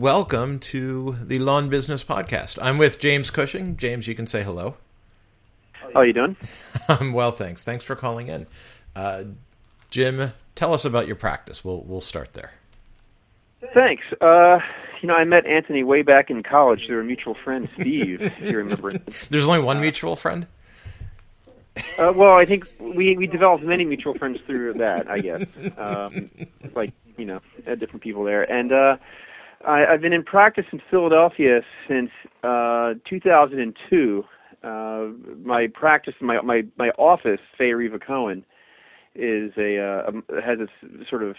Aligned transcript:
welcome 0.00 0.58
to 0.58 1.16
the 1.22 1.38
Lawn 1.38 1.68
Business 1.68 2.02
Podcast. 2.02 2.58
I'm 2.60 2.78
with 2.78 2.98
James 2.98 3.30
Cushing. 3.30 3.76
James, 3.76 4.08
you 4.08 4.14
can 4.14 4.26
say 4.26 4.42
hello. 4.42 4.76
How 5.72 6.00
are 6.00 6.06
you 6.06 6.12
doing? 6.12 6.36
I'm 6.88 7.12
well, 7.12 7.30
thanks. 7.30 7.62
Thanks 7.62 7.84
for 7.84 7.94
calling 7.94 8.28
in. 8.28 8.46
Uh, 8.96 9.24
Jim, 9.90 10.32
tell 10.54 10.74
us 10.74 10.84
about 10.84 11.06
your 11.06 11.16
practice. 11.16 11.64
We'll 11.64 11.82
we'll 11.82 12.00
start 12.00 12.34
there. 12.34 12.52
Thanks. 13.72 14.04
Uh, 14.20 14.58
you 15.00 15.08
know, 15.08 15.14
I 15.14 15.24
met 15.24 15.46
Anthony 15.46 15.84
way 15.84 16.02
back 16.02 16.30
in 16.30 16.42
college 16.42 16.86
through 16.86 17.00
a 17.00 17.04
mutual 17.04 17.34
friend, 17.34 17.68
Steve. 17.78 18.20
if 18.20 18.50
you 18.50 18.58
remember? 18.58 18.92
There's 19.30 19.46
only 19.46 19.62
one 19.62 19.80
mutual 19.80 20.16
friend. 20.16 20.46
Uh, 21.98 22.12
well, 22.14 22.34
I 22.34 22.44
think 22.44 22.66
we 22.78 23.16
we 23.16 23.26
developed 23.26 23.64
many 23.64 23.84
mutual 23.84 24.14
friends 24.14 24.40
through 24.46 24.74
that. 24.74 25.08
I 25.08 25.20
guess, 25.20 25.44
um, 25.76 26.30
like 26.74 26.92
you 27.16 27.24
know, 27.24 27.40
had 27.64 27.78
different 27.78 28.02
people 28.02 28.24
there, 28.24 28.50
and 28.50 28.72
uh, 28.72 28.96
I, 29.66 29.86
I've 29.86 30.00
been 30.00 30.12
in 30.12 30.22
practice 30.22 30.64
in 30.72 30.80
Philadelphia 30.90 31.60
since 31.88 32.10
uh, 32.42 32.94
2002. 33.08 34.24
Uh, 34.62 34.68
my 35.44 35.66
practice, 35.72 36.14
my 36.20 36.40
my 36.40 36.62
my 36.76 36.88
office, 36.90 37.40
Fay 37.58 37.72
Riva 37.72 37.98
Cohen, 37.98 38.44
is 39.14 39.52
a 39.58 39.78
uh, 39.78 40.08
um, 40.08 40.24
has 40.44 40.58
a 40.60 40.68
sort 41.08 41.22
of 41.22 41.36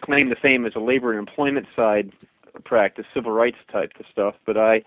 claim 0.00 0.28
to 0.28 0.36
fame 0.36 0.64
as 0.64 0.72
a 0.76 0.80
labor 0.80 1.10
and 1.12 1.28
employment 1.28 1.66
side 1.74 2.12
practice, 2.64 3.04
civil 3.14 3.32
rights 3.32 3.58
type 3.72 3.92
of 3.98 4.06
stuff. 4.10 4.34
But 4.46 4.56
I 4.56 4.82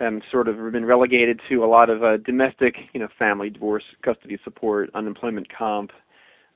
am 0.00 0.20
sort 0.30 0.48
of 0.48 0.56
been 0.72 0.84
relegated 0.84 1.40
to 1.48 1.64
a 1.64 1.66
lot 1.66 1.90
of 1.90 2.02
uh, 2.02 2.18
domestic, 2.18 2.76
you 2.92 3.00
know, 3.00 3.08
family, 3.18 3.50
divorce, 3.50 3.84
custody 4.02 4.38
support, 4.44 4.90
unemployment 4.94 5.48
comp, 5.56 5.92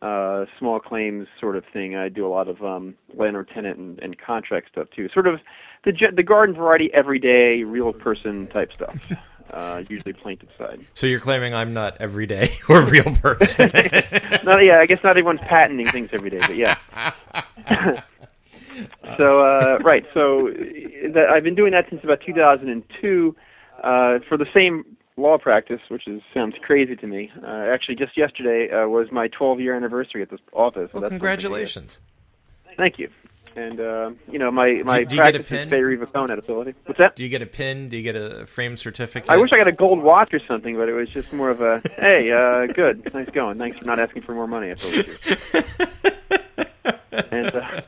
uh, 0.04 0.44
small 0.58 0.78
claims 0.80 1.26
sort 1.40 1.56
of 1.56 1.64
thing. 1.72 1.96
I 1.96 2.10
do 2.10 2.26
a 2.26 2.28
lot 2.28 2.46
of 2.46 2.62
um, 2.62 2.94
landlord 3.14 3.48
tenant 3.48 3.78
and, 3.78 3.98
and 4.00 4.18
contract 4.18 4.68
stuff 4.70 4.88
too. 4.94 5.08
Sort 5.08 5.26
of 5.26 5.40
the 5.84 5.92
ge- 5.92 6.14
the 6.14 6.22
garden 6.22 6.54
variety, 6.54 6.92
everyday, 6.92 7.64
real 7.64 7.92
person 7.92 8.46
type 8.48 8.72
stuff. 8.72 8.96
Uh, 9.52 9.84
usually 9.90 10.14
plaintiff 10.14 10.48
side. 10.56 10.80
So 10.94 11.06
you're 11.06 11.20
claiming 11.20 11.52
I'm 11.52 11.74
not 11.74 11.98
everyday 12.00 12.48
or 12.68 12.80
real 12.80 13.14
person. 13.16 13.70
Not, 14.42 14.64
yeah, 14.64 14.78
I 14.80 14.86
guess 14.86 14.98
not 15.04 15.10
everyone's 15.10 15.42
patenting 15.42 15.90
things 15.90 16.08
every 16.12 16.30
day, 16.30 16.40
but 16.40 16.56
yeah. 16.56 16.78
so 19.18 19.42
uh, 19.42 19.78
right, 19.84 20.06
so 20.14 20.48
uh, 20.48 20.52
that, 21.12 21.26
I've 21.30 21.44
been 21.44 21.54
doing 21.54 21.72
that 21.72 21.88
since 21.90 22.02
about 22.02 22.22
2002 22.24 23.36
uh, 23.82 24.18
for 24.26 24.38
the 24.38 24.46
same 24.54 24.96
law 25.16 25.38
practice, 25.38 25.80
which 25.88 26.06
is 26.06 26.22
sounds 26.32 26.54
crazy 26.62 26.96
to 26.96 27.06
me. 27.06 27.30
Uh, 27.42 27.46
actually, 27.46 27.96
just 27.96 28.16
yesterday 28.16 28.70
uh, 28.70 28.88
was 28.88 29.10
my 29.12 29.28
12 29.28 29.60
year 29.60 29.74
anniversary 29.74 30.22
at 30.22 30.30
this 30.30 30.40
office. 30.52 30.52
so 30.52 30.60
well, 30.60 30.76
that's 30.76 30.92
something 30.92 31.02
to- 31.02 31.08
congratulations. 31.10 32.00
Thank 32.76 32.98
you. 32.98 33.08
And 33.56 33.78
uh, 33.78 34.10
you 34.32 34.40
know, 34.40 34.50
my 34.50 34.82
my 34.84 35.04
do 35.04 35.14
you 35.14 35.22
get 35.22 35.36
a 35.36 35.38
practice 35.38 35.48
pin? 35.48 35.72
is 35.72 35.84
Riva 35.84 36.06
Phone 36.08 36.30
at 36.32 36.40
Ability. 36.40 36.74
What's 36.86 36.98
that? 36.98 37.14
Do 37.14 37.22
you 37.22 37.28
get 37.28 37.40
a 37.40 37.46
pin? 37.46 37.88
Do 37.88 37.96
you 37.96 38.02
get 38.02 38.16
a 38.16 38.46
frame 38.46 38.76
certificate? 38.76 39.30
I 39.30 39.36
wish 39.36 39.50
I 39.52 39.56
got 39.56 39.68
a 39.68 39.72
gold 39.72 40.02
watch 40.02 40.34
or 40.34 40.40
something, 40.48 40.74
but 40.76 40.88
it 40.88 40.92
was 40.92 41.08
just 41.10 41.32
more 41.32 41.50
of 41.50 41.60
a 41.60 41.80
hey, 41.96 42.32
uh, 42.32 42.66
good, 42.66 43.14
nice 43.14 43.30
going. 43.30 43.58
Thanks 43.58 43.78
for 43.78 43.84
not 43.84 44.00
asking 44.00 44.22
for 44.22 44.34
more 44.34 44.48
money. 44.48 44.72
I 44.72 44.74
told 44.74 44.94
you. 44.96 45.16
and 47.12 47.54
uh, 47.54 47.80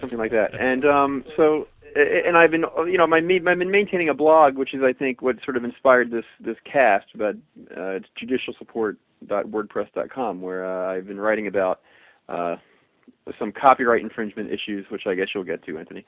something 0.00 0.18
like 0.18 0.32
that. 0.32 0.54
And 0.58 0.84
um, 0.86 1.24
so, 1.36 1.68
and 1.96 2.36
I've 2.36 2.50
been, 2.50 2.64
you 2.86 2.98
know, 2.98 3.06
my 3.06 3.18
I've 3.18 3.58
been 3.58 3.70
maintaining 3.70 4.08
a 4.08 4.14
blog, 4.14 4.56
which 4.56 4.74
is 4.74 4.82
I 4.82 4.92
think 4.92 5.22
what 5.22 5.36
sort 5.44 5.56
of 5.56 5.62
inspired 5.64 6.10
this 6.10 6.24
this 6.40 6.56
cast. 6.70 7.06
But 7.14 7.36
uh, 7.76 8.00
it's 8.00 8.08
judicialsupport.wordpress.com, 8.20 10.40
where 10.40 10.66
uh, 10.66 10.92
I've 10.92 11.06
been 11.06 11.20
writing 11.20 11.46
about 11.46 11.82
uh, 12.28 12.56
some 13.38 13.52
copyright 13.52 14.02
infringement 14.02 14.50
issues, 14.50 14.86
which 14.90 15.06
I 15.06 15.14
guess 15.14 15.28
you'll 15.34 15.44
get 15.44 15.64
to, 15.64 15.78
Anthony. 15.78 16.04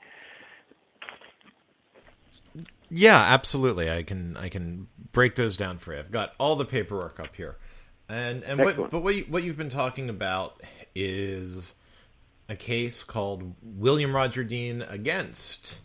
Yeah, 2.89 3.17
absolutely. 3.17 3.89
I 3.89 4.03
can 4.03 4.35
I 4.37 4.49
can 4.49 4.87
break 5.11 5.35
those 5.35 5.57
down 5.57 5.77
for 5.77 5.93
you. 5.93 5.99
I've 5.99 6.11
got 6.11 6.33
all 6.39 6.55
the 6.55 6.65
paperwork 6.65 7.19
up 7.19 7.35
here, 7.35 7.57
and 8.07 8.43
and 8.43 8.59
what 8.59 8.89
but 8.89 9.01
what 9.01 9.15
you, 9.15 9.25
what 9.29 9.43
you've 9.43 9.57
been 9.57 9.69
talking 9.69 10.09
about 10.09 10.61
is 10.95 11.73
a 12.49 12.55
case 12.55 13.03
called 13.03 13.53
William 13.61 14.15
Roger 14.15 14.43
Dean 14.43 14.81
against 14.81 15.77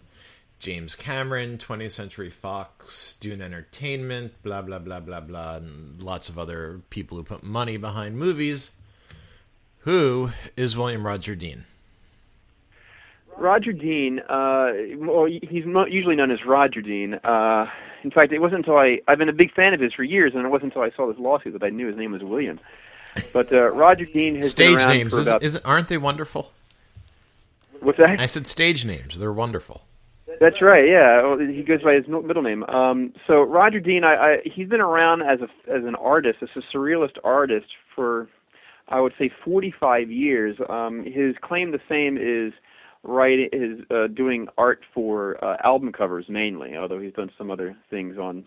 James 0.58 0.94
Cameron, 0.94 1.58
20th 1.58 1.90
Century 1.90 2.30
Fox, 2.30 3.14
Dune 3.20 3.42
Entertainment, 3.42 4.42
blah 4.42 4.62
blah 4.62 4.78
blah 4.78 5.00
blah 5.00 5.20
blah, 5.20 5.56
and 5.56 6.00
lots 6.00 6.30
of 6.30 6.38
other 6.38 6.80
people 6.88 7.18
who 7.18 7.22
put 7.22 7.42
money 7.42 7.76
behind 7.76 8.16
movies. 8.16 8.70
Who 9.80 10.30
is 10.56 10.74
William 10.74 11.06
Roger 11.06 11.34
Dean? 11.34 11.66
Roger 13.36 13.72
Dean, 13.72 14.20
uh, 14.20 14.72
well, 14.96 15.26
he's 15.26 15.64
usually 15.90 16.16
known 16.16 16.30
as 16.30 16.38
Roger 16.46 16.80
Dean. 16.80 17.14
Uh, 17.14 17.66
in 18.02 18.10
fact, 18.10 18.32
it 18.32 18.38
wasn't 18.38 18.60
until 18.60 18.78
I 18.78 19.00
I've 19.06 19.18
been 19.18 19.28
a 19.28 19.34
big 19.34 19.52
fan 19.52 19.74
of 19.74 19.80
his 19.80 19.92
for 19.92 20.02
years, 20.02 20.32
and 20.34 20.46
it 20.46 20.48
wasn't 20.48 20.72
until 20.72 20.82
I 20.82 20.96
saw 20.96 21.06
this 21.08 21.18
lawsuit 21.18 21.52
that 21.52 21.62
I 21.62 21.68
knew 21.68 21.88
his 21.88 21.96
name 21.98 22.12
was 22.12 22.22
William. 22.22 22.58
But 23.32 23.52
uh, 23.52 23.70
Roger 23.70 24.06
Dean 24.06 24.36
has 24.36 24.50
Stage 24.50 24.78
been 24.78 24.86
around 24.86 24.96
names, 24.96 25.14
for 25.14 25.20
is, 25.20 25.26
about 25.26 25.42
is 25.42 25.56
aren't 25.58 25.88
they 25.88 25.98
wonderful? 25.98 26.50
what's 27.84 27.98
that? 27.98 28.20
I 28.20 28.26
said 28.26 28.46
stage 28.46 28.84
names. 28.84 29.18
They're 29.18 29.32
wonderful. 29.32 29.82
That's 30.40 30.60
right. 30.60 30.88
Yeah, 30.88 31.36
he 31.38 31.62
goes 31.62 31.82
by 31.82 31.94
his 31.94 32.08
middle 32.08 32.42
name. 32.42 32.64
Um, 32.64 33.12
so 33.26 33.42
Roger 33.42 33.78
Dean, 33.78 34.02
I, 34.02 34.14
I 34.14 34.36
he's 34.44 34.68
been 34.68 34.80
around 34.80 35.22
as 35.22 35.40
a 35.40 35.72
as 35.72 35.84
an 35.84 35.94
artist, 35.96 36.38
as 36.42 36.48
a 36.56 36.76
surrealist 36.76 37.18
artist 37.22 37.66
for 37.94 38.28
I 38.88 39.00
would 39.00 39.12
say 39.18 39.30
45 39.44 40.10
years. 40.10 40.56
Um, 40.68 41.04
his 41.04 41.36
claim 41.40 41.72
to 41.72 41.78
fame 41.88 42.18
is 42.18 42.52
writing 43.02 43.48
is 43.52 43.80
uh, 43.90 44.08
doing 44.08 44.48
art 44.58 44.80
for 44.92 45.42
uh, 45.44 45.56
album 45.62 45.92
covers 45.92 46.26
mainly, 46.28 46.76
although 46.76 46.98
he's 46.98 47.12
done 47.12 47.30
some 47.38 47.50
other 47.50 47.76
things 47.90 48.18
on 48.18 48.44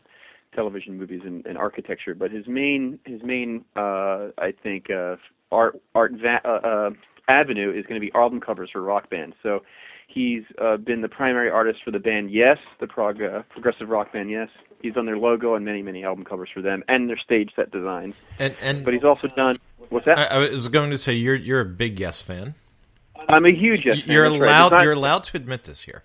television 0.58 0.98
movies 0.98 1.22
and, 1.24 1.46
and 1.46 1.56
architecture. 1.58 2.16
But 2.16 2.32
his 2.32 2.48
main 2.48 3.00
his 3.06 3.22
main 3.24 3.64
uh, 3.76 4.30
I 4.40 4.52
think 4.64 4.90
uh, 4.90 5.16
art 5.52 5.80
art 5.96 6.14
va- 6.14 6.42
uh, 6.44 6.68
uh, 6.68 6.90
avenue 7.30 7.70
is 7.70 7.86
going 7.86 8.00
to 8.02 8.06
be 8.06 8.12
album 8.16 8.40
covers 8.42 8.70
for 8.74 8.82
rock 8.82 9.10
bands. 9.10 9.36
So 9.44 9.62
he's 10.08 10.44
uh, 10.62 10.78
been 10.78 11.02
the 11.02 11.10
primary 11.10 11.50
artist 11.52 11.80
for 11.86 11.92
the 11.92 12.00
band 12.00 12.32
Yes, 12.32 12.58
the 12.80 12.88
prog 12.88 13.22
uh, 13.22 13.44
progressive 13.50 13.88
rock 13.90 14.12
band 14.12 14.30
Yes. 14.32 14.50
He's 14.82 14.94
done 14.94 15.06
their 15.06 15.18
logo 15.18 15.56
and 15.56 15.64
many 15.66 15.82
many 15.84 16.04
album 16.04 16.26
covers 16.26 16.50
for 16.54 16.62
them 16.62 16.84
and 16.88 17.08
their 17.10 17.18
stage 17.18 17.52
set 17.56 17.72
designs. 17.72 18.16
And 18.40 18.56
and 18.62 18.84
But 18.84 18.94
he's 18.96 19.04
also 19.04 19.28
done 19.36 19.58
what's 19.90 20.06
that? 20.06 20.18
I, 20.20 20.26
I 20.26 20.50
was 20.50 20.68
going 20.70 20.90
to 20.90 20.98
say 20.98 21.14
you're 21.14 21.36
you're 21.36 21.62
a 21.62 21.66
big 21.66 22.00
Yes 22.00 22.20
fan. 22.22 22.56
I'm 23.30 23.46
a 23.46 23.52
huge 23.52 23.86
Yes. 23.86 24.06
you're 24.08 24.24
right. 24.24 24.32
allowed 24.42 24.66
It's 24.68 24.72
not- 24.74 24.84
you're 24.84 24.94
allowed 24.94 25.24
to 25.26 25.38
admit 25.38 25.64
this 25.66 25.84
here. 25.84 26.04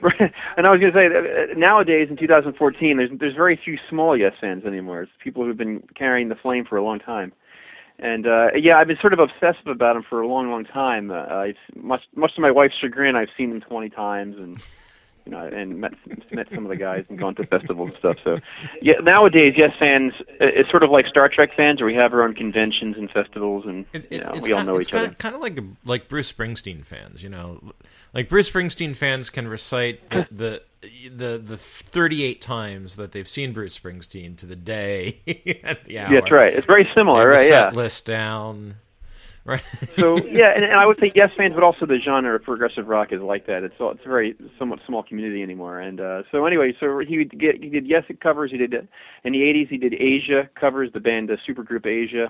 Right. 0.00 0.20
and 0.56 0.66
I 0.66 0.70
was 0.70 0.80
going 0.80 0.92
to 0.92 0.98
say 0.98 1.08
that 1.08 1.50
uh, 1.50 1.58
nowadays 1.58 2.08
in 2.10 2.16
2014, 2.16 2.96
there's 2.96 3.10
there's 3.18 3.34
very 3.34 3.58
few 3.62 3.78
small 3.88 4.16
Yes 4.16 4.34
fans 4.40 4.64
anymore. 4.64 5.02
It's 5.02 5.12
people 5.22 5.44
who've 5.44 5.56
been 5.56 5.82
carrying 5.94 6.28
the 6.28 6.34
flame 6.36 6.64
for 6.64 6.76
a 6.76 6.84
long 6.84 6.98
time. 6.98 7.32
And 7.98 8.26
uh, 8.26 8.48
yeah, 8.54 8.78
I've 8.78 8.88
been 8.88 8.98
sort 9.00 9.14
of 9.14 9.20
obsessive 9.20 9.68
about 9.68 9.94
them 9.94 10.04
for 10.08 10.20
a 10.20 10.28
long, 10.28 10.50
long 10.50 10.64
time. 10.64 11.10
Uh, 11.10 11.26
I've 11.26 11.56
much 11.74 12.02
much 12.14 12.34
to 12.34 12.40
my 12.40 12.50
wife's 12.50 12.74
chagrin, 12.80 13.16
I've 13.16 13.30
seen 13.36 13.50
them 13.50 13.60
20 13.60 13.88
times 13.90 14.36
and 14.36 14.62
you 15.26 15.32
know, 15.32 15.44
and 15.44 15.80
met 15.80 15.92
met 16.32 16.46
some 16.54 16.64
of 16.64 16.70
the 16.70 16.76
guys 16.76 17.04
and 17.08 17.18
gone 17.18 17.34
to 17.34 17.46
festivals 17.46 17.90
and 17.90 17.98
stuff. 17.98 18.16
So 18.24 18.38
yeah, 18.80 18.94
nowadays, 19.02 19.54
Yes 19.56 19.72
fans, 19.78 20.12
it's 20.40 20.70
sort 20.70 20.84
of 20.84 20.90
like 20.90 21.06
Star 21.08 21.28
Trek 21.28 21.50
fans, 21.56 21.80
where 21.80 21.86
we 21.86 21.94
have 21.94 22.12
our 22.14 22.22
own 22.22 22.34
conventions 22.34 22.96
and 22.96 23.10
festivals, 23.10 23.64
and 23.66 23.84
It, 23.92 24.10
you 24.10 24.18
it, 24.18 24.24
know, 24.24 24.40
we 24.40 24.52
all 24.52 24.58
kind, 24.58 24.68
know 24.68 24.80
each 24.80 24.90
kind 24.90 25.04
other. 25.04 25.12
Of, 25.12 25.18
kind 25.18 25.34
of 25.34 25.40
like 25.40 25.58
like 25.84 26.08
Bruce 26.08 26.32
Springsteen 26.32 26.84
fans, 26.84 27.22
you 27.22 27.28
know, 27.28 27.72
like 28.14 28.28
Bruce 28.28 28.48
Springsteen 28.50 28.94
fans 28.94 29.28
can 29.28 29.48
recite 29.48 30.08
the 30.10 30.26
the 30.30 30.62
the, 31.10 31.38
the 31.38 31.56
38 31.56 32.40
times 32.40 32.96
that 32.96 33.12
they've 33.12 33.28
seen 33.28 33.52
Bruce 33.52 33.78
Springsteen 33.78 34.36
to 34.38 34.46
the 34.46 34.56
day 34.56 35.20
at 35.64 35.84
the 35.84 35.98
hour. 35.98 36.12
Yeah, 36.12 36.20
that's 36.20 36.30
right. 36.30 36.52
It's 36.52 36.66
very 36.66 36.88
similar, 36.94 37.28
right? 37.28 37.48
set 37.48 37.72
Yeah. 37.74 37.76
list 37.76 38.06
down. 38.06 38.76
Right. 39.46 39.62
so 39.96 40.16
yeah, 40.26 40.50
and, 40.54 40.64
and 40.64 40.74
I 40.74 40.86
would 40.86 40.98
say 40.98 41.12
yes 41.14 41.30
fans, 41.36 41.54
but 41.54 41.62
also 41.62 41.86
the 41.86 41.98
genre 42.04 42.34
of 42.34 42.42
progressive 42.42 42.88
rock 42.88 43.12
is 43.12 43.20
like 43.20 43.46
that. 43.46 43.62
It's 43.62 43.74
it's 43.78 44.04
a 44.04 44.08
very 44.08 44.34
somewhat 44.58 44.80
small 44.86 45.02
community 45.02 45.42
anymore. 45.42 45.80
And 45.80 46.00
uh, 46.00 46.22
so 46.32 46.46
anyway, 46.46 46.74
so 46.80 47.00
he 47.06 47.18
would 47.18 47.38
get 47.38 47.62
he 47.62 47.70
did 47.70 47.86
yes 47.86 48.02
it 48.08 48.20
covers. 48.20 48.50
He 48.50 48.58
did 48.58 48.74
in 48.74 49.32
the 49.32 49.38
'80s. 49.38 49.68
He 49.68 49.78
did 49.78 49.94
Asia 49.94 50.50
covers, 50.58 50.90
the 50.92 51.00
band 51.00 51.30
uh, 51.30 51.36
Supergroup 51.48 51.86
Asia, 51.86 52.26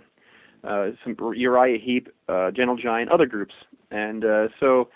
uh, 0.62 0.90
some 1.02 1.16
Uriah 1.34 1.78
Heep, 1.78 2.08
uh, 2.28 2.50
Gentle 2.50 2.76
Giant, 2.76 3.10
other 3.10 3.26
groups. 3.26 3.54
And 3.90 4.24
uh, 4.24 4.48
so 4.60 4.88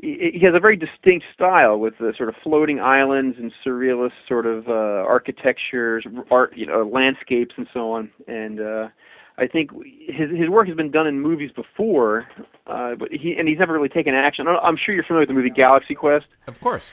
he, 0.00 0.40
has 0.42 0.54
a 0.54 0.60
very 0.60 0.76
distinct 0.76 1.26
style 1.34 1.78
with 1.78 1.94
the 1.98 2.12
sort 2.16 2.28
of 2.28 2.34
floating 2.42 2.80
islands 2.80 3.36
and 3.38 3.52
surrealist 3.64 4.12
sort 4.28 4.46
of 4.46 4.68
uh, 4.68 4.72
architecture, 5.06 6.02
art, 6.30 6.52
you 6.56 6.66
know, 6.66 6.82
landscapes 6.82 7.54
and 7.56 7.66
so 7.72 7.92
on. 7.92 8.10
And 8.26 8.60
uh, 8.60 8.88
I 9.36 9.46
think 9.48 9.70
his 10.06 10.30
his 10.30 10.48
work 10.48 10.68
has 10.68 10.76
been 10.76 10.90
done 10.90 11.06
in 11.06 11.20
movies 11.20 11.50
before, 11.54 12.26
uh, 12.66 12.94
but 12.94 13.10
he 13.10 13.34
and 13.36 13.48
he's 13.48 13.58
never 13.58 13.72
really 13.72 13.88
taken 13.88 14.14
action. 14.14 14.46
I'm 14.46 14.76
sure 14.76 14.94
you're 14.94 15.04
familiar 15.04 15.22
with 15.22 15.28
the 15.28 15.34
movie 15.34 15.50
Galaxy 15.50 15.94
Quest. 15.94 16.26
Of 16.46 16.60
course. 16.60 16.92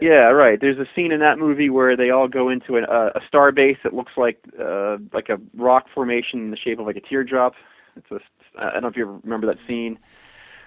Yeah, 0.00 0.28
right. 0.30 0.60
There's 0.60 0.78
a 0.78 0.84
scene 0.94 1.10
in 1.12 1.20
that 1.20 1.38
movie 1.38 1.70
where 1.70 1.96
they 1.96 2.10
all 2.10 2.28
go 2.28 2.50
into 2.50 2.76
an, 2.76 2.84
uh, 2.84 3.10
a 3.14 3.20
star 3.26 3.50
base 3.50 3.78
that 3.82 3.94
looks 3.94 4.12
like 4.18 4.38
uh, 4.60 4.98
like 5.14 5.30
a 5.30 5.38
rock 5.54 5.86
formation 5.94 6.40
in 6.40 6.50
the 6.50 6.58
shape 6.58 6.78
of 6.78 6.86
like 6.86 6.96
a 6.96 7.00
teardrop. 7.00 7.54
It's 7.96 8.10
a, 8.10 8.20
I 8.58 8.72
don't 8.72 8.82
know 8.82 8.88
if 8.88 8.96
you 8.96 9.04
ever 9.04 9.18
remember 9.24 9.46
that 9.46 9.56
scene. 9.66 9.98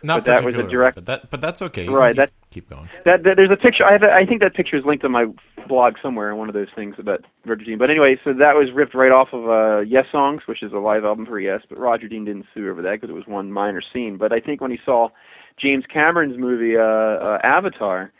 Not 0.03 0.23
but 0.23 0.31
that 0.35 0.43
was 0.43 0.55
a 0.55 0.63
direct. 0.63 0.95
but 0.95 1.05
that 1.07 1.29
but 1.29 1.41
that's 1.41 1.61
okay. 1.61 1.83
You 1.85 1.95
Right, 1.95 2.15
can 2.15 2.23
that- 2.25 2.31
keep, 2.51 2.67
keep 2.67 2.69
going. 2.69 2.89
That, 3.05 3.23
that 3.23 3.35
there's 3.37 3.51
a 3.51 3.57
picture. 3.57 3.85
I 3.85 3.93
have. 3.93 4.03
A, 4.03 4.11
I 4.13 4.25
think 4.25 4.41
that 4.41 4.53
picture 4.53 4.77
is 4.77 4.85
linked 4.85 5.03
on 5.03 5.11
my 5.11 5.25
blog 5.67 5.95
somewhere 6.01 6.31
in 6.31 6.37
one 6.37 6.47
of 6.49 6.53
those 6.53 6.69
things 6.75 6.95
about 6.97 7.23
Roger 7.45 7.65
Dean. 7.65 7.77
But 7.77 7.89
anyway, 7.89 8.17
so 8.23 8.33
that 8.33 8.55
was 8.55 8.71
ripped 8.73 8.95
right 8.95 9.11
off 9.11 9.29
of 9.33 9.45
uh, 9.45 9.83
Yessongs, 9.85 10.41
which 10.47 10.63
is 10.63 10.71
a 10.73 10.77
live 10.77 11.03
album 11.05 11.25
for 11.25 11.39
Yes. 11.39 11.61
But 11.67 11.77
Roger 11.77 12.07
Dean 12.07 12.25
didn't 12.25 12.45
sue 12.53 12.69
over 12.69 12.81
that 12.81 12.93
because 12.93 13.09
it 13.09 13.13
was 13.13 13.27
one 13.27 13.51
minor 13.51 13.81
scene. 13.93 14.17
But 14.17 14.31
I 14.31 14.39
think 14.39 14.61
when 14.61 14.71
he 14.71 14.79
saw 14.85 15.09
James 15.57 15.83
Cameron's 15.93 16.37
movie 16.39 16.77
uh, 16.77 16.81
uh, 16.81 17.39
Avatar, 17.43 18.11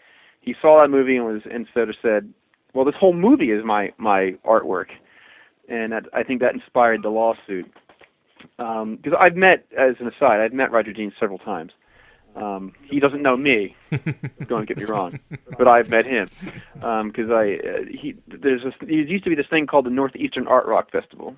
he 0.42 0.54
saw 0.62 0.82
that 0.82 0.90
movie 0.90 1.16
and 1.16 1.26
was 1.26 1.42
and 1.52 1.66
sort 1.74 1.90
of 1.90 1.96
said, 2.02 2.32
"Well, 2.74 2.86
this 2.86 2.96
whole 3.00 3.14
movie 3.14 3.52
is 3.52 3.64
my 3.64 3.92
my 3.98 4.36
artwork," 4.46 4.88
and 5.70 5.92
that, 5.94 6.04
I 6.14 6.24
think 6.24 6.42
that 6.42 6.54
inspired 6.54 7.04
the 7.04 7.10
lawsuit. 7.10 7.72
Because 8.58 9.14
I've 9.20 9.36
met, 9.36 9.66
as 9.78 9.96
an 10.00 10.08
aside, 10.08 10.40
I've 10.42 10.54
met 10.54 10.72
Roger 10.72 10.94
Dean 10.94 11.12
several 11.20 11.40
times. 11.40 11.72
Um, 12.36 12.74
he 12.84 13.00
doesn't 13.00 13.22
know 13.22 13.36
me. 13.36 13.76
Don't 14.48 14.68
get 14.68 14.78
me 14.78 14.84
wrong, 14.84 15.20
but 15.58 15.68
I've 15.68 15.90
met 15.90 16.06
him 16.06 16.30
because 16.74 17.30
I 17.32 17.58
uh, 17.68 17.86
he 17.90 18.16
there's 18.28 18.64
this, 18.64 18.74
there 18.80 18.90
used 18.92 19.24
to 19.24 19.30
be 19.30 19.36
this 19.36 19.50
thing 19.50 19.68
called 19.68 19.86
the 19.86 19.90
Northeastern 19.90 20.48
Art 20.48 20.66
Rock 20.66 20.92
Festival. 20.92 21.36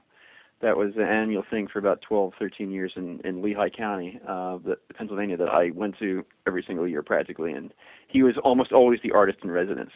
That 0.61 0.77
was 0.77 0.93
an 0.95 1.03
annual 1.03 1.43
thing 1.49 1.67
for 1.67 1.79
about 1.79 2.01
12, 2.07 2.33
13 2.37 2.69
years 2.71 2.91
in 2.95 3.19
in 3.23 3.41
Lehigh 3.41 3.69
County, 3.69 4.19
uh, 4.27 4.59
that, 4.65 4.77
Pennsylvania, 4.95 5.37
that 5.37 5.49
I 5.49 5.71
went 5.73 5.97
to 5.99 6.23
every 6.45 6.63
single 6.67 6.87
year 6.87 7.01
practically, 7.01 7.53
and 7.53 7.73
he 8.07 8.21
was 8.21 8.35
almost 8.43 8.71
always 8.71 8.99
the 9.01 9.11
artist 9.11 9.39
in 9.43 9.49
residence. 9.49 9.91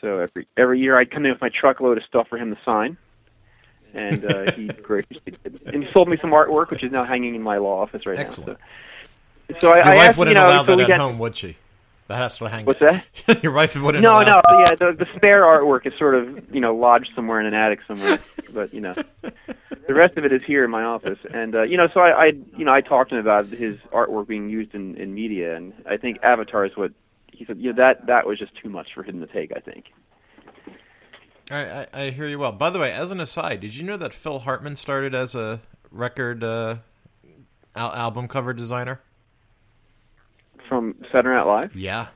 So 0.00 0.18
every 0.20 0.46
every 0.56 0.80
year 0.80 0.98
I'd 0.98 1.10
come 1.10 1.26
in 1.26 1.32
with 1.32 1.40
my 1.40 1.50
truckload 1.50 1.98
of 1.98 2.04
stuff 2.04 2.28
for 2.28 2.38
him 2.38 2.54
to 2.54 2.60
sign, 2.64 2.96
and 3.94 4.26
uh, 4.26 4.52
he 4.52 4.66
graciously 4.82 5.34
did. 5.42 5.60
and 5.66 5.84
he 5.84 5.92
sold 5.92 6.08
me 6.08 6.16
some 6.20 6.30
artwork, 6.30 6.70
which 6.70 6.84
is 6.84 6.92
now 6.92 7.04
hanging 7.04 7.34
in 7.34 7.42
my 7.42 7.58
law 7.58 7.82
office 7.82 8.06
right 8.06 8.18
Excellent. 8.18 8.58
now. 8.58 8.66
So, 9.52 9.58
so 9.60 9.72
I, 9.72 9.76
Your 9.76 9.84
I 9.84 9.88
wife 9.88 10.08
asked, 10.08 10.18
wouldn't 10.18 10.34
you 10.34 10.40
know, 10.40 10.48
allow 10.48 10.64
so 10.64 10.76
that 10.76 10.82
at 10.82 10.88
got, 10.88 10.98
home, 10.98 11.18
would 11.18 11.36
she? 11.36 11.56
That 12.08 12.18
has 12.18 12.38
to 12.38 12.48
hang. 12.48 12.66
What's 12.66 12.78
that? 12.80 13.04
Your 13.42 13.52
wife 13.52 13.74
wouldn't. 13.74 14.02
No, 14.02 14.22
no, 14.22 14.40
yeah, 14.48 14.76
the 14.76 14.92
the 14.96 15.06
spare 15.16 15.42
artwork 15.42 15.86
is 15.86 15.92
sort 15.98 16.14
of 16.14 16.54
you 16.54 16.60
know 16.60 16.74
lodged 16.74 17.10
somewhere 17.16 17.40
in 17.40 17.46
an 17.46 17.54
attic 17.54 17.80
somewhere, 17.86 18.20
but 18.52 18.72
you 18.72 18.80
know, 18.80 18.94
the 19.22 19.94
rest 19.94 20.16
of 20.16 20.24
it 20.24 20.32
is 20.32 20.40
here 20.46 20.64
in 20.64 20.70
my 20.70 20.84
office, 20.84 21.18
and 21.34 21.56
uh, 21.56 21.62
you 21.62 21.76
know, 21.76 21.88
so 21.92 21.98
I, 21.98 22.26
I 22.26 22.26
you 22.56 22.64
know 22.64 22.72
I 22.72 22.80
talked 22.80 23.10
to 23.10 23.16
him 23.16 23.20
about 23.20 23.46
his 23.46 23.76
artwork 23.92 24.28
being 24.28 24.48
used 24.48 24.72
in 24.72 24.94
in 24.96 25.14
media, 25.14 25.56
and 25.56 25.72
I 25.84 25.96
think 25.96 26.18
Avatar 26.22 26.64
is 26.64 26.76
what 26.76 26.92
he 27.32 27.44
said. 27.44 27.58
You 27.58 27.72
know, 27.72 27.76
that 27.78 28.06
that 28.06 28.24
was 28.24 28.38
just 28.38 28.54
too 28.54 28.68
much 28.68 28.94
for 28.94 29.02
him 29.02 29.18
to 29.18 29.26
take. 29.26 29.50
I 29.56 29.58
think. 29.58 29.86
I, 31.50 31.56
I, 31.64 31.86
I 31.94 32.10
hear 32.10 32.26
you 32.26 32.38
well. 32.38 32.52
By 32.52 32.70
the 32.70 32.78
way, 32.78 32.92
as 32.92 33.10
an 33.10 33.20
aside, 33.20 33.60
did 33.60 33.74
you 33.76 33.84
know 33.84 33.96
that 33.96 34.12
Phil 34.12 34.40
Hartman 34.40 34.76
started 34.76 35.14
as 35.14 35.34
a 35.34 35.60
record 35.90 36.42
uh, 36.42 36.76
al- 37.74 37.92
album 37.94 38.28
cover 38.28 38.52
designer? 38.52 39.00
From 40.68 40.96
Saturday 41.12 41.36
Night 41.36 41.46
Live? 41.46 41.76
Yeah. 41.76 42.06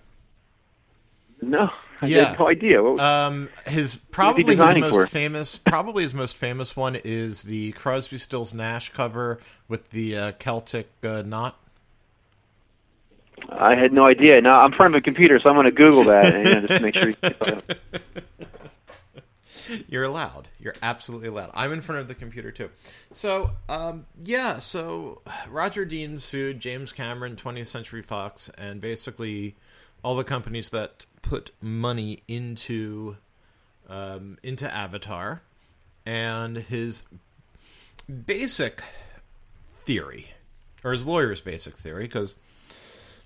No, 1.43 1.71
I 2.03 2.07
Yeah. 2.07 2.31
had 2.31 2.39
no 2.39 2.49
idea. 2.49 2.83
What, 2.83 3.01
Um, 3.01 3.49
his 3.67 3.97
probably 3.97 4.57
his 4.57 4.59
most 4.59 4.95
for? 4.95 5.07
famous, 5.07 5.57
probably 5.59 6.03
his 6.03 6.13
most 6.13 6.37
famous 6.37 6.77
one 6.77 6.97
is 7.03 7.45
the 7.45 7.73
Crosby, 7.73 8.19
Stills, 8.19 8.53
Nash 8.53 8.91
cover 8.93 9.39
with 9.69 9.91
the 9.91 10.17
uh, 10.17 10.33
Celtic 10.39 10.89
uh, 11.03 11.23
knot. 11.23 11.57
I 13.49 13.75
had 13.75 13.93
no 13.93 14.05
idea. 14.07 14.41
Now 14.43 14.61
I'm 14.61 14.73
in 14.73 14.77
front 14.77 14.95
of 14.95 14.99
a 14.99 15.03
computer, 15.03 15.41
so 15.41 15.49
I'm 15.49 15.55
going 15.55 15.65
to 15.65 15.71
Google 15.73 16.05
that 16.05 16.35
and 16.35 16.47
you 16.47 16.55
know, 16.55 16.67
just 16.67 16.83
make 16.83 16.95
sure. 16.97 17.15
You're 19.91 20.05
allowed. 20.05 20.47
You're 20.61 20.77
absolutely 20.83 21.27
allowed. 21.27 21.51
I'm 21.53 21.73
in 21.73 21.81
front 21.81 22.01
of 22.01 22.07
the 22.07 22.15
computer 22.15 22.53
too. 22.53 22.71
So, 23.13 23.51
um, 23.69 24.07
yeah. 24.23 24.61
So 24.61 25.21
Roger 25.49 25.85
Dean 25.85 26.19
sued 26.19 26.61
James 26.61 26.93
Cameron, 26.93 27.35
20th 27.35 27.67
Century 27.67 28.01
Fox, 28.01 28.49
and 28.57 28.81
basically 28.81 29.57
all 30.05 30.15
the 30.15 30.23
companies 30.23 30.71
that 30.71 31.07
put 31.23 31.51
money 31.61 32.23
into 32.29 33.17
um, 33.89 34.39
into 34.45 34.73
Avatar, 34.73 35.43
and 36.07 36.59
his 36.59 37.03
basic 38.27 38.85
theory, 39.85 40.31
or 40.85 40.93
his 40.93 41.05
lawyer's 41.05 41.41
basic 41.41 41.77
theory, 41.77 42.05
because 42.05 42.37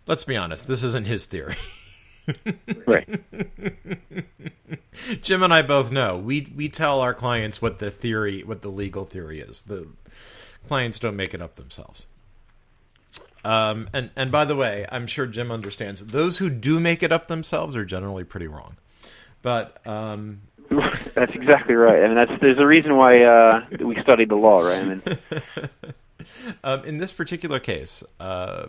let's 0.06 0.24
be 0.24 0.34
honest, 0.34 0.66
this 0.66 0.82
isn't 0.82 1.06
his 1.06 1.26
theory. 1.26 1.56
right. 2.86 3.08
Jim 5.22 5.42
and 5.42 5.52
I 5.52 5.62
both 5.62 5.90
know 5.90 6.16
we 6.16 6.52
we 6.54 6.68
tell 6.68 7.00
our 7.00 7.14
clients 7.14 7.60
what 7.60 7.78
the 7.78 7.90
theory, 7.90 8.42
what 8.42 8.62
the 8.62 8.68
legal 8.68 9.04
theory 9.04 9.40
is. 9.40 9.62
The 9.62 9.88
clients 10.68 10.98
don't 10.98 11.16
make 11.16 11.34
it 11.34 11.42
up 11.42 11.56
themselves. 11.56 12.06
Um, 13.44 13.90
and 13.92 14.10
and 14.16 14.32
by 14.32 14.44
the 14.44 14.56
way, 14.56 14.86
I'm 14.90 15.06
sure 15.06 15.26
Jim 15.26 15.50
understands 15.50 16.06
those 16.06 16.38
who 16.38 16.48
do 16.48 16.80
make 16.80 17.02
it 17.02 17.12
up 17.12 17.28
themselves 17.28 17.76
are 17.76 17.84
generally 17.84 18.24
pretty 18.24 18.46
wrong. 18.46 18.76
But 19.42 19.86
um, 19.86 20.40
That's 21.14 21.34
exactly 21.34 21.74
right. 21.74 22.02
I 22.02 22.06
mean, 22.06 22.16
that's 22.16 22.32
there's 22.40 22.58
a 22.58 22.66
reason 22.66 22.96
why 22.96 23.22
uh, 23.22 23.64
we 23.80 24.00
studied 24.02 24.28
the 24.28 24.36
law, 24.36 24.60
right? 24.60 24.82
I 24.82 24.84
mean, 24.84 25.02
um, 26.64 26.84
in 26.84 26.98
this 26.98 27.12
particular 27.12 27.58
case, 27.60 28.02
uh, 28.18 28.66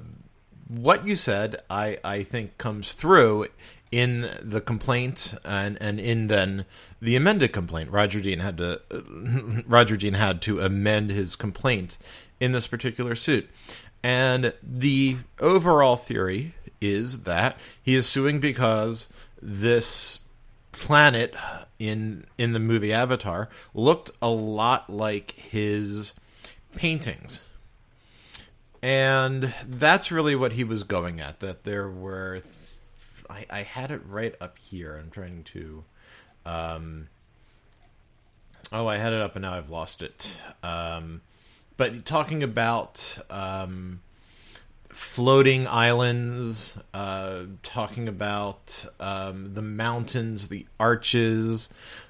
what 0.67 1.05
you 1.05 1.15
said, 1.15 1.57
I, 1.69 1.97
I 2.03 2.23
think, 2.23 2.57
comes 2.57 2.93
through 2.93 3.47
in 3.91 4.29
the 4.41 4.61
complaint 4.61 5.35
and, 5.45 5.77
and 5.79 5.99
in 5.99 6.27
then 6.27 6.65
the 7.01 7.15
amended 7.15 7.53
complaint. 7.53 7.91
Roger 7.91 8.19
Dean 8.19 8.39
had 8.39 8.57
to 8.57 8.81
Roger 9.67 9.95
Dean 9.95 10.15
had 10.15 10.41
to 10.43 10.59
amend 10.59 11.11
his 11.11 11.35
complaint 11.35 11.97
in 12.39 12.51
this 12.51 12.67
particular 12.67 13.15
suit, 13.15 13.49
and 14.03 14.53
the 14.61 15.17
overall 15.39 15.95
theory 15.95 16.55
is 16.81 17.23
that 17.23 17.57
he 17.81 17.95
is 17.95 18.05
suing 18.05 18.39
because 18.39 19.07
this 19.41 20.19
planet 20.71 21.33
in 21.79 22.25
in 22.37 22.53
the 22.53 22.59
movie 22.59 22.91
Avatar 22.91 23.49
looked 23.73 24.11
a 24.21 24.29
lot 24.29 24.89
like 24.89 25.31
his 25.31 26.13
paintings. 26.75 27.41
And 28.85 29.51
that's 29.67 30.11
really 30.11 30.35
what 30.35 30.51
he 30.51 30.63
was 30.63 30.83
going 30.83 31.19
at. 31.19 31.39
That 31.39 31.63
there 31.63 31.89
were, 31.89 32.41
th- 32.41 32.55
I, 33.27 33.45
I 33.49 33.61
had 33.63 33.89
it 33.89 34.01
right 34.07 34.35
up 34.39 34.59
here. 34.59 34.95
I'm 34.95 35.09
trying 35.09 35.43
to, 35.53 35.83
um, 36.45 37.07
oh, 38.71 38.85
I 38.85 38.97
had 38.97 39.11
it 39.11 39.21
up 39.21 39.35
and 39.35 39.41
now 39.41 39.55
I've 39.55 39.71
lost 39.71 40.03
it. 40.03 40.29
Um, 40.61 41.21
but 41.77 42.05
talking 42.05 42.43
about 42.43 43.17
um, 43.31 44.01
floating 44.89 45.65
islands, 45.65 46.77
uh, 46.93 47.45
talking 47.63 48.07
about 48.07 48.85
um, 48.99 49.55
the 49.55 49.63
mountains, 49.63 50.49
the 50.49 50.67
arches, 50.79 51.69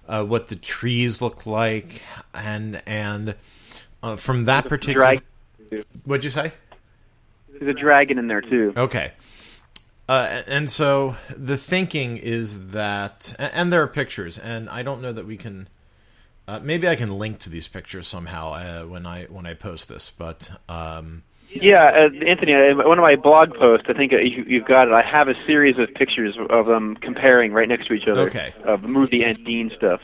uh, 0.09 0.25
what 0.25 0.49
the 0.49 0.57
trees 0.57 1.21
look 1.21 1.45
like, 1.45 2.01
and 2.33 2.83
and 2.85 3.35
uh, 4.03 4.17
from 4.17 4.43
that 4.43 4.67
particular, 4.67 5.21
what'd 6.03 6.25
you 6.25 6.29
say? 6.29 6.51
There's 7.59 7.75
a 7.75 7.79
dragon 7.79 8.17
in 8.17 8.27
there 8.27 8.41
too. 8.41 8.73
Okay. 8.75 9.11
Uh, 10.07 10.43
and 10.45 10.69
so 10.69 11.15
the 11.35 11.57
thinking 11.57 12.17
is 12.17 12.69
that, 12.71 13.35
and 13.39 13.73
there 13.73 13.81
are 13.81 13.87
pictures, 13.87 14.37
and 14.37 14.69
I 14.69 14.83
don't 14.83 15.01
know 15.01 15.11
that 15.11 15.25
we 15.25 15.35
can. 15.37 15.67
Uh, 16.47 16.59
maybe 16.61 16.87
I 16.87 16.95
can 16.95 17.17
link 17.17 17.39
to 17.39 17.49
these 17.49 17.67
pictures 17.67 18.07
somehow 18.07 18.49
uh, 18.49 18.83
when 18.83 19.07
I 19.07 19.23
when 19.25 19.47
I 19.47 19.55
post 19.55 19.89
this, 19.89 20.11
but 20.15 20.51
um, 20.69 21.23
Yeah, 21.49 21.85
uh, 21.85 22.25
Anthony, 22.25 22.53
uh, 22.53 22.75
one 22.75 22.99
of 22.99 23.01
my 23.01 23.15
blog 23.15 23.55
posts, 23.55 23.87
I 23.89 23.93
think 23.93 24.13
uh, 24.13 24.17
you, 24.17 24.43
you've 24.47 24.65
got 24.65 24.87
it. 24.87 24.93
I 24.93 25.03
have 25.03 25.27
a 25.27 25.35
series 25.47 25.79
of 25.79 25.91
pictures 25.95 26.35
of 26.49 26.67
them 26.67 26.97
comparing 26.97 27.51
right 27.51 27.67
next 27.67 27.87
to 27.87 27.93
each 27.93 28.07
other. 28.07 28.21
Okay. 28.27 28.53
Of 28.63 28.83
the 28.83 28.87
movie 28.87 29.23
and 29.23 29.43
Dean 29.45 29.71
stuff. 29.75 30.01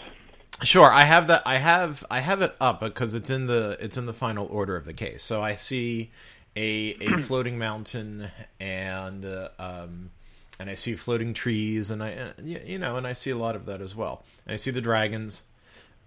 Sure, 0.63 0.91
I 0.91 1.03
have 1.03 1.27
that. 1.27 1.41
I 1.45 1.57
have 1.57 2.03
I 2.09 2.19
have 2.19 2.41
it 2.41 2.55
up 2.59 2.79
because 2.81 3.13
it's 3.15 3.29
in 3.29 3.47
the 3.47 3.77
it's 3.79 3.97
in 3.97 4.05
the 4.05 4.13
final 4.13 4.47
order 4.47 4.75
of 4.75 4.85
the 4.85 4.93
case. 4.93 5.23
So 5.23 5.41
I 5.41 5.55
see 5.55 6.11
a 6.55 6.95
a 7.01 7.17
floating 7.19 7.57
mountain 7.57 8.29
and 8.59 9.25
uh, 9.25 9.49
um 9.59 10.11
and 10.59 10.69
I 10.69 10.75
see 10.75 10.95
floating 10.95 11.33
trees 11.33 11.89
and 11.89 12.03
I 12.03 12.13
uh, 12.13 12.31
you 12.43 12.77
know 12.77 12.95
and 12.95 13.07
I 13.07 13.13
see 13.13 13.31
a 13.31 13.37
lot 13.37 13.55
of 13.55 13.65
that 13.65 13.81
as 13.81 13.95
well. 13.95 14.23
And 14.45 14.53
I 14.53 14.57
see 14.57 14.71
the 14.71 14.81
dragons 14.81 15.43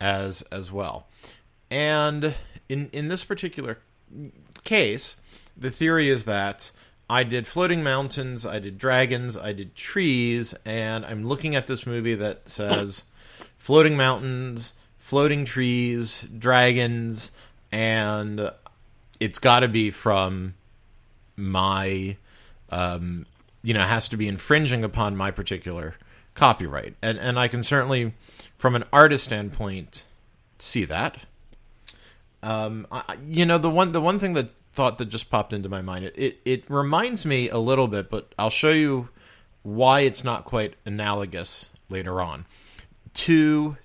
as 0.00 0.42
as 0.42 0.70
well. 0.70 1.06
And 1.70 2.34
in 2.68 2.88
in 2.92 3.08
this 3.08 3.24
particular 3.24 3.78
case, 4.64 5.16
the 5.56 5.70
theory 5.70 6.08
is 6.08 6.24
that 6.24 6.70
I 7.08 7.22
did 7.22 7.46
floating 7.46 7.82
mountains, 7.82 8.46
I 8.46 8.58
did 8.58 8.78
dragons, 8.78 9.36
I 9.36 9.52
did 9.52 9.74
trees, 9.74 10.54
and 10.64 11.04
I'm 11.04 11.26
looking 11.26 11.54
at 11.54 11.66
this 11.66 11.86
movie 11.86 12.14
that 12.14 12.50
says 12.50 13.04
floating 13.58 13.96
mountains, 13.96 14.74
floating 14.98 15.44
trees, 15.44 16.26
dragons, 16.38 17.30
and 17.70 18.50
it's 19.21 19.38
got 19.38 19.61
to 19.61 19.68
be 19.68 19.90
from 19.90 20.54
my, 21.37 22.16
um, 22.71 23.26
you 23.62 23.75
know, 23.75 23.83
has 23.83 24.09
to 24.09 24.16
be 24.16 24.28
infringing 24.28 24.85
upon 24.85 25.16
my 25.16 25.30
particular 25.30 25.94
copyright, 26.35 26.94
and 27.02 27.18
and 27.18 27.38
I 27.38 27.49
can 27.49 27.62
certainly, 27.62 28.14
from 28.59 28.75
an 28.75 28.85
artist 28.92 29.25
standpoint, 29.25 30.04
see 30.59 30.85
that. 30.85 31.18
Um, 32.42 32.87
I, 32.92 33.16
you 33.26 33.47
know, 33.47 33.59
the 33.59 33.71
one 33.71 33.92
the 33.92 34.00
one 34.00 34.18
thing 34.18 34.35
that 34.35 34.50
thought 34.73 34.99
that 34.99 35.06
just 35.06 35.30
popped 35.30 35.52
into 35.52 35.68
my 35.68 35.80
mind 35.80 36.04
it, 36.04 36.14
it 36.16 36.40
it 36.44 36.64
reminds 36.68 37.25
me 37.25 37.49
a 37.49 37.59
little 37.59 37.88
bit, 37.88 38.11
but 38.11 38.35
I'll 38.38 38.50
show 38.50 38.71
you 38.71 39.09
why 39.62 40.00
it's 40.00 40.23
not 40.23 40.44
quite 40.44 40.75
analogous 40.85 41.71
later 41.88 42.21
on 42.21 42.44
to 43.14 43.76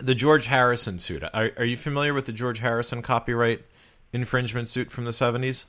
the 0.00 0.14
George 0.14 0.46
Harrison 0.46 0.98
suit. 0.98 1.22
Are, 1.22 1.50
are 1.56 1.64
you 1.64 1.76
familiar 1.76 2.12
with 2.12 2.26
the 2.26 2.32
George 2.32 2.58
Harrison 2.58 3.02
copyright 3.02 3.64
infringement 4.12 4.68
suit 4.68 4.90
from 4.90 5.04
the 5.04 5.12
seventies? 5.12 5.66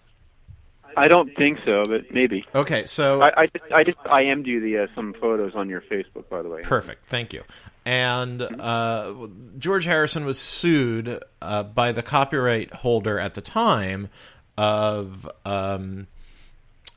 I 0.97 1.07
don't 1.07 1.33
think 1.35 1.59
so, 1.63 1.83
but 1.87 2.11
maybe. 2.13 2.45
Okay, 2.53 2.85
so 2.85 3.21
I, 3.21 3.43
I 3.43 3.47
just 3.47 3.71
I 3.73 3.83
just 3.83 3.97
I 4.05 4.23
am 4.23 4.43
do 4.43 4.59
the 4.59 4.83
uh, 4.83 4.87
some 4.95 5.13
photos 5.13 5.55
on 5.55 5.69
your 5.69 5.81
Facebook, 5.81 6.27
by 6.29 6.41
the 6.41 6.49
way. 6.49 6.61
Perfect, 6.63 7.05
thank 7.05 7.33
you. 7.33 7.43
And 7.85 8.41
uh, 8.41 9.13
George 9.57 9.85
Harrison 9.85 10.25
was 10.25 10.39
sued 10.39 11.21
uh, 11.41 11.63
by 11.63 11.91
the 11.91 12.03
copyright 12.03 12.73
holder 12.73 13.19
at 13.19 13.35
the 13.35 13.41
time 13.41 14.09
of 14.57 15.29
um, 15.45 16.07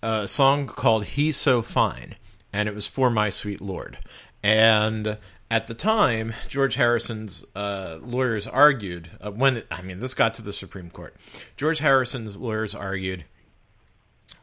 a 0.02 0.26
song 0.26 0.66
called 0.66 1.04
"He's 1.06 1.36
So 1.36 1.62
Fine," 1.62 2.16
and 2.52 2.68
it 2.68 2.74
was 2.74 2.86
for 2.86 3.10
My 3.10 3.30
Sweet 3.30 3.60
Lord. 3.60 3.98
And 4.42 5.18
at 5.54 5.68
the 5.68 5.74
time, 5.74 6.34
George 6.48 6.74
Harrison's 6.74 7.44
uh, 7.54 8.00
lawyers 8.02 8.48
argued 8.48 9.08
uh, 9.20 9.30
when 9.30 9.62
I 9.70 9.82
mean 9.82 10.00
this 10.00 10.12
got 10.12 10.34
to 10.34 10.42
the 10.42 10.52
Supreme 10.52 10.90
Court. 10.90 11.14
George 11.56 11.78
Harrison's 11.78 12.36
lawyers 12.36 12.74
argued 12.74 13.24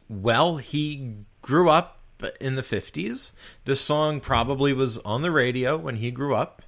well, 0.08 0.56
he 0.56 1.16
grew 1.42 1.68
up 1.68 1.98
in 2.40 2.54
the 2.54 2.62
50s. 2.62 3.32
This 3.66 3.82
song 3.82 4.20
probably 4.20 4.72
was 4.72 4.96
on 4.98 5.20
the 5.20 5.30
radio 5.30 5.76
when 5.76 5.96
he 5.96 6.10
grew 6.10 6.34
up. 6.34 6.62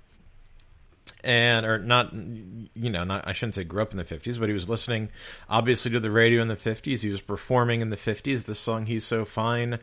And, 1.22 1.64
or 1.64 1.78
not, 1.78 2.12
you 2.12 2.90
know, 2.90 3.04
not, 3.04 3.26
I 3.26 3.32
shouldn't 3.32 3.54
say 3.54 3.64
grew 3.64 3.80
up 3.80 3.92
in 3.92 3.96
the 3.96 4.04
50s, 4.04 4.38
but 4.38 4.50
he 4.50 4.54
was 4.54 4.68
listening 4.68 5.08
obviously 5.48 5.90
to 5.92 6.00
the 6.00 6.10
radio 6.10 6.42
in 6.42 6.48
the 6.48 6.56
50s. 6.56 7.00
He 7.00 7.08
was 7.08 7.22
performing 7.22 7.80
in 7.80 7.88
the 7.88 7.96
50s. 7.96 8.44
This 8.44 8.58
song, 8.58 8.86
He's 8.86 9.04
So 9.04 9.24
Fine, 9.24 9.78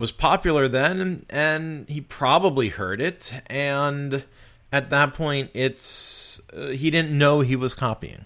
was 0.00 0.10
popular 0.10 0.66
then, 0.66 1.24
and, 1.30 1.88
he 1.88 2.00
probably 2.00 2.70
heard 2.70 3.00
it. 3.00 3.32
And 3.46 4.24
at 4.72 4.90
that 4.90 5.14
point, 5.14 5.50
it's, 5.54 6.40
uh, 6.52 6.68
he 6.68 6.90
didn't 6.90 7.16
know 7.16 7.40
he 7.42 7.54
was 7.54 7.74
copying. 7.74 8.24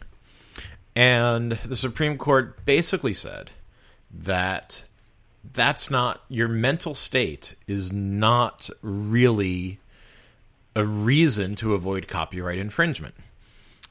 And 0.97 1.52
the 1.64 1.76
Supreme 1.76 2.16
Court 2.16 2.64
basically 2.64 3.12
said, 3.12 3.50
that 4.16 4.85
that's 5.52 5.90
not 5.90 6.23
your 6.28 6.49
mental 6.49 6.95
state 6.95 7.54
is 7.66 7.93
not 7.93 8.71
really 8.81 9.81
a 10.76 10.85
reason 10.85 11.57
to 11.57 11.75
avoid 11.75 12.09
copyright 12.09 12.59
infringement. 12.59 13.14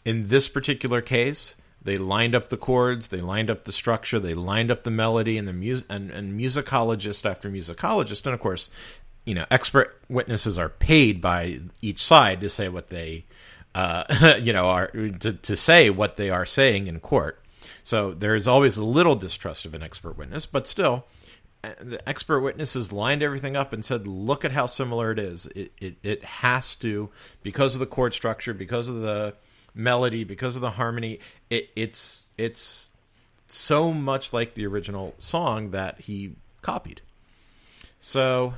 In 0.05 0.29
this 0.29 0.47
particular 0.47 1.01
case, 1.01 1.55
they 1.83 1.97
lined 1.97 2.33
up 2.33 2.49
the 2.49 2.57
chords, 2.57 3.07
they 3.07 3.21
lined 3.21 3.49
up 3.49 3.65
the 3.65 3.71
structure, 3.71 4.19
they 4.19 4.33
lined 4.33 4.71
up 4.71 4.83
the 4.83 4.91
melody, 4.91 5.37
and 5.37 5.47
the 5.47 5.53
music 5.53 5.85
and, 5.89 6.11
and 6.11 6.39
musicologist 6.39 7.29
after 7.29 7.49
musicologist, 7.49 8.25
and 8.25 8.33
of 8.33 8.39
course, 8.39 8.69
you 9.25 9.35
know, 9.35 9.45
expert 9.51 10.01
witnesses 10.09 10.57
are 10.57 10.69
paid 10.69 11.21
by 11.21 11.59
each 11.81 12.03
side 12.03 12.41
to 12.41 12.49
say 12.49 12.69
what 12.69 12.89
they, 12.89 13.25
uh, 13.75 14.37
you 14.41 14.53
know, 14.53 14.65
are 14.65 14.87
to, 14.87 15.33
to 15.33 15.57
say 15.57 15.89
what 15.89 16.17
they 16.17 16.29
are 16.29 16.45
saying 16.45 16.87
in 16.87 16.99
court. 16.99 17.39
So 17.83 18.13
there 18.13 18.35
is 18.35 18.47
always 18.47 18.77
a 18.77 18.83
little 18.83 19.15
distrust 19.15 19.65
of 19.65 19.73
an 19.73 19.83
expert 19.83 20.17
witness, 20.17 20.45
but 20.45 20.67
still, 20.67 21.05
uh, 21.63 21.71
the 21.79 22.07
expert 22.07 22.41
witnesses 22.41 22.91
lined 22.91 23.23
everything 23.23 23.55
up 23.55 23.73
and 23.73 23.83
said, 23.83 24.07
"Look 24.07 24.43
at 24.43 24.51
how 24.51 24.65
similar 24.65 25.11
it 25.11 25.19
is. 25.19 25.47
It, 25.47 25.71
it 25.79 25.95
it 26.03 26.23
has 26.23 26.75
to 26.75 27.09
because 27.41 27.73
of 27.73 27.79
the 27.79 27.85
chord 27.85 28.13
structure, 28.13 28.53
because 28.53 28.89
of 28.89 28.95
the 28.95 29.35
melody, 29.75 30.23
because 30.23 30.55
of 30.55 30.61
the 30.61 30.71
harmony. 30.71 31.19
It, 31.49 31.69
it's 31.75 32.23
it's 32.37 32.89
so 33.47 33.93
much 33.93 34.33
like 34.33 34.55
the 34.55 34.65
original 34.65 35.13
song 35.17 35.71
that 35.71 36.01
he 36.01 36.35
copied. 36.61 37.01
So 37.99 38.55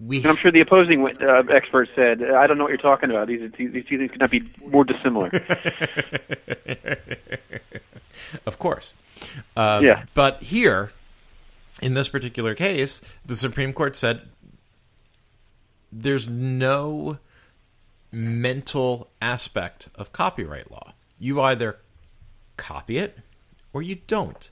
we. 0.00 0.18
And 0.18 0.26
I'm 0.26 0.36
sure 0.36 0.50
the 0.50 0.60
opposing 0.60 1.06
uh, 1.06 1.42
expert 1.50 1.88
said, 1.94 2.22
"I 2.22 2.46
don't 2.46 2.58
know 2.58 2.64
what 2.64 2.70
you're 2.70 2.78
talking 2.78 3.10
about. 3.10 3.28
These 3.28 3.52
these, 3.56 3.72
these 3.72 3.84
two 3.86 3.98
things 3.98 4.10
could 4.10 4.20
not 4.20 4.30
be 4.30 4.42
more 4.66 4.84
dissimilar." 4.84 5.30
of 8.46 8.58
course. 8.58 8.94
Um, 9.56 9.84
yeah. 9.84 10.04
But 10.14 10.42
here, 10.44 10.92
in 11.82 11.94
this 11.94 12.08
particular 12.08 12.54
case, 12.54 13.00
the 13.24 13.36
Supreme 13.36 13.72
Court 13.72 13.96
said 13.96 14.22
there's 15.90 16.28
no 16.28 17.18
mental 18.10 19.10
aspect 19.20 19.88
of 19.94 20.12
copyright 20.12 20.70
law. 20.70 20.94
You 21.18 21.40
either 21.40 21.78
copy 22.56 22.98
it 22.98 23.18
or 23.72 23.82
you 23.82 23.96
don't. 24.06 24.50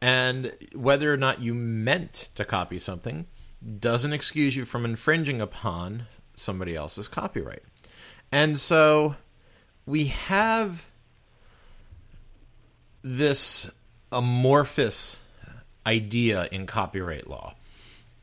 And 0.00 0.52
whether 0.74 1.12
or 1.12 1.16
not 1.16 1.40
you 1.40 1.54
meant 1.54 2.28
to 2.34 2.44
copy 2.44 2.78
something 2.78 3.26
doesn't 3.80 4.12
excuse 4.12 4.54
you 4.54 4.64
from 4.64 4.84
infringing 4.84 5.40
upon 5.40 6.06
somebody 6.34 6.76
else's 6.76 7.08
copyright. 7.08 7.62
And 8.30 8.58
so 8.58 9.16
we 9.86 10.06
have 10.06 10.86
this 13.02 13.70
amorphous 14.12 15.22
idea 15.86 16.48
in 16.50 16.66
copyright 16.66 17.28
law. 17.28 17.54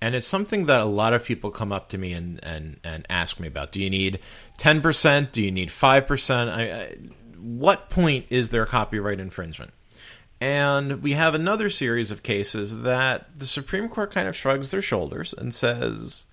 And 0.04 0.16
it's 0.16 0.28
something 0.28 0.66
that 0.66 0.82
a 0.82 0.84
lot 0.84 1.14
of 1.14 1.24
people 1.24 1.50
come 1.50 1.72
up 1.72 1.88
to 1.92 1.98
me 1.98 2.12
and, 2.12 2.38
and, 2.44 2.78
and 2.84 3.06
ask 3.10 3.40
me 3.40 3.48
about. 3.48 3.72
Do 3.72 3.80
you 3.80 3.90
need 3.90 4.20
10%? 4.58 5.32
Do 5.32 5.42
you 5.42 5.50
need 5.50 5.70
5%? 5.70 6.54
I, 6.54 6.62
I, 6.62 6.96
what 7.40 7.90
point 7.90 8.26
is 8.30 8.50
there 8.50 8.66
copyright 8.66 9.22
infringement? 9.22 9.72
And 10.42 11.02
we 11.02 11.14
have 11.14 11.34
another 11.34 11.70
series 11.70 12.12
of 12.12 12.22
cases 12.22 12.82
that 12.82 13.40
the 13.40 13.46
Supreme 13.46 13.88
Court 13.88 14.12
kind 14.12 14.28
of 14.28 14.36
shrugs 14.36 14.72
their 14.72 14.82
shoulders 14.82 15.32
and 15.32 15.56
says 15.56 16.26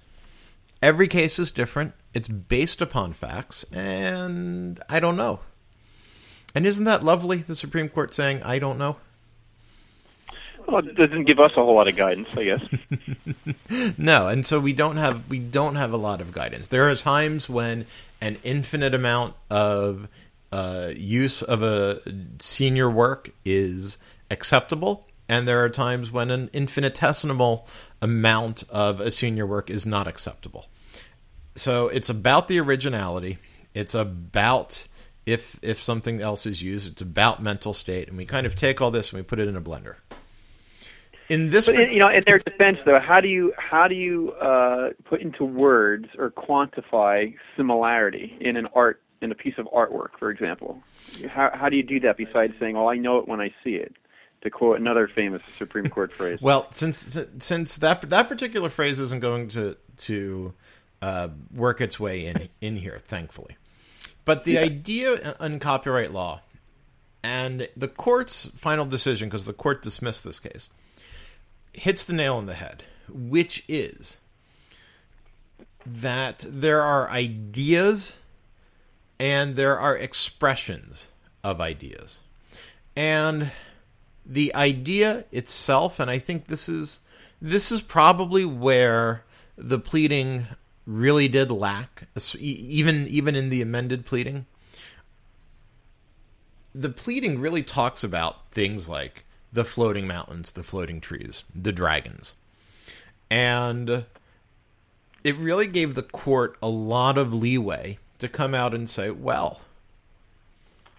every 0.82 1.06
case 1.06 1.38
is 1.38 1.52
different. 1.52 1.94
It's 2.12 2.26
based 2.26 2.80
upon 2.80 3.12
facts, 3.12 3.62
and 3.72 4.82
I 4.88 4.98
don't 4.98 5.16
know. 5.16 5.38
And 6.56 6.66
isn't 6.66 6.86
that 6.86 7.04
lovely? 7.04 7.36
The 7.36 7.54
Supreme 7.54 7.88
Court 7.88 8.12
saying, 8.12 8.42
"I 8.42 8.58
don't 8.58 8.78
know." 8.78 8.96
Well, 10.70 10.86
it 10.86 10.94
doesn't 10.94 11.24
give 11.24 11.40
us 11.40 11.50
a 11.56 11.64
whole 11.64 11.74
lot 11.74 11.88
of 11.88 11.96
guidance, 11.96 12.28
I 12.36 12.44
guess. 12.44 13.94
no, 13.98 14.28
and 14.28 14.46
so 14.46 14.60
we 14.60 14.72
don't 14.72 14.98
have 14.98 15.28
we 15.28 15.40
don't 15.40 15.74
have 15.74 15.92
a 15.92 15.96
lot 15.96 16.20
of 16.20 16.30
guidance. 16.30 16.68
There 16.68 16.88
are 16.88 16.94
times 16.94 17.48
when 17.48 17.86
an 18.20 18.38
infinite 18.44 18.94
amount 18.94 19.34
of 19.50 20.06
uh, 20.52 20.92
use 20.94 21.42
of 21.42 21.64
a 21.64 22.00
senior 22.38 22.88
work 22.88 23.30
is 23.44 23.98
acceptable, 24.30 25.08
and 25.28 25.48
there 25.48 25.64
are 25.64 25.68
times 25.68 26.12
when 26.12 26.30
an 26.30 26.48
infinitesimal 26.52 27.66
amount 28.00 28.62
of 28.70 29.00
a 29.00 29.10
senior 29.10 29.46
work 29.46 29.70
is 29.70 29.84
not 29.86 30.06
acceptable. 30.06 30.66
So 31.56 31.88
it's 31.88 32.08
about 32.08 32.46
the 32.46 32.60
originality. 32.60 33.38
It's 33.74 33.94
about 33.94 34.86
if 35.26 35.58
if 35.62 35.82
something 35.82 36.20
else 36.20 36.46
is 36.46 36.62
used. 36.62 36.92
It's 36.92 37.02
about 37.02 37.42
mental 37.42 37.74
state, 37.74 38.06
and 38.06 38.16
we 38.16 38.24
kind 38.24 38.46
of 38.46 38.54
take 38.54 38.80
all 38.80 38.92
this 38.92 39.10
and 39.10 39.18
we 39.18 39.24
put 39.24 39.40
it 39.40 39.48
in 39.48 39.56
a 39.56 39.60
blender. 39.60 39.96
In 41.30 41.50
this, 41.50 41.66
but, 41.66 41.92
you 41.92 42.00
know, 42.00 42.08
in 42.08 42.25
their 42.26 42.40
defense, 42.40 42.78
though, 42.84 42.99
how 42.99 43.20
do 43.20 43.28
you 43.28 43.52
how 43.56 43.87
do 43.87 43.94
you 43.94 44.32
uh, 44.32 44.90
put 45.04 45.20
into 45.20 45.44
words 45.44 46.06
or 46.18 46.32
quantify 46.32 47.32
similarity 47.56 48.37
in 48.40 48.56
an 48.56 48.66
art 48.75 49.00
in 49.22 49.30
a 49.30 49.37
piece 49.37 49.54
of 49.56 49.66
artwork, 49.66 50.18
for 50.18 50.30
example? 50.30 50.82
How 51.28 51.50
how 51.54 51.68
do 51.68 51.76
you 51.76 51.84
do 51.84 52.00
that 52.00 52.16
besides 52.16 52.54
saying, 52.58 52.76
"Oh, 52.76 52.88
I 52.88 52.96
know 52.96 53.18
it 53.18 53.28
when 53.28 53.40
I 53.40 53.54
see 53.62 53.76
it"? 53.76 53.94
To 54.42 54.50
quote 54.50 54.80
another 54.80 55.06
famous 55.06 55.40
Supreme 55.56 55.87
Court 55.88 56.12
phrase. 56.12 56.40
well, 56.42 56.66
since 56.72 57.16
since 57.38 57.76
that 57.76 58.00
that 58.10 58.28
particular 58.28 58.68
phrase 58.68 58.99
isn't 58.99 59.20
going 59.20 59.50
to 59.50 59.76
to 59.99 60.52
uh, 61.00 61.28
work 61.54 61.80
its 61.80 62.00
way 62.00 62.26
in 62.26 62.49
in 62.60 62.75
here, 62.75 62.99
thankfully. 63.06 63.56
But 64.25 64.42
the 64.42 64.52
yeah. 64.54 64.62
idea 64.62 65.37
in 65.40 65.60
copyright 65.60 66.10
law 66.10 66.40
and 67.22 67.68
the 67.76 67.88
court's 67.88 68.50
final 68.56 68.84
decision, 68.84 69.28
because 69.28 69.44
the 69.44 69.52
court 69.52 69.82
dismissed 69.82 70.25
this 70.25 70.40
case, 70.40 70.70
hits 71.72 72.04
the 72.04 72.12
nail 72.12 72.36
on 72.36 72.46
the 72.46 72.54
head, 72.54 72.84
which 73.08 73.64
is 73.68 74.20
that 75.86 76.44
there 76.48 76.82
are 76.82 77.10
ideas 77.10 78.18
and 79.18 79.56
there 79.56 79.78
are 79.78 79.96
expressions 79.96 81.08
of 81.42 81.60
ideas. 81.60 82.20
And 82.96 83.52
the 84.24 84.54
idea 84.54 85.24
itself, 85.32 86.00
and 86.00 86.10
I 86.10 86.18
think 86.18 86.46
this 86.46 86.68
is 86.68 87.00
this 87.40 87.72
is 87.72 87.80
probably 87.80 88.44
where 88.44 89.24
the 89.56 89.78
pleading 89.78 90.46
really 90.86 91.28
did 91.28 91.50
lack, 91.50 92.08
even 92.38 93.06
even 93.08 93.34
in 93.34 93.50
the 93.50 93.62
amended 93.62 94.04
pleading. 94.04 94.46
The 96.74 96.90
pleading 96.90 97.40
really 97.40 97.62
talks 97.62 98.04
about 98.04 98.48
things 98.48 98.88
like 98.88 99.24
the 99.52 99.64
floating 99.64 100.07
mountains, 100.07 100.52
the 100.52 100.62
floating 100.62 101.00
trees, 101.00 101.45
the 101.54 101.73
dragons, 101.73 102.35
and 103.30 104.04
it 105.23 105.37
really 105.37 105.66
gave 105.66 105.95
the 105.95 106.02
court 106.02 106.57
a 106.62 106.69
lot 106.69 107.19
of 107.19 107.35
leeway 107.35 107.99
to 108.19 108.28
come 108.28 108.54
out 108.54 108.75
and 108.75 108.88
say, 108.88 109.11
"Well, 109.11 109.61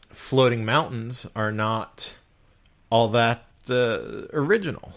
floating 0.09 0.65
mountains 0.65 1.25
are 1.35 1.51
not 1.51 2.17
all 2.89 3.07
that 3.07 3.45
uh, 3.69 4.27
original. 4.33 4.93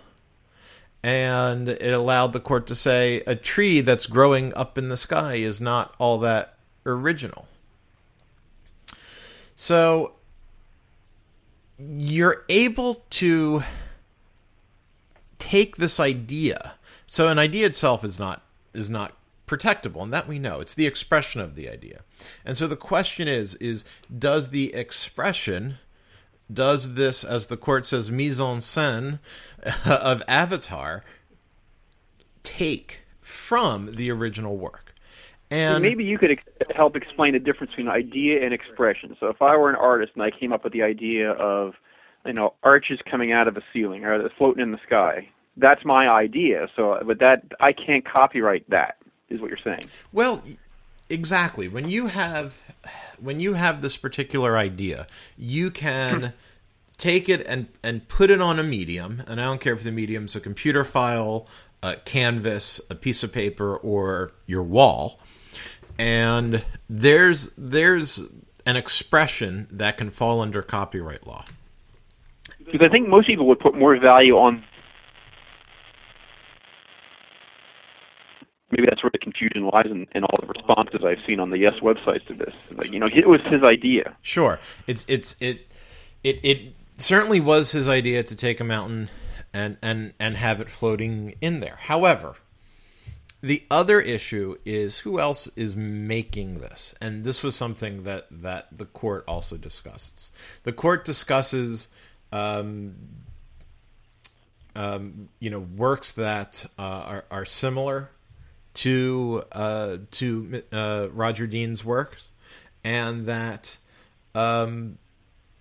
And 1.03 1.69
it 1.69 1.93
allowed 1.93 2.33
the 2.33 2.41
court 2.41 2.67
to 2.69 2.75
say 2.75 3.23
a 3.27 3.37
tree 3.37 3.81
that's 3.81 4.07
growing 4.07 4.55
up 4.55 4.79
in 4.79 4.89
the 4.89 4.97
sky 4.97 5.35
is 5.35 5.61
not 5.61 5.95
all 5.99 6.19
that 6.19 6.57
original. 6.87 7.47
So 9.55 10.13
you're 11.91 12.45
able 12.49 13.05
to 13.11 13.63
take 15.39 15.77
this 15.77 16.01
idea. 16.01 16.75
So 17.07 17.29
an 17.29 17.39
idea 17.39 17.67
itself 17.67 18.05
is 18.05 18.19
not 18.19 18.43
is 18.73 18.91
not 18.91 19.17
protectable 19.47 20.03
and 20.03 20.13
that 20.13 20.27
we 20.27 20.39
know. 20.39 20.61
It's 20.61 20.75
the 20.75 20.87
expression 20.87 21.41
of 21.41 21.55
the 21.55 21.69
idea. 21.69 22.01
And 22.45 22.57
so 22.57 22.67
the 22.67 22.77
question 22.77 23.29
is 23.29 23.55
is 23.57 23.85
does 24.17 24.51
the 24.51 24.75
expression 24.75 25.79
does 26.53 26.95
this 26.95 27.25
as 27.25 27.47
the 27.47 27.57
court 27.57 27.87
says 27.87 28.11
mise 28.11 28.41
en 28.41 28.59
scène 28.59 29.19
of 29.87 30.23
avatar 30.29 31.03
take 32.43 33.01
from 33.21 33.97
the 33.97 34.11
original 34.11 34.57
work 34.57 34.94
and 35.55 35.83
maybe 35.83 36.05
you 36.05 36.19
could 36.19 36.33
ex- 36.33 36.43
help 36.75 36.97
explain 36.97 37.33
the 37.33 37.39
difference 37.39 37.71
between 37.71 37.89
idea 37.89 38.45
and 38.45 38.53
expression 38.53 39.17
so 39.21 39.29
if 39.29 39.41
i 39.41 39.57
were 39.57 39.71
an 39.71 39.77
artist 39.77 40.13
and 40.15 40.23
i 40.23 40.31
came 40.31 40.53
up 40.53 40.65
with 40.65 40.73
the 40.73 40.83
idea 40.83 41.33
of 41.33 41.75
you 42.27 42.33
know 42.33 42.55
arches 42.63 42.99
coming 43.11 43.33
out 43.33 43.49
of 43.49 43.57
a 43.57 43.63
ceiling 43.73 44.05
or 44.05 44.29
floating 44.39 44.63
in 44.63 44.73
the 44.73 44.81
sky 44.87 45.29
that's 45.57 45.85
my 45.85 46.09
idea 46.09 46.69
so 46.75 46.99
but 47.07 47.19
that 47.19 47.43
i 47.61 47.73
can't 47.73 48.05
copyright 48.05 48.69
that 48.71 48.97
is 49.29 49.41
what 49.41 49.49
you're 49.49 49.59
saying. 49.63 49.85
Well, 50.13 50.43
exactly. 51.11 51.69
When 51.69 51.89
you 51.89 52.07
have 52.07 52.61
when 53.19 53.41
you 53.41 53.55
have 53.55 53.83
this 53.83 53.97
particular 53.97 54.57
idea, 54.57 55.07
you 55.37 55.71
can 55.71 56.33
take 56.99 57.29
it 57.29 57.47
and 57.47 57.69
and 57.83 58.09
put 58.09 58.31
it 58.31 58.41
on 58.41 58.59
a 58.59 58.63
medium, 58.63 59.23
and 59.27 59.41
I 59.41 59.45
don't 59.45 59.61
care 59.61 59.75
if 59.75 59.83
the 59.83 59.93
medium's 59.93 60.37
a 60.37 60.41
computer 60.41 60.85
file, 60.85 61.47
a 61.83 61.97
canvas, 61.97 62.81
a 62.89 62.95
piece 62.95 63.23
of 63.23 63.33
paper, 63.33 63.77
or 63.77 64.33
your 64.47 64.63
wall. 64.63 65.21
And 65.99 66.65
there's 66.89 67.51
there's 67.57 68.21
an 68.67 68.77
expression 68.77 69.69
that 69.71 69.97
can 69.97 70.11
fall 70.11 70.41
under 70.41 70.63
copyright 70.63 71.27
law. 71.27 71.45
Because 72.59 72.81
I 72.83 72.89
think 72.89 73.09
most 73.09 73.27
people 73.27 73.47
would 73.47 73.61
put 73.61 73.77
more 73.77 73.99
value 73.99 74.37
on 74.37 74.65
maybe 78.77 78.87
that's 78.89 79.03
where 79.03 79.11
the 79.13 79.19
confusion 79.19 79.67
lies 79.67 79.87
in, 79.87 80.07
in, 80.15 80.25
all 80.25 80.39
the 80.41 80.47
responses 80.47 81.01
I've 81.05 81.25
seen 81.27 81.41
on 81.41 81.51
the 81.51 81.59
Yes 81.59 81.75
websites 81.81 82.27
to 82.27 82.35
this. 82.35 82.55
Like, 82.73 82.91
you 82.91 82.99
know, 82.99 83.09
it 83.13 83.29
was 83.29 83.41
his 83.43 83.63
idea. 83.63 84.17
Sure, 84.23 84.59
it's 84.87 85.05
it's 85.09 85.37
it 85.41 85.69
it 86.23 86.41
it 86.43 86.75
certainly 86.99 87.41
was 87.41 87.73
his 87.73 87.89
idea 87.89 88.23
to 88.23 88.35
take 88.35 88.61
a 88.61 88.65
mountain 88.65 89.11
and 89.53 89.77
and 89.83 90.13
and 90.19 90.37
have 90.37 90.61
it 90.61 90.71
floating 90.71 91.35
in 91.41 91.61
there. 91.61 91.79
However, 91.83 92.35
the 93.45 93.63
other 93.71 94.01
issue 94.01 94.57
is 94.65 94.99
who 94.99 95.21
else 95.21 95.49
is 95.49 95.77
making 95.77 96.61
this, 96.61 96.95
and 96.99 97.25
this 97.25 97.43
was 97.43 97.55
something 97.55 98.05
that 98.05 98.27
that 98.31 98.69
the 98.73 98.87
court 98.87 99.23
also 99.29 99.59
discusses. 99.59 100.31
The 100.63 100.73
court 100.73 101.05
discusses. 101.05 101.89
Um, 102.33 102.95
um, 104.77 105.29
you 105.39 105.51
know, 105.51 105.61
works 105.61 106.11
that 106.13 106.67
uh, 106.77 106.83
are, 106.83 107.25
are 107.31 107.45
similar 107.45 108.11
to 108.75 109.45
uh, 109.53 109.99
to 110.13 110.63
uh, 110.73 111.09
Roger 111.13 111.47
Dean's 111.47 111.85
works, 111.85 112.29
and 112.83 113.27
that 113.27 113.77
um, 114.35 114.99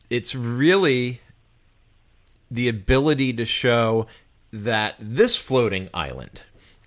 it's 0.10 0.34
really 0.34 1.22
the 2.50 2.70
ability 2.70 3.34
to 3.34 3.46
show 3.46 4.08
that 4.52 4.96
this 5.00 5.36
floating 5.36 5.90
island 5.94 6.42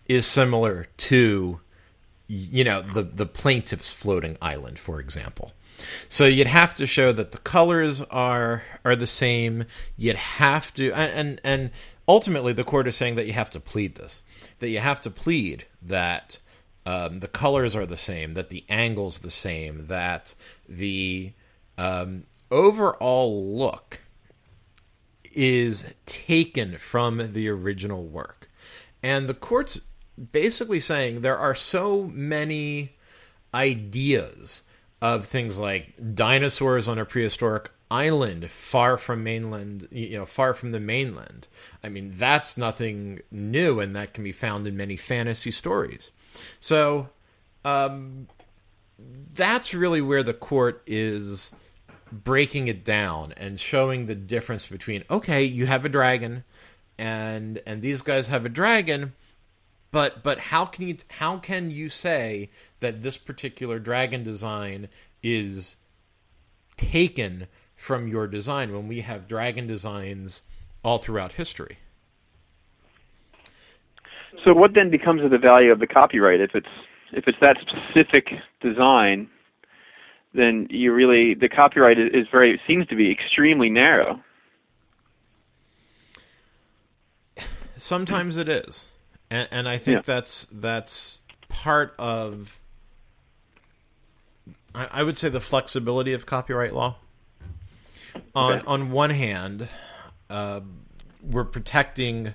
is 0.09 0.27
similar 0.27 0.87
to 0.97 1.61
you 2.29 2.65
know 2.65 2.83
the 2.83 3.03
the 3.03 3.27
plaintiff's 3.27 3.91
floating 3.91 4.37
island 4.43 4.79
for 4.79 5.01
example 5.01 5.53
so 6.09 6.25
you'd 6.25 6.47
have 6.47 6.75
to 6.75 6.87
show 6.87 7.13
that 7.13 7.33
the 7.33 7.39
colors 7.39 8.03
are 8.03 8.63
are 8.85 8.97
the 8.97 9.07
same 9.07 9.65
you'd 9.97 10.17
have 10.17 10.73
to 10.75 10.93
and 10.93 11.13
and, 11.13 11.41
and 11.45 11.71
ultimately 12.09 12.53
the 12.53 12.65
court 12.65 12.89
is 12.89 12.97
saying 12.97 13.15
that 13.15 13.27
you 13.27 13.33
have 13.33 13.51
to 13.51 13.61
plead 13.61 13.95
this 13.95 14.23
that 14.59 14.69
you 14.69 14.81
have 14.81 15.01
to 15.01 15.11
plead 15.11 15.67
that 15.83 16.39
um, 16.87 17.19
the 17.19 17.29
colors 17.29 17.75
are 17.75 17.85
the 17.85 17.97
same, 17.97 18.35
that 18.35 18.49
the 18.49 18.65
angles 18.69 19.19
the 19.19 19.31
same, 19.31 19.89
that 19.89 20.37
the 20.69 21.33
um, 21.77 22.25
overall 22.51 23.45
look 23.45 24.03
is 25.33 25.93
taken 26.07 26.79
from 26.79 27.33
the 27.33 27.49
original 27.49 28.05
work. 28.05 28.49
And 29.03 29.29
the 29.29 29.35
court's 29.35 29.81
basically 30.33 30.81
saying 30.81 31.21
there 31.21 31.39
are 31.39 31.55
so 31.55 32.05
many 32.05 32.97
ideas 33.55 34.63
of 35.03 35.27
things 35.27 35.59
like 35.59 35.95
dinosaurs 36.15 36.89
on 36.89 36.99
a 36.99 37.05
prehistoric 37.05 37.71
island 37.89 38.51
far 38.51 38.99
from 38.99 39.23
mainland 39.23 39.87
you 39.93 40.19
know 40.19 40.27
far 40.27 40.53
from 40.53 40.73
the 40.73 40.81
mainland. 40.81 41.47
I 41.85 41.89
mean 41.89 42.13
that's 42.17 42.57
nothing 42.57 43.21
new 43.31 43.79
and 43.79 43.95
that 43.95 44.13
can 44.13 44.25
be 44.25 44.33
found 44.33 44.67
in 44.67 44.77
many 44.77 44.97
fantasy 44.97 45.51
stories. 45.51 46.11
So 46.61 47.11
um 47.65 48.27
that's 49.35 49.75
really 49.75 50.01
where 50.01 50.23
the 50.23 50.35
court 50.35 50.83
is 50.87 51.53
breaking 52.11 52.69
it 52.69 52.85
down 52.85 53.33
and 53.37 53.61
showing 53.61 54.07
the 54.07 54.15
difference 54.15 54.67
between 54.67 55.05
okay 55.11 55.45
you 55.45 55.67
have 55.67 55.85
a 55.85 55.89
dragon 55.89 56.45
and 56.99 57.61
and 57.67 57.83
these 57.83 58.03
guys 58.03 58.29
have 58.29 58.45
a 58.45 58.49
dragon 58.49 59.13
but 59.91 60.23
but 60.23 60.39
how 60.41 60.65
can 60.65 60.87
you 60.87 60.97
how 61.19 61.39
can 61.39 61.71
you 61.71 61.89
say 61.89 62.51
that 62.81 63.03
this 63.03 63.17
particular 63.17 63.79
dragon 63.79 64.25
design 64.25 64.89
is 65.23 65.77
taken 66.77 67.47
from 67.75 68.09
your 68.09 68.27
design 68.27 68.73
when 68.73 68.89
we 68.89 69.01
have 69.01 69.29
dragon 69.29 69.67
designs 69.67 70.43
all 70.83 70.99
throughout 70.99 71.33
history. 71.33 71.79
So 74.45 74.53
what 74.53 74.75
then 74.75 74.91
becomes 74.91 75.23
of 75.23 75.31
the 75.31 75.39
value 75.39 75.73
of 75.73 75.81
the 75.81 75.87
copyright 75.87 76.41
if 76.41 76.55
it's 76.55 76.67
if 77.13 77.25
it's 77.27 77.39
that 77.41 77.57
specific 77.61 78.29
design 78.61 79.29
then 80.35 80.67
you 80.71 80.93
really 80.93 81.35
the 81.35 81.49
copyright 81.49 81.99
is 81.99 82.27
very 82.31 82.61
seems 82.67 82.87
to 82.89 82.97
be 82.97 83.11
extremely 83.11 83.71
narrow. 83.71 84.21
Sometimes 87.77 88.37
it 88.37 88.49
is. 88.49 88.87
And, 89.31 89.49
and 89.51 89.69
I 89.69 89.79
think 89.79 89.97
yeah. 89.97 90.03
that's 90.05 90.47
that's 90.53 91.21
part 91.49 91.95
of 91.99 92.61
I, 94.75 94.89
I 94.93 95.03
would 95.03 95.19
say 95.19 95.29
the 95.29 95.41
flexibility 95.41 96.13
of 96.13 96.27
copyright 96.27 96.75
law 96.75 96.97
on 98.35 98.59
okay. 98.59 98.67
on 98.67 98.91
one 98.91 99.11
hand, 99.11 99.69
uh, 100.31 100.61
we're 101.23 101.45
protecting 101.45 102.35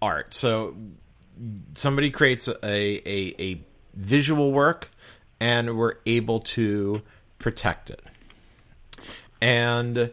art. 0.00 0.34
So 0.34 0.76
somebody 1.74 2.10
creates 2.10 2.48
a, 2.48 2.56
a, 2.64 3.34
a 3.38 3.60
visual 3.94 4.52
work, 4.52 4.90
and 5.40 5.76
we're 5.76 5.96
able 6.06 6.40
to 6.40 7.02
protect 7.38 7.90
it. 7.90 8.02
And 9.40 10.12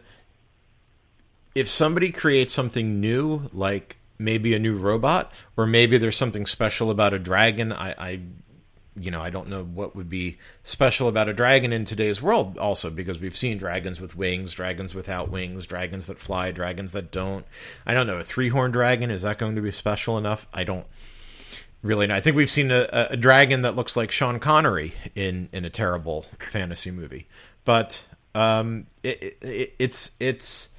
if 1.54 1.68
somebody 1.68 2.10
creates 2.10 2.52
something 2.52 3.00
new, 3.00 3.48
like 3.52 3.97
maybe 4.18 4.54
a 4.54 4.58
new 4.58 4.76
robot, 4.76 5.32
or 5.56 5.66
maybe 5.66 5.98
there's 5.98 6.16
something 6.16 6.46
special 6.46 6.90
about 6.90 7.14
a 7.14 7.18
dragon, 7.18 7.72
I, 7.72 7.90
I 7.92 8.20
you 9.00 9.10
know, 9.10 9.22
I 9.22 9.30
don't 9.30 9.48
know 9.48 9.62
what 9.62 9.94
would 9.94 10.08
be 10.08 10.38
special 10.64 11.08
about 11.08 11.28
a 11.28 11.32
dragon 11.32 11.72
in 11.72 11.84
today's 11.84 12.20
world, 12.20 12.58
also, 12.58 12.90
because 12.90 13.18
we've 13.18 13.36
seen 13.36 13.58
dragons 13.58 14.00
with 14.00 14.16
wings, 14.16 14.52
dragons 14.52 14.94
without 14.94 15.30
wings, 15.30 15.66
dragons 15.66 16.06
that 16.06 16.18
fly, 16.18 16.50
dragons 16.50 16.92
that 16.92 17.10
don't. 17.10 17.46
I 17.86 17.94
don't 17.94 18.06
know. 18.06 18.18
A 18.18 18.24
three 18.24 18.48
horned 18.48 18.72
dragon, 18.72 19.10
is 19.10 19.22
that 19.22 19.38
going 19.38 19.54
to 19.56 19.62
be 19.62 19.72
special 19.72 20.18
enough? 20.18 20.46
I 20.52 20.64
don't 20.64 20.86
really 21.82 22.06
know. 22.06 22.14
I 22.14 22.20
think 22.20 22.36
we've 22.36 22.50
seen 22.50 22.70
a, 22.70 22.88
a 23.10 23.16
dragon 23.16 23.62
that 23.62 23.76
looks 23.76 23.96
like 23.96 24.10
Sean 24.10 24.40
Connery 24.40 24.94
in, 25.14 25.48
in 25.52 25.64
a 25.64 25.70
terrible 25.70 26.26
fantasy 26.50 26.90
movie. 26.90 27.28
But 27.64 28.04
um, 28.34 28.86
it, 29.02 29.38
it, 29.42 29.74
it's, 29.78 30.12
it's, 30.18 30.70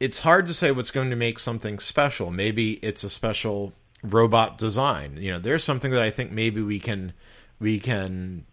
it's 0.00 0.20
hard 0.20 0.46
to 0.46 0.54
say 0.54 0.70
what's 0.70 0.90
going 0.90 1.10
to 1.10 1.16
make 1.16 1.38
something 1.38 1.78
special. 1.78 2.30
Maybe 2.30 2.74
it's 2.74 3.04
a 3.04 3.10
special 3.10 3.72
robot 4.02 4.58
design. 4.58 5.16
You 5.18 5.32
know, 5.32 5.38
there's 5.38 5.64
something 5.64 5.90
that 5.90 6.02
I 6.02 6.10
think 6.10 6.30
maybe 6.32 6.62
we 6.62 6.78
can 6.78 7.12
we 7.58 7.78
can 7.78 8.44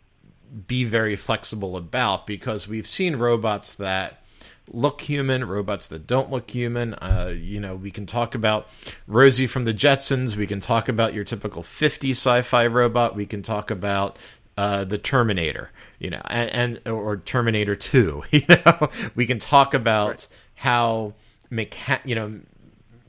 be 0.67 0.83
very 0.83 1.15
flexible 1.15 1.75
about 1.75 2.27
because 2.27 2.67
we've 2.67 2.87
seen 2.87 3.15
robots 3.15 3.73
that 3.75 4.23
look 4.71 5.01
human, 5.01 5.45
robots 5.45 5.87
that 5.87 6.07
don't 6.07 6.31
look 6.31 6.51
human. 6.51 6.93
Uh, 6.95 7.33
you 7.35 7.59
know, 7.59 7.75
we 7.75 7.91
can 7.91 8.05
talk 8.05 8.33
about 8.35 8.67
Rosie 9.07 9.47
from 9.47 9.65
the 9.65 9.73
Jetsons. 9.73 10.35
We 10.35 10.47
can 10.47 10.59
talk 10.59 10.87
about 10.87 11.13
your 11.13 11.23
typical 11.23 11.63
50 11.63 12.11
sci-fi 12.11 12.67
robot. 12.67 13.15
We 13.15 13.25
can 13.25 13.41
talk 13.41 13.71
about 13.71 14.17
uh, 14.57 14.83
the 14.83 14.97
Terminator, 14.97 15.71
you 15.99 16.11
know, 16.11 16.21
and, 16.25 16.79
and 16.85 16.87
or 16.87 17.17
Terminator 17.17 17.75
Two. 17.75 18.23
You 18.31 18.45
know, 18.47 18.89
we 19.15 19.25
can 19.25 19.39
talk 19.39 19.73
about 19.73 20.09
right. 20.09 20.27
how 20.55 21.13
mecha- 21.51 22.05
you 22.05 22.15
know, 22.15 22.39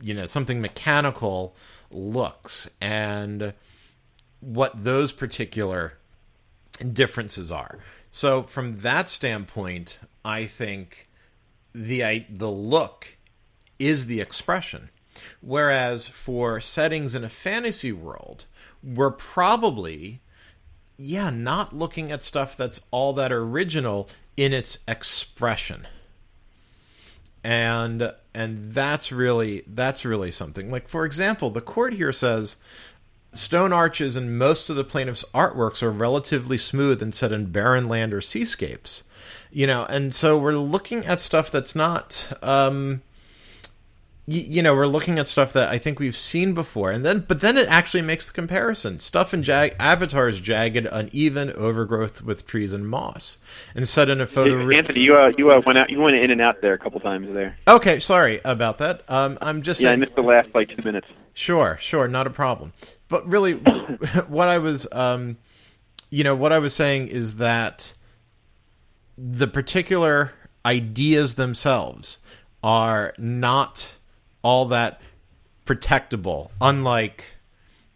you 0.01 0.15
know, 0.15 0.27
something 0.27 0.61
mechanical 0.61 1.55
looks 1.91 2.69
and 2.81 3.55
what 4.41 4.85
those 4.85 5.13
particular 5.13 5.95
differences 6.93 7.51
are. 7.51 7.79
So 8.11 8.43
from 8.43 8.79
that 8.79 9.09
standpoint, 9.09 9.99
I 10.25 10.47
think 10.47 11.09
the 11.73 12.25
the 12.31 12.51
look 12.51 13.17
is 13.79 14.07
the 14.07 14.21
expression. 14.21 14.91
Whereas 15.41 16.09
for 16.09 16.61
settings 16.61 17.15
in 17.15 17.25
a 17.25 17.29
fantasy 17.29 17.93
world, 17.93 18.47
we're 18.83 19.11
probably 19.11 20.21
yeah, 20.97 21.31
not 21.31 21.75
looking 21.75 22.13
at 22.13 22.23
stuff 22.23 22.57
that's 22.57 22.81
all 22.91 23.13
that 23.15 23.33
original 23.33 24.09
in 24.37 24.53
its 24.53 24.79
expression. 24.87 25.87
And 27.45 28.13
and 28.35 28.73
that's 28.73 29.13
really 29.13 29.63
that's 29.67 30.05
really 30.05 30.31
something. 30.31 30.71
Like 30.71 30.89
for 30.89 31.05
example, 31.05 31.51
the 31.51 31.61
court 31.61 31.95
here 31.95 32.13
says 32.13 32.57
stone 33.33 33.73
arches 33.73 34.17
and 34.17 34.39
most 34.39 34.71
of 34.71 34.77
the 34.77 34.85
plaintiff's 34.85 35.25
artworks 35.35 35.83
are 35.83 35.91
relatively 35.91 36.57
smooth 36.57 37.03
and 37.03 37.15
set 37.15 37.33
in 37.33 37.47
barren 37.47 37.89
land 37.89 38.15
or 38.15 38.21
seascapes. 38.21 39.05
You 39.53 39.67
know, 39.67 39.85
and 39.85 40.15
so 40.15 40.39
we're 40.39 40.53
looking 40.55 41.05
at 41.05 41.21
stuff 41.21 41.51
that's 41.51 41.77
not 41.77 42.33
um 42.43 43.03
you 44.27 44.63
know 44.63 44.75
we're 44.75 44.87
looking 44.87 45.19
at 45.19 45.29
stuff 45.29 45.53
that 45.53 45.69
I 45.69 45.77
think 45.77 46.01
we've 46.01 46.17
seen 46.17 46.55
before, 46.55 46.91
and 46.91 47.05
then 47.05 47.21
but 47.29 47.41
then 47.41 47.59
it 47.59 47.69
actually 47.69 48.01
makes 48.01 48.25
the 48.25 48.33
comparison. 48.33 48.99
Stuff 49.01 49.35
in 49.35 49.43
Jag- 49.43 49.77
Avatar 49.79 50.29
is 50.29 50.41
jagged, 50.41 50.89
uneven, 50.91 51.53
overgrowth 51.53 52.23
with 52.23 52.47
trees 52.47 52.73
and 52.73 52.89
moss, 52.89 53.37
and 53.75 53.87
set 53.87 54.09
in 54.09 54.23
a 54.23 54.27
photo. 54.27 54.67
Hey, 54.67 54.79
Anthony, 54.79 55.01
you 55.01 55.15
uh, 55.15 55.31
you 55.37 55.51
uh, 55.51 55.61
went 55.67 55.79
out, 55.79 55.91
you 55.91 56.01
went 56.01 56.17
in 56.17 56.31
and 56.31 56.41
out 56.41 56.63
there 56.63 56.73
a 56.73 56.79
couple 56.79 57.01
times 57.01 57.33
there. 57.35 57.57
Okay, 57.69 58.01
sorry 58.01 58.41
about 58.47 58.79
that. 58.79 59.03
Um, 59.09 59.37
I'm 59.43 59.61
just 59.61 59.81
yeah, 59.81 59.89
saying, 59.89 60.03
I 60.03 60.05
missed 60.07 60.17
the 60.17 60.23
last 60.23 60.49
like 60.55 60.75
two 60.75 60.83
minutes. 60.83 61.07
Sure, 61.35 61.77
sure, 61.81 62.09
not 62.09 62.27
a 62.27 62.31
problem. 62.31 62.73
But 63.09 63.29
really, 63.29 63.53
what 64.29 64.49
I 64.49 64.57
was, 64.57 64.87
um, 64.93 65.37
you 66.09 66.25
know, 66.25 66.35
what 66.35 66.53
I 66.53 66.59
was 66.59 66.73
saying 66.73 67.09
is 67.09 67.37
that 67.37 67.93
the 69.19 69.47
particular 69.47 70.33
ideas 70.65 71.35
themselves 71.35 72.19
are 72.63 73.13
not 73.19 73.99
all 74.45 74.67
that 74.67 75.01
protectable 75.67 76.51
unlike 76.61 77.25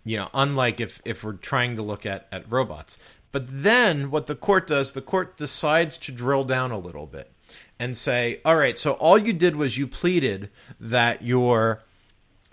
you 0.04 0.16
know 0.16 0.28
unlike 0.34 0.80
if 0.80 1.00
if 1.04 1.22
we're 1.22 1.34
trying 1.34 1.76
to 1.76 1.82
look 1.82 2.04
at 2.04 2.26
at 2.32 2.50
robots. 2.50 2.98
But 3.30 3.44
then 3.46 4.10
what 4.10 4.26
the 4.26 4.34
court 4.34 4.66
does 4.66 4.92
the 4.92 5.02
court 5.02 5.36
decides 5.36 5.98
to 5.98 6.12
drill 6.12 6.42
down 6.42 6.72
a 6.72 6.78
little 6.78 7.06
bit 7.06 7.30
and 7.78 7.96
say 7.96 8.40
all 8.44 8.56
right 8.56 8.78
so 8.78 8.92
all 8.94 9.18
you 9.18 9.32
did 9.32 9.54
was 9.54 9.78
you 9.78 9.86
pleaded 9.86 10.50
that 10.80 11.22
your 11.22 11.84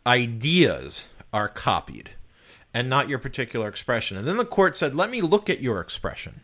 ideas 0.05 1.07
are 1.33 1.47
copied 1.47 2.11
and 2.73 2.89
not 2.89 3.07
your 3.07 3.19
particular 3.19 3.69
expression. 3.69 4.17
And 4.17 4.27
then 4.27 4.37
the 4.37 4.45
court 4.45 4.75
said 4.75 4.93
let 4.93 5.09
me 5.09 5.21
look 5.21 5.49
at 5.49 5.61
your 5.61 5.79
expression. 5.79 6.41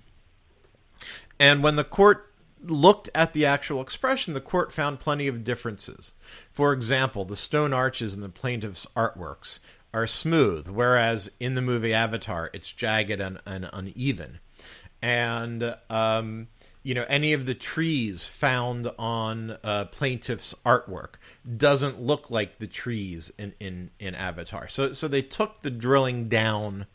And 1.38 1.62
when 1.62 1.76
the 1.76 1.84
court 1.84 2.31
looked 2.64 3.10
at 3.16 3.34
the 3.34 3.46
actual 3.46 3.82
expression, 3.82 4.34
the 4.34 4.42
court 4.42 4.72
found 4.72 5.00
plenty 5.00 5.28
of 5.28 5.44
differences. 5.44 6.14
For 6.52 6.74
example, 6.74 7.26
the 7.26 7.36
stone 7.36 7.74
arches 7.74 8.16
in 8.16 8.22
the 8.22 8.30
plaintiff's 8.30 8.88
artworks 8.96 9.60
are 9.94 10.08
smooth, 10.08 10.68
whereas 10.68 11.32
in 11.40 11.56
the 11.56 11.62
movie 11.62 11.94
Avatar, 11.94 12.50
it's 12.54 12.72
jagged 12.72 13.20
and, 13.20 13.40
and 13.46 13.70
uneven. 13.74 14.40
And, 15.02 15.76
um, 15.90 16.48
you 16.84 16.94
know, 16.94 17.06
any 17.10 17.34
of 17.34 17.46
the 17.46 17.56
trees 17.56 18.26
found 18.26 18.90
on 18.98 19.58
uh, 19.64 19.86
plaintiff's 19.86 20.56
artwork 20.66 21.16
doesn't 21.58 22.02
look 22.02 22.32
like 22.32 22.60
the 22.60 22.68
trees 22.68 23.32
in, 23.38 23.54
in, 23.60 23.92
in 24.00 24.16
Avatar. 24.16 24.68
So, 24.68 24.94
so 24.94 25.08
they 25.08 25.22
took 25.22 25.62
the 25.62 25.72
drilling 25.72 26.30
down 26.30 26.86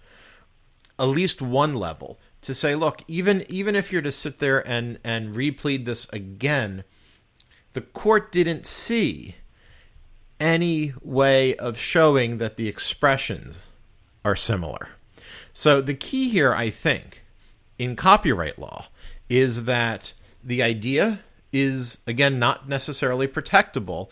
at 0.99 1.05
least 1.05 1.43
one 1.43 1.75
level 1.75 2.19
to 2.47 2.55
say, 2.55 2.75
look, 2.75 3.03
even 3.09 3.45
even 3.49 3.77
if 3.77 3.93
you're 3.93 4.03
to 4.03 4.13
sit 4.13 4.39
there 4.39 4.67
and 4.67 4.99
and 5.05 5.35
replead 5.35 5.85
this 5.85 6.09
again, 6.13 6.85
the 7.73 7.81
court 7.81 8.33
didn't 8.33 8.67
see 8.67 9.35
any 10.39 10.95
way 11.03 11.57
of 11.57 11.77
showing 11.77 12.39
that 12.39 12.57
the 12.57 12.69
expressions 12.69 13.71
are 14.25 14.37
similar. 14.37 14.91
So 15.55 15.81
the 15.81 15.95
key 15.95 16.29
here, 16.29 16.53
I 16.53 16.71
think, 16.71 17.23
in 17.79 17.97
copyright 17.97 18.59
law 18.59 18.87
is 19.29 19.65
that 19.65 20.13
the 20.45 20.63
idea 20.63 21.21
is 21.53 21.99
again 22.07 22.39
not 22.39 22.69
necessarily 22.69 23.27
protectable. 23.27 24.09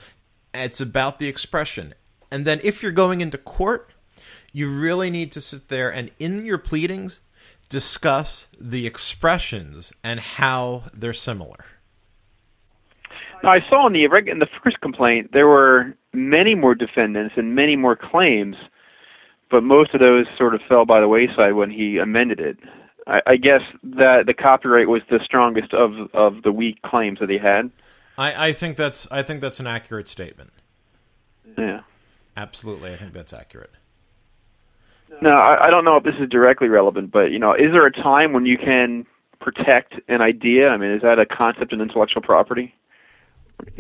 It's 0.53 0.81
about 0.81 1.19
the 1.21 1.29
expression. 1.29 1.95
And 2.33 2.45
then 2.45 2.61
if 2.65 2.83
you're 2.83 2.91
going 2.91 3.21
into 3.21 3.39
court, 3.39 3.91
you 4.53 4.69
really 4.69 5.11
need 5.11 5.31
to 5.33 5.41
sit 5.41 5.69
there 5.69 5.93
and 5.93 6.11
in 6.19 6.45
your 6.45 6.59
pleadings 6.59 7.21
discuss 7.75 8.47
the 8.61 8.87
expressions 8.87 9.93
and 10.05 10.21
how 10.21 10.85
they're 10.93 11.13
similar. 11.13 11.65
Now, 13.43 13.51
I 13.51 13.69
saw 13.69 13.89
in 13.89 13.93
the 13.93 14.05
in 14.05 14.39
the 14.39 14.47
first 14.63 14.81
complaint 14.81 15.33
there 15.33 15.49
were 15.49 15.93
many 16.13 16.55
more 16.55 16.77
defendants 16.77 17.35
and 17.37 17.57
many 17.57 17.75
more 17.75 17.97
claims, 17.97 18.55
but 19.51 19.65
most 19.65 19.93
of 19.93 19.99
those 19.99 20.27
sort 20.39 20.55
of 20.55 20.61
fell 20.69 20.85
by 20.85 21.01
the 21.01 21.09
wayside 21.09 21.55
when 21.55 21.69
he 21.69 21.99
amended 21.99 22.39
it. 22.39 22.59
I, 23.09 23.21
I 23.27 23.37
guess 23.37 23.63
that 23.83 24.27
the 24.27 24.35
copyright 24.35 24.89
was 24.89 25.03
the 25.11 25.19
strongest 25.25 25.75
of 25.75 25.91
of 26.15 26.45
the 26.45 26.53
weak 26.53 26.81
claims 26.83 27.19
that 27.19 27.29
he 27.29 27.39
had. 27.39 27.73
I, 28.17 28.51
I 28.51 28.53
think 28.53 28.77
that's 28.77 29.11
I 29.11 29.23
think 29.23 29.41
that's 29.41 29.59
an 29.59 29.67
accurate 29.67 30.09
statement. 30.09 30.53
Yeah, 31.59 31.81
absolutely. 32.37 32.93
I 32.93 32.97
think 32.97 33.15
that's 33.15 33.33
accurate. 33.33 33.73
Now, 35.23 35.41
I, 35.41 35.67
I 35.67 35.71
don't 35.71 35.85
know 35.85 35.97
if 35.97 36.05
this 36.05 36.15
is 36.19 36.29
directly 36.29 36.69
relevant, 36.69 37.11
but 37.11 37.31
you 37.31 37.39
know, 37.39 37.55
is 37.55 37.73
there 37.73 37.87
a 37.87 37.93
time 37.93 38.33
when 38.33 38.47
you 38.47 38.59
can 38.59 39.07
protect 39.41 39.95
an 40.09 40.21
idea? 40.21 40.69
I 40.69 40.77
mean, 40.77 40.91
is 40.91 41.03
that 41.03 41.19
a 41.19 41.27
concept 41.27 41.73
in 41.73 41.81
intellectual 41.81 42.23
property? 42.23 42.75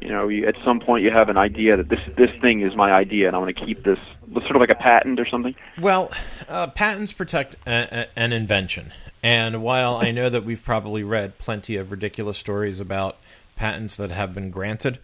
You 0.00 0.08
know, 0.08 0.28
you, 0.28 0.46
at 0.46 0.54
some 0.64 0.80
point 0.80 1.02
you 1.02 1.10
have 1.10 1.28
an 1.28 1.36
idea 1.36 1.76
that 1.76 1.88
this 1.88 2.00
this 2.16 2.30
thing 2.40 2.62
is 2.62 2.76
my 2.76 2.92
idea, 2.92 3.26
and 3.26 3.36
I 3.36 3.38
want 3.38 3.56
to 3.56 3.64
keep 3.64 3.82
this, 3.82 3.98
sort 4.32 4.56
of 4.56 4.60
like 4.60 4.70
a 4.70 4.74
patent 4.74 5.18
or 5.18 5.26
something. 5.26 5.54
Well, 5.80 6.12
uh, 6.48 6.68
patents 6.68 7.12
protect 7.12 7.56
a, 7.66 8.02
a, 8.02 8.18
an 8.18 8.32
invention, 8.32 8.92
and 9.22 9.62
while 9.62 9.96
I 9.96 10.12
know 10.12 10.30
that 10.30 10.44
we've 10.44 10.62
probably 10.62 11.02
read 11.02 11.38
plenty 11.38 11.76
of 11.76 11.90
ridiculous 11.90 12.38
stories 12.38 12.78
about 12.78 13.16
patents 13.56 13.96
that 13.96 14.10
have 14.10 14.32
been 14.32 14.50
granted, 14.50 15.00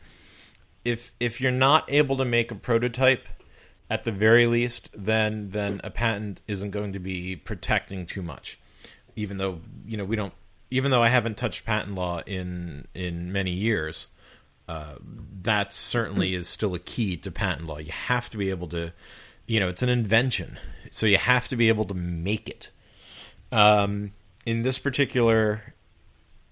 if 0.85 1.13
if 1.19 1.41
you're 1.41 1.51
not 1.51 1.85
able 1.91 2.17
to 2.17 2.25
make 2.25 2.51
a 2.51 2.55
prototype 2.55 3.27
at 3.91 4.05
the 4.05 4.13
very 4.13 4.47
least, 4.47 4.89
then 4.95 5.51
then 5.51 5.81
a 5.83 5.91
patent 5.91 6.41
isn't 6.47 6.71
going 6.71 6.93
to 6.93 7.01
be 7.01 7.35
protecting 7.35 8.07
too 8.07 8.23
much. 8.23 8.59
Even 9.17 9.37
though 9.37 9.61
you 9.85 9.97
know 9.97 10.05
we 10.05 10.15
don't, 10.17 10.33
even 10.71 10.93
though 10.93 11.03
I 11.03 11.09
haven't 11.09 11.37
touched 11.37 11.67
patent 11.67 11.97
law 11.97 12.23
in 12.25 12.87
in 12.95 13.33
many 13.33 13.51
years, 13.51 14.07
uh, 14.69 14.95
that 15.43 15.75
certainly 15.75 16.35
is 16.35 16.49
still 16.49 16.75
a 16.75 16.79
key 16.79 17.17
to 17.19 17.31
patent 17.33 17.67
law. 17.67 17.79
You 17.79 17.91
have 17.91 18.31
to 18.31 18.39
be 18.39 18.51
able 18.51 18.69
to, 18.69 18.93
you 19.47 19.59
know, 19.59 19.69
it's 19.69 19.83
an 19.83 19.89
invention, 19.89 20.59
so 20.93 21.07
you 21.07 21.19
have 21.19 21.49
to 21.49 21.57
be 21.57 21.69
able 21.69 21.85
to 21.87 21.95
make 21.95 22.49
it. 22.49 22.71
Um, 23.51 24.13
in 24.47 24.63
this 24.63 24.79
particular, 24.79 25.75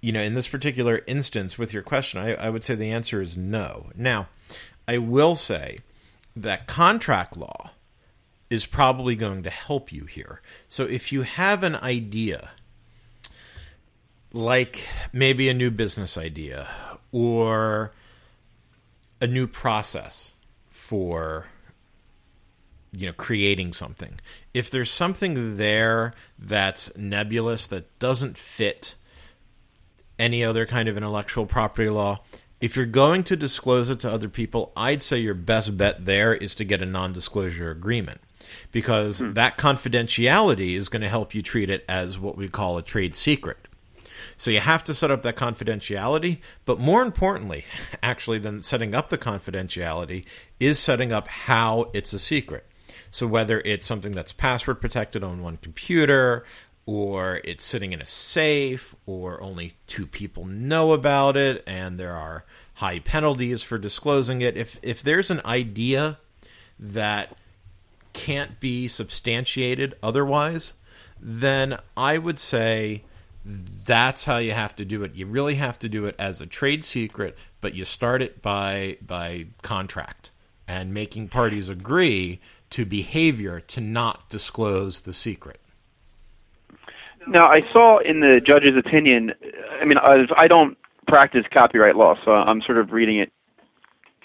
you 0.02 0.10
know, 0.10 0.20
in 0.20 0.34
this 0.34 0.48
particular 0.48 1.02
instance 1.06 1.56
with 1.56 1.72
your 1.72 1.84
question, 1.84 2.20
I, 2.20 2.34
I 2.34 2.50
would 2.50 2.64
say 2.64 2.74
the 2.74 2.90
answer 2.90 3.22
is 3.22 3.36
no. 3.36 3.90
Now, 3.94 4.26
I 4.88 4.98
will 4.98 5.36
say 5.36 5.78
that 6.42 6.66
contract 6.66 7.36
law 7.36 7.70
is 8.50 8.66
probably 8.66 9.14
going 9.14 9.42
to 9.42 9.50
help 9.50 9.92
you 9.92 10.04
here. 10.04 10.40
So 10.68 10.84
if 10.84 11.12
you 11.12 11.22
have 11.22 11.62
an 11.62 11.74
idea, 11.76 12.50
like 14.32 14.86
maybe 15.12 15.48
a 15.48 15.54
new 15.54 15.70
business 15.70 16.16
idea 16.16 16.68
or 17.12 17.92
a 19.20 19.26
new 19.26 19.46
process 19.46 20.34
for 20.70 21.46
you 22.92 23.06
know 23.06 23.12
creating 23.12 23.72
something 23.74 24.18
if 24.54 24.70
there's 24.70 24.90
something 24.90 25.58
there 25.58 26.14
that's 26.38 26.96
nebulous 26.96 27.66
that 27.66 27.98
doesn't 27.98 28.38
fit 28.38 28.94
any 30.18 30.42
other 30.42 30.64
kind 30.64 30.88
of 30.88 30.96
intellectual 30.96 31.44
property 31.44 31.90
law 31.90 32.18
if 32.60 32.76
you're 32.76 32.86
going 32.86 33.22
to 33.24 33.36
disclose 33.36 33.88
it 33.88 34.00
to 34.00 34.10
other 34.10 34.28
people, 34.28 34.72
I'd 34.76 35.02
say 35.02 35.18
your 35.18 35.34
best 35.34 35.76
bet 35.76 36.04
there 36.04 36.34
is 36.34 36.54
to 36.56 36.64
get 36.64 36.82
a 36.82 36.86
non 36.86 37.12
disclosure 37.12 37.70
agreement 37.70 38.20
because 38.72 39.18
hmm. 39.18 39.32
that 39.34 39.56
confidentiality 39.56 40.74
is 40.74 40.88
going 40.88 41.02
to 41.02 41.08
help 41.08 41.34
you 41.34 41.42
treat 41.42 41.70
it 41.70 41.84
as 41.88 42.18
what 42.18 42.36
we 42.36 42.48
call 42.48 42.78
a 42.78 42.82
trade 42.82 43.14
secret. 43.14 43.58
So 44.36 44.50
you 44.50 44.60
have 44.60 44.84
to 44.84 44.94
set 44.94 45.10
up 45.10 45.22
that 45.22 45.36
confidentiality, 45.36 46.38
but 46.64 46.78
more 46.78 47.02
importantly, 47.02 47.64
actually, 48.02 48.38
than 48.38 48.62
setting 48.62 48.94
up 48.94 49.08
the 49.08 49.18
confidentiality, 49.18 50.24
is 50.58 50.78
setting 50.78 51.12
up 51.12 51.28
how 51.28 51.90
it's 51.92 52.12
a 52.12 52.18
secret. 52.18 52.66
So 53.10 53.26
whether 53.26 53.60
it's 53.60 53.86
something 53.86 54.12
that's 54.12 54.32
password 54.32 54.80
protected 54.80 55.22
on 55.22 55.42
one 55.42 55.58
computer, 55.58 56.44
or 56.88 57.42
it's 57.44 57.66
sitting 57.66 57.92
in 57.92 58.00
a 58.00 58.06
safe, 58.06 58.94
or 59.04 59.42
only 59.42 59.74
two 59.86 60.06
people 60.06 60.46
know 60.46 60.92
about 60.92 61.36
it, 61.36 61.62
and 61.66 62.00
there 62.00 62.16
are 62.16 62.46
high 62.76 62.98
penalties 62.98 63.62
for 63.62 63.76
disclosing 63.76 64.40
it. 64.40 64.56
If 64.56 64.80
if 64.82 65.02
there's 65.02 65.30
an 65.30 65.42
idea 65.44 66.16
that 66.80 67.36
can't 68.14 68.58
be 68.58 68.88
substantiated 68.88 69.96
otherwise, 70.02 70.72
then 71.20 71.78
I 71.94 72.16
would 72.16 72.38
say 72.38 73.04
that's 73.44 74.24
how 74.24 74.38
you 74.38 74.52
have 74.52 74.74
to 74.76 74.86
do 74.86 75.04
it. 75.04 75.14
You 75.14 75.26
really 75.26 75.56
have 75.56 75.78
to 75.80 75.90
do 75.90 76.06
it 76.06 76.16
as 76.18 76.40
a 76.40 76.46
trade 76.46 76.86
secret, 76.86 77.36
but 77.60 77.74
you 77.74 77.84
start 77.84 78.22
it 78.22 78.40
by 78.40 78.96
by 79.06 79.48
contract 79.60 80.30
and 80.66 80.94
making 80.94 81.28
parties 81.28 81.68
agree 81.68 82.40
to 82.70 82.86
behavior 82.86 83.60
to 83.60 83.82
not 83.82 84.30
disclose 84.30 85.02
the 85.02 85.12
secret. 85.12 85.60
Now, 87.28 87.46
I 87.46 87.60
saw 87.72 87.98
in 87.98 88.20
the 88.20 88.40
judge's 88.44 88.76
opinion. 88.76 89.32
I 89.80 89.84
mean, 89.84 89.98
I, 89.98 90.24
I 90.36 90.48
don't 90.48 90.76
practice 91.06 91.44
copyright 91.52 91.96
law, 91.96 92.14
so 92.24 92.32
I'm 92.32 92.62
sort 92.62 92.78
of 92.78 92.92
reading 92.92 93.18
it 93.18 93.32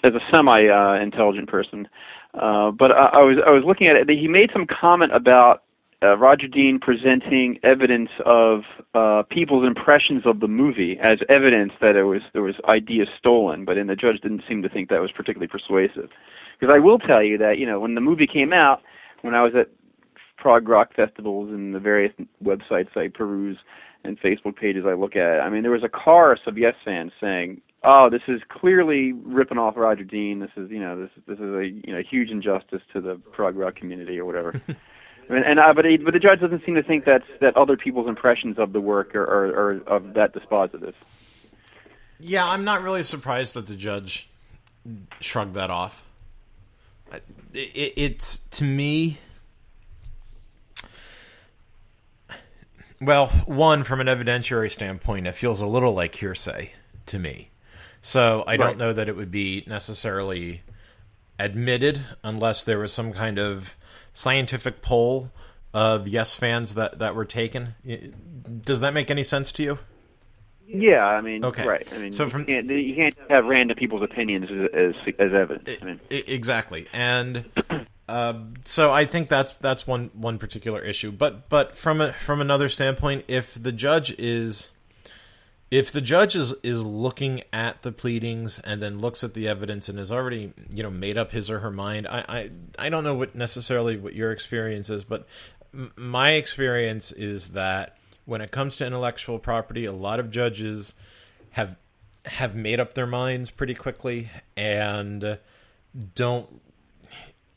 as 0.04 0.14
a 0.14 0.20
semi-intelligent 0.30 1.48
uh, 1.48 1.50
person. 1.50 1.88
Uh, 2.34 2.70
but 2.70 2.92
I, 2.92 3.06
I 3.06 3.22
was 3.22 3.38
I 3.46 3.50
was 3.50 3.62
looking 3.66 3.88
at 3.88 3.96
it. 3.96 4.08
He 4.08 4.28
made 4.28 4.50
some 4.52 4.66
comment 4.66 5.14
about 5.14 5.62
uh, 6.02 6.16
Roger 6.16 6.48
Dean 6.48 6.78
presenting 6.80 7.58
evidence 7.62 8.10
of 8.26 8.62
uh, 8.94 9.22
people's 9.30 9.66
impressions 9.66 10.22
of 10.26 10.40
the 10.40 10.48
movie 10.48 10.98
as 11.02 11.18
evidence 11.28 11.72
that 11.80 11.96
it 11.96 12.04
was 12.04 12.22
there 12.32 12.42
was 12.42 12.56
ideas 12.68 13.08
stolen, 13.18 13.64
but 13.64 13.74
then 13.74 13.86
the 13.86 13.96
judge 13.96 14.20
didn't 14.20 14.42
seem 14.48 14.62
to 14.62 14.68
think 14.68 14.88
that 14.88 15.00
was 15.00 15.12
particularly 15.12 15.48
persuasive. 15.48 16.10
Because 16.58 16.72
I 16.74 16.78
will 16.78 16.98
tell 16.98 17.22
you 17.22 17.38
that 17.38 17.58
you 17.58 17.66
know 17.66 17.80
when 17.80 17.94
the 17.94 18.00
movie 18.00 18.26
came 18.26 18.52
out, 18.52 18.82
when 19.22 19.34
I 19.34 19.42
was 19.42 19.52
at 19.54 19.68
prog 20.44 20.68
rock 20.68 20.92
festivals 20.94 21.48
and 21.48 21.74
the 21.74 21.80
various 21.80 22.12
websites 22.44 22.94
I 22.98 23.08
peruse 23.08 23.56
and 24.04 24.20
Facebook 24.20 24.56
pages 24.56 24.84
I 24.86 24.92
look 24.92 25.16
at, 25.16 25.40
I 25.40 25.48
mean 25.48 25.62
there 25.62 25.72
was 25.72 25.82
a 25.82 25.88
chorus 25.88 26.40
of 26.46 26.58
Yes 26.58 26.74
fans 26.84 27.12
saying, 27.18 27.62
"Oh, 27.82 28.10
this 28.10 28.20
is 28.28 28.42
clearly 28.50 29.12
ripping 29.12 29.56
off 29.56 29.74
Roger 29.74 30.04
Dean. 30.04 30.40
This 30.40 30.50
is 30.58 30.70
you 30.70 30.80
know 30.80 31.00
this 31.00 31.10
this 31.26 31.38
is 31.38 31.54
a 31.54 31.66
you 31.66 31.94
know 31.94 32.02
huge 32.02 32.28
injustice 32.28 32.82
to 32.92 33.00
the 33.00 33.14
prog 33.32 33.56
rock 33.56 33.74
community 33.74 34.20
or 34.20 34.26
whatever." 34.26 34.60
And, 35.26 35.42
and 35.42 35.58
uh, 35.58 35.72
but 35.72 35.86
he, 35.86 35.96
but 35.96 36.12
the 36.12 36.20
judge 36.20 36.40
doesn't 36.40 36.66
seem 36.66 36.74
to 36.74 36.82
think 36.82 37.06
that 37.06 37.22
that 37.40 37.56
other 37.56 37.78
people's 37.78 38.08
impressions 38.08 38.58
of 38.58 38.74
the 38.74 38.80
work 38.82 39.14
are, 39.14 39.22
are, 39.22 39.46
are 39.46 39.80
of 39.86 40.12
that 40.12 40.34
dispositive. 40.34 40.92
Yeah, 42.20 42.46
I'm 42.46 42.62
not 42.62 42.82
really 42.82 43.02
surprised 43.04 43.54
that 43.54 43.66
the 43.66 43.74
judge 43.74 44.28
shrugged 45.20 45.54
that 45.54 45.70
off. 45.70 46.04
It, 47.54 47.94
it's 47.96 48.40
to 48.50 48.64
me. 48.64 49.16
Well, 53.04 53.26
one 53.46 53.84
from 53.84 54.00
an 54.00 54.06
evidentiary 54.06 54.70
standpoint, 54.70 55.26
it 55.26 55.34
feels 55.34 55.60
a 55.60 55.66
little 55.66 55.92
like 55.92 56.14
hearsay 56.14 56.72
to 57.06 57.18
me. 57.18 57.50
So 58.00 58.44
I 58.46 58.56
don't 58.56 58.78
know 58.78 58.92
that 58.92 59.08
it 59.08 59.16
would 59.16 59.30
be 59.30 59.64
necessarily 59.66 60.62
admitted 61.38 62.00
unless 62.22 62.64
there 62.64 62.78
was 62.78 62.92
some 62.92 63.12
kind 63.12 63.38
of 63.38 63.76
scientific 64.12 64.82
poll 64.82 65.32
of 65.72 66.06
yes 66.06 66.34
fans 66.34 66.74
that 66.74 66.98
that 66.98 67.14
were 67.14 67.24
taken. 67.24 67.74
Does 68.62 68.80
that 68.80 68.94
make 68.94 69.10
any 69.10 69.24
sense 69.24 69.52
to 69.52 69.62
you? 69.62 69.78
Yeah, 70.66 71.04
I 71.04 71.20
mean, 71.20 71.44
okay. 71.44 71.66
right. 71.66 71.86
I 71.92 71.98
mean, 71.98 72.12
so 72.12 72.30
from, 72.30 72.42
you, 72.42 72.46
can't, 72.46 72.66
you 72.66 72.94
can't 72.94 73.16
have 73.28 73.44
random 73.44 73.76
people's 73.76 74.02
opinions 74.02 74.46
as 74.50 74.94
as, 75.06 75.14
as 75.18 75.32
evidence. 75.34 75.78
I 75.82 75.84
mean. 75.84 76.00
Exactly, 76.10 76.86
and 76.92 77.44
uh, 78.08 78.34
so 78.64 78.92
I 78.92 79.06
think 79.06 79.28
that's 79.28 79.54
that's 79.54 79.86
one 79.86 80.10
one 80.12 80.38
particular 80.38 80.80
issue. 80.80 81.10
But 81.10 81.48
but 81.48 81.76
from 81.76 82.00
a, 82.00 82.12
from 82.12 82.40
another 82.40 82.68
standpoint, 82.68 83.24
if 83.28 83.54
the 83.60 83.72
judge 83.72 84.10
is 84.18 84.70
if 85.70 85.90
the 85.90 86.00
judge 86.00 86.36
is, 86.36 86.54
is 86.62 86.82
looking 86.84 87.42
at 87.52 87.82
the 87.82 87.90
pleadings 87.90 88.58
and 88.60 88.82
then 88.82 88.98
looks 88.98 89.24
at 89.24 89.34
the 89.34 89.48
evidence 89.48 89.88
and 89.88 89.98
has 89.98 90.12
already 90.12 90.52
you 90.70 90.82
know 90.82 90.90
made 90.90 91.16
up 91.16 91.32
his 91.32 91.50
or 91.50 91.60
her 91.60 91.70
mind, 91.70 92.06
I 92.06 92.24
I, 92.28 92.50
I 92.78 92.88
don't 92.90 93.04
know 93.04 93.14
what 93.14 93.34
necessarily 93.34 93.96
what 93.96 94.14
your 94.14 94.32
experience 94.32 94.90
is, 94.90 95.02
but 95.02 95.26
m- 95.72 95.92
my 95.96 96.32
experience 96.32 97.10
is 97.10 97.48
that 97.50 97.96
when 98.26 98.42
it 98.42 98.50
comes 98.50 98.76
to 98.76 98.86
intellectual 98.86 99.38
property, 99.38 99.86
a 99.86 99.92
lot 99.92 100.20
of 100.20 100.30
judges 100.30 100.92
have 101.52 101.76
have 102.26 102.54
made 102.54 102.80
up 102.80 102.94
their 102.94 103.06
minds 103.06 103.50
pretty 103.50 103.74
quickly 103.74 104.30
and 104.56 105.38
don't 106.14 106.60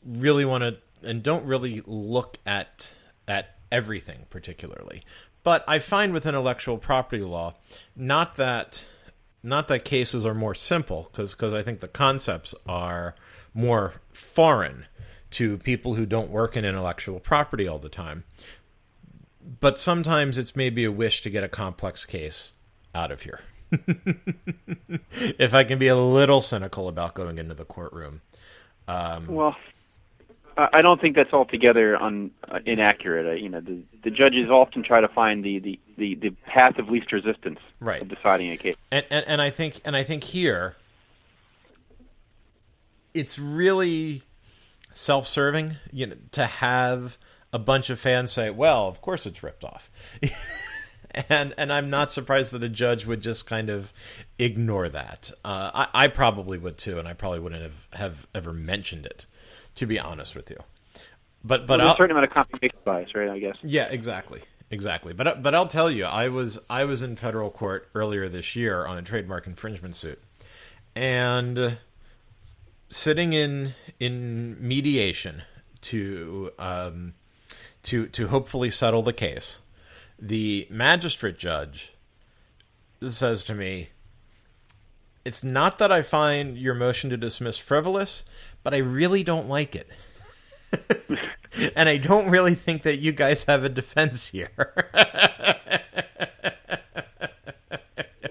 really 0.04 0.44
want 0.44 0.62
to 0.62 0.78
and 1.02 1.22
don't 1.22 1.44
really 1.44 1.82
look 1.86 2.38
at 2.46 2.92
at 3.26 3.56
everything 3.70 4.26
particularly. 4.30 5.02
But 5.42 5.64
I 5.66 5.78
find 5.78 6.12
with 6.12 6.26
intellectual 6.26 6.78
property 6.78 7.22
law, 7.22 7.54
not 7.96 8.36
that 8.36 8.84
not 9.42 9.68
that 9.68 9.84
cases 9.84 10.26
are 10.26 10.34
more 10.34 10.54
simple, 10.54 11.08
because 11.10 11.32
because 11.32 11.54
I 11.54 11.62
think 11.62 11.80
the 11.80 11.88
concepts 11.88 12.54
are 12.66 13.14
more 13.54 13.94
foreign 14.12 14.86
to 15.30 15.58
people 15.58 15.94
who 15.94 16.06
don't 16.06 16.30
work 16.30 16.56
in 16.56 16.64
intellectual 16.64 17.20
property 17.20 17.68
all 17.68 17.78
the 17.78 17.88
time. 17.88 18.24
But 19.60 19.78
sometimes 19.78 20.36
it's 20.36 20.56
maybe 20.56 20.84
a 20.84 20.92
wish 20.92 21.22
to 21.22 21.30
get 21.30 21.44
a 21.44 21.48
complex 21.48 22.04
case 22.04 22.52
out 22.94 23.10
of 23.10 23.22
here. 23.22 23.40
if 25.12 25.54
I 25.54 25.64
can 25.64 25.78
be 25.78 25.88
a 25.88 25.96
little 25.96 26.40
cynical 26.40 26.88
about 26.88 27.14
going 27.14 27.38
into 27.38 27.54
the 27.54 27.64
courtroom. 27.64 28.22
Um, 28.86 29.26
well, 29.26 29.56
I 30.58 30.82
don't 30.82 31.00
think 31.00 31.14
that's 31.14 31.32
altogether 31.32 31.96
un, 31.96 32.32
uh, 32.48 32.58
inaccurate. 32.66 33.26
Uh, 33.26 33.34
you 33.34 33.48
know, 33.48 33.60
the, 33.60 33.80
the 34.02 34.10
judges 34.10 34.50
often 34.50 34.82
try 34.82 35.00
to 35.00 35.06
find 35.06 35.44
the, 35.44 35.60
the, 35.60 35.80
the, 35.96 36.14
the 36.16 36.30
path 36.46 36.78
of 36.78 36.88
least 36.88 37.12
resistance 37.12 37.60
right. 37.78 38.02
of 38.02 38.08
deciding 38.08 38.50
a 38.50 38.56
case. 38.56 38.74
And, 38.90 39.06
and 39.08 39.24
and 39.28 39.42
I 39.42 39.50
think 39.50 39.80
and 39.84 39.94
I 39.96 40.02
think 40.02 40.24
here 40.24 40.74
it's 43.14 43.38
really 43.38 44.22
self-serving, 44.94 45.76
you 45.92 46.06
know, 46.06 46.16
to 46.32 46.46
have 46.46 47.18
a 47.52 47.58
bunch 47.60 47.88
of 47.88 48.00
fans 48.00 48.32
say, 48.32 48.50
"Well, 48.50 48.88
of 48.88 49.00
course 49.00 49.26
it's 49.26 49.44
ripped 49.44 49.62
off." 49.62 49.90
and 51.28 51.54
and 51.56 51.72
I'm 51.72 51.88
not 51.88 52.10
surprised 52.10 52.52
that 52.52 52.64
a 52.64 52.68
judge 52.68 53.06
would 53.06 53.20
just 53.20 53.46
kind 53.46 53.70
of 53.70 53.92
ignore 54.40 54.88
that. 54.88 55.30
Uh, 55.44 55.86
I, 55.94 56.04
I 56.04 56.08
probably 56.08 56.58
would 56.58 56.78
too, 56.78 56.98
and 56.98 57.06
I 57.06 57.12
probably 57.12 57.38
wouldn't 57.38 57.62
have, 57.62 57.86
have 57.92 58.26
ever 58.34 58.52
mentioned 58.52 59.06
it 59.06 59.26
to 59.78 59.86
be 59.86 59.98
honest 59.98 60.34
with 60.34 60.50
you. 60.50 60.58
But 61.44 61.66
but 61.66 61.78
well, 61.78 61.92
a 61.92 61.96
certain 61.96 62.10
amount 62.12 62.26
of 62.26 62.34
confirmation 62.34 62.78
bias, 62.84 63.14
right? 63.14 63.30
I 63.30 63.38
guess. 63.38 63.56
Yeah, 63.62 63.88
exactly, 63.88 64.42
exactly. 64.70 65.12
But 65.12 65.42
but 65.42 65.54
I'll 65.54 65.68
tell 65.68 65.90
you, 65.90 66.04
I 66.04 66.28
was 66.28 66.58
I 66.68 66.84
was 66.84 67.02
in 67.02 67.16
federal 67.16 67.50
court 67.50 67.88
earlier 67.94 68.28
this 68.28 68.56
year 68.56 68.86
on 68.86 68.98
a 68.98 69.02
trademark 69.02 69.46
infringement 69.46 69.96
suit, 69.96 70.20
and 70.96 71.78
sitting 72.90 73.32
in 73.32 73.74
in 74.00 74.56
mediation 74.60 75.42
to 75.82 76.50
um, 76.58 77.14
to 77.84 78.08
to 78.08 78.28
hopefully 78.28 78.70
settle 78.70 79.02
the 79.02 79.12
case, 79.12 79.60
the 80.18 80.66
magistrate 80.70 81.38
judge 81.38 81.92
says 83.08 83.44
to 83.44 83.54
me, 83.54 83.90
"It's 85.24 85.44
not 85.44 85.78
that 85.78 85.92
I 85.92 86.02
find 86.02 86.58
your 86.58 86.74
motion 86.74 87.10
to 87.10 87.16
dismiss 87.16 87.58
frivolous." 87.58 88.24
But 88.68 88.74
I 88.74 88.80
really 88.80 89.24
don't 89.24 89.48
like 89.48 89.74
it. 89.74 89.88
and 91.74 91.88
I 91.88 91.96
don't 91.96 92.28
really 92.28 92.54
think 92.54 92.82
that 92.82 92.98
you 92.98 93.12
guys 93.12 93.44
have 93.44 93.64
a 93.64 93.70
defense 93.70 94.26
here. 94.26 94.50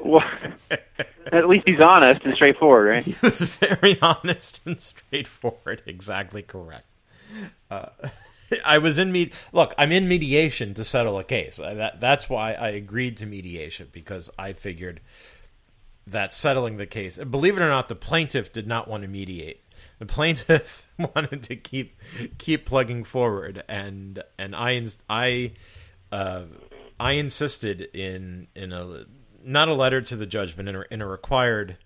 well, 0.06 0.23
at 1.32 1.50
least 1.50 1.63
he's 1.65 1.80
honest 1.80 2.21
and 2.23 2.36
straightforward, 2.36 2.88
right? 2.88 3.04
He 3.06 3.15
was 3.19 3.39
very 3.41 3.97
honest 4.00 4.60
and 4.63 4.80
straightforward. 4.80 5.82
Exactly 5.88 6.43
correct. 6.43 6.86
Uh, 7.71 7.88
I 8.63 8.78
was 8.78 9.00
in 9.00 9.12
med. 9.12 9.32
Look, 9.52 9.73
I'm 9.76 9.91
in 9.91 10.08
mediation 10.08 10.76
to 10.76 10.86
settle 10.86 11.17
a 11.17 11.23
case. 11.23 11.58
That 11.58 12.00
that's 12.00 12.30
why 12.30 12.54
I 12.54 12.69
agreed 12.69 13.17
to 13.17 13.26
mediation 13.26 13.88
because 13.91 14.30
I 14.38 14.54
figured 14.54 15.02
that 16.06 16.32
settling 16.32 16.78
the 16.78 16.86
case. 16.86 17.17
Believe 17.17 17.58
it 17.58 17.63
or 17.63 17.69
not, 17.69 17.88
the 17.88 17.95
plaintiff 17.95 18.54
did 18.54 18.67
not 18.67 18.88
want 18.88 19.02
to 19.02 19.10
mediate 19.10 19.63
the 20.00 20.06
plaintiff 20.06 20.88
wanted 20.98 21.44
to 21.44 21.56
keep 21.56 22.00
keep 22.38 22.66
plugging 22.66 23.04
forward, 23.04 23.63
and 23.68 24.24
and 24.38 24.56
I 24.56 24.86
I 25.10 25.54
uh, 26.12 26.44
I 27.00 27.13
insisted 27.13 27.82
in 27.94 28.48
in 28.56 28.72
a 28.72 29.06
not 29.44 29.70
a 29.70 29.74
letter 29.74 30.02
to 30.02 30.16
the 30.16 30.26
judge, 30.26 30.56
but 30.56 30.68
in 30.68 30.76
a, 30.76 30.84
in 30.92 31.02
a 31.02 31.08
required 31.08 31.78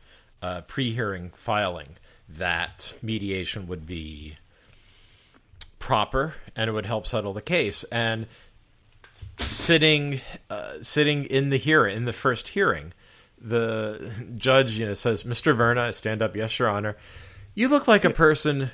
uh, 0.41 0.61
pre-hearing 0.61 1.31
filing 1.35 1.97
that 2.27 2.95
mediation 3.01 3.67
would 3.67 3.85
be 3.85 4.37
proper 5.79 6.35
and 6.55 6.69
it 6.69 6.73
would 6.73 6.85
help 6.85 7.05
settle 7.05 7.33
the 7.33 7.41
case. 7.41 7.83
And 7.91 8.27
sitting 9.37 10.21
uh, 10.49 10.75
sitting 10.81 11.25
in 11.25 11.49
the 11.49 11.57
hearing 11.57 11.97
in 11.97 12.05
the 12.05 12.13
first 12.13 12.49
hearing, 12.49 12.93
the 13.39 14.11
judge 14.37 14.77
you 14.77 14.85
know 14.85 14.93
says, 14.93 15.23
"Mr. 15.23 15.55
Verna, 15.55 15.91
stand 15.93 16.21
up, 16.21 16.35
yes, 16.35 16.57
Your 16.59 16.69
Honor." 16.69 16.95
You 17.53 17.67
look 17.67 17.87
like 17.87 18.05
a 18.05 18.09
person 18.09 18.71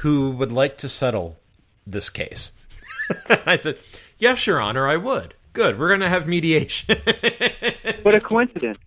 who 0.00 0.30
would 0.32 0.52
like 0.52 0.76
to 0.78 0.88
settle 0.88 1.38
this 1.86 2.10
case. 2.10 2.52
I 3.46 3.56
said, 3.56 3.78
Yes, 4.18 4.46
Your 4.46 4.60
Honor, 4.60 4.86
I 4.86 4.96
would. 4.96 5.34
Good. 5.52 5.78
We're 5.78 5.88
gonna 5.88 6.08
have 6.08 6.28
mediation. 6.28 6.96
what 8.02 8.14
a 8.14 8.20
coincidence! 8.20 8.78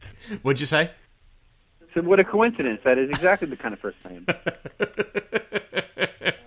What'd 0.42 0.60
you 0.60 0.66
say? 0.66 0.92
So 1.94 2.02
what 2.02 2.20
a 2.20 2.24
coincidence! 2.24 2.82
That 2.84 2.98
is 2.98 3.10
exactly 3.10 3.48
the 3.48 3.58
kind 3.58 3.74
of 3.74 3.82
person 3.82 4.26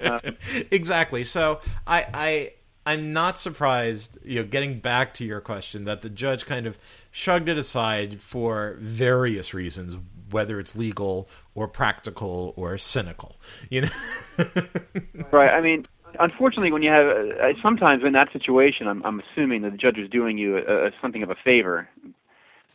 I 0.01 0.07
am. 0.07 0.37
exactly. 0.71 1.25
So 1.25 1.61
I, 1.87 2.07
I, 2.15 2.53
I'm 2.87 3.13
not 3.13 3.39
surprised. 3.39 4.19
You 4.25 4.37
know, 4.37 4.49
getting 4.49 4.79
back 4.79 5.15
to 5.15 5.25
your 5.25 5.41
question, 5.41 5.85
that 5.85 6.03
the 6.03 6.09
judge 6.11 6.47
kind 6.47 6.67
of 6.67 6.79
shrugged 7.11 7.49
it 7.49 7.59
aside 7.59 8.23
for 8.23 8.77
various 8.81 9.53
reasons, 9.53 9.97
whether 10.35 10.59
it's 10.59 10.75
legal 10.75 11.29
or 11.55 11.69
practical 11.69 12.53
or 12.57 12.77
cynical. 12.77 13.37
You 13.71 13.83
know. 13.83 13.89
right. 15.31 15.51
I 15.51 15.61
mean, 15.61 15.87
unfortunately, 16.19 16.73
when 16.73 16.83
you 16.83 16.91
have 16.91 17.07
uh, 17.07 17.63
sometimes 17.63 18.03
in 18.05 18.15
that 18.15 18.33
situation, 18.33 18.89
I'm, 18.89 19.01
I'm 19.07 19.21
assuming 19.21 19.63
that 19.63 19.71
the 19.71 19.79
judge 19.79 19.97
is 19.97 20.11
doing 20.11 20.37
you 20.37 20.57
a, 20.57 20.89
a, 20.89 20.91
something 21.01 21.23
of 21.23 21.31
a 21.31 21.37
favor, 21.45 21.89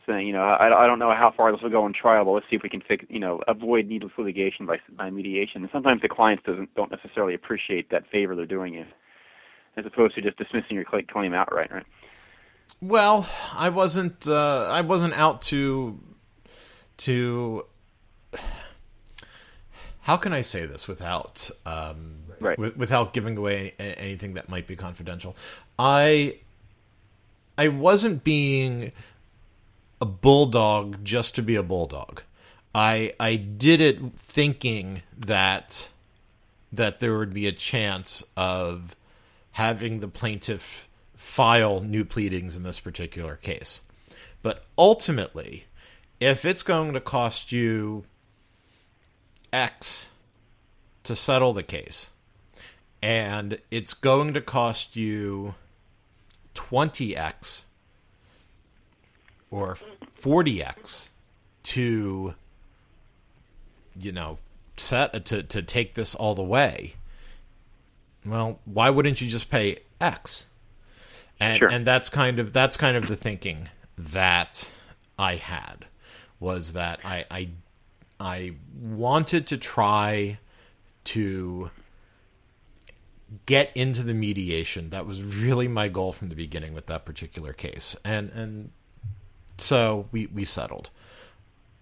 saying, 0.06 0.26
you 0.26 0.32
know, 0.32 0.42
I, 0.42 0.84
I 0.84 0.86
don't 0.86 0.98
know 0.98 1.10
how 1.10 1.34
far 1.36 1.52
this 1.52 1.60
will 1.60 1.68
go 1.68 1.84
in 1.84 1.92
trial, 1.92 2.24
but 2.24 2.30
let's 2.30 2.46
see 2.48 2.56
if 2.56 2.62
we 2.62 2.70
can 2.70 2.80
fix, 2.80 3.04
you 3.10 3.20
know, 3.20 3.42
avoid 3.46 3.86
needless 3.86 4.12
litigation 4.16 4.64
by 4.64 4.78
by 4.96 5.10
mediation. 5.10 5.60
And 5.60 5.68
sometimes 5.70 6.00
the 6.00 6.08
clients 6.08 6.42
doesn't 6.46 6.74
don't 6.74 6.90
necessarily 6.90 7.34
appreciate 7.34 7.90
that 7.90 8.04
favor 8.10 8.34
they're 8.34 8.46
doing 8.46 8.72
you, 8.72 8.86
as 9.76 9.84
opposed 9.84 10.14
to 10.14 10.22
just 10.22 10.38
dismissing 10.38 10.76
your 10.76 10.86
claim 10.86 11.34
outright, 11.34 11.70
right? 11.70 11.86
Well, 12.80 13.28
I 13.54 13.68
wasn't 13.68 14.26
uh, 14.26 14.66
I 14.70 14.80
wasn't 14.80 15.12
out 15.12 15.42
to 15.42 16.00
to 17.00 17.64
how 20.02 20.16
can 20.16 20.32
I 20.32 20.42
say 20.42 20.66
this 20.66 20.88
without 20.88 21.50
um, 21.66 22.16
right. 22.40 22.56
w- 22.56 22.74
without 22.76 23.12
giving 23.12 23.36
away 23.36 23.74
any, 23.78 23.96
anything 23.96 24.34
that 24.34 24.48
might 24.48 24.66
be 24.66 24.76
confidential? 24.76 25.36
I 25.78 26.38
I 27.56 27.68
wasn't 27.68 28.24
being 28.24 28.92
a 30.00 30.06
bulldog 30.06 31.04
just 31.04 31.34
to 31.36 31.42
be 31.42 31.56
a 31.56 31.62
bulldog. 31.62 32.22
I 32.74 33.12
I 33.20 33.36
did 33.36 33.80
it 33.80 33.98
thinking 34.16 35.02
that 35.16 35.90
that 36.72 37.00
there 37.00 37.18
would 37.18 37.34
be 37.34 37.46
a 37.46 37.52
chance 37.52 38.24
of 38.36 38.96
having 39.52 40.00
the 40.00 40.08
plaintiff 40.08 40.88
file 41.16 41.80
new 41.80 42.04
pleadings 42.04 42.56
in 42.56 42.62
this 42.62 42.80
particular 42.80 43.36
case. 43.36 43.82
But 44.42 44.64
ultimately, 44.78 45.66
if 46.20 46.44
it's 46.44 46.62
going 46.62 46.92
to 46.92 47.00
cost 47.00 47.50
you 47.50 48.04
X 49.52 50.10
to 51.02 51.16
settle 51.16 51.52
the 51.52 51.62
case, 51.62 52.10
and 53.02 53.58
it's 53.70 53.94
going 53.94 54.34
to 54.34 54.40
cost 54.40 54.94
you 54.94 55.54
20x 56.54 57.64
or 59.50 59.76
40x 60.20 61.08
to 61.62 62.34
you 63.98 64.12
know 64.12 64.38
set 64.76 65.24
to 65.26 65.42
to 65.42 65.62
take 65.62 65.94
this 65.94 66.14
all 66.14 66.34
the 66.34 66.42
way 66.42 66.94
well 68.24 68.60
why 68.64 68.88
wouldn't 68.88 69.20
you 69.20 69.28
just 69.28 69.50
pay 69.50 69.78
x 70.00 70.46
and 71.38 71.58
sure. 71.58 71.68
and 71.70 71.86
that's 71.86 72.08
kind 72.08 72.38
of 72.38 72.52
that's 72.52 72.76
kind 72.76 72.96
of 72.96 73.06
the 73.06 73.16
thinking 73.16 73.68
that 73.98 74.70
i 75.18 75.34
had 75.36 75.86
was 76.40 76.72
that 76.72 76.98
i 77.04 77.24
i 77.30 77.48
i 78.18 78.52
wanted 78.80 79.46
to 79.46 79.56
try 79.56 80.38
to 81.04 81.70
get 83.46 83.70
into 83.76 84.02
the 84.02 84.14
mediation 84.14 84.90
that 84.90 85.06
was 85.06 85.22
really 85.22 85.68
my 85.68 85.86
goal 85.86 86.12
from 86.12 86.28
the 86.28 86.34
beginning 86.34 86.74
with 86.74 86.86
that 86.86 87.04
particular 87.04 87.52
case 87.52 87.94
and 88.04 88.30
and 88.30 88.72
so 89.60 90.08
we 90.10 90.26
we 90.26 90.44
settled. 90.44 90.90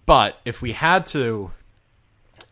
But 0.06 0.40
if 0.44 0.62
we 0.62 0.72
had 0.72 1.06
to 1.06 1.50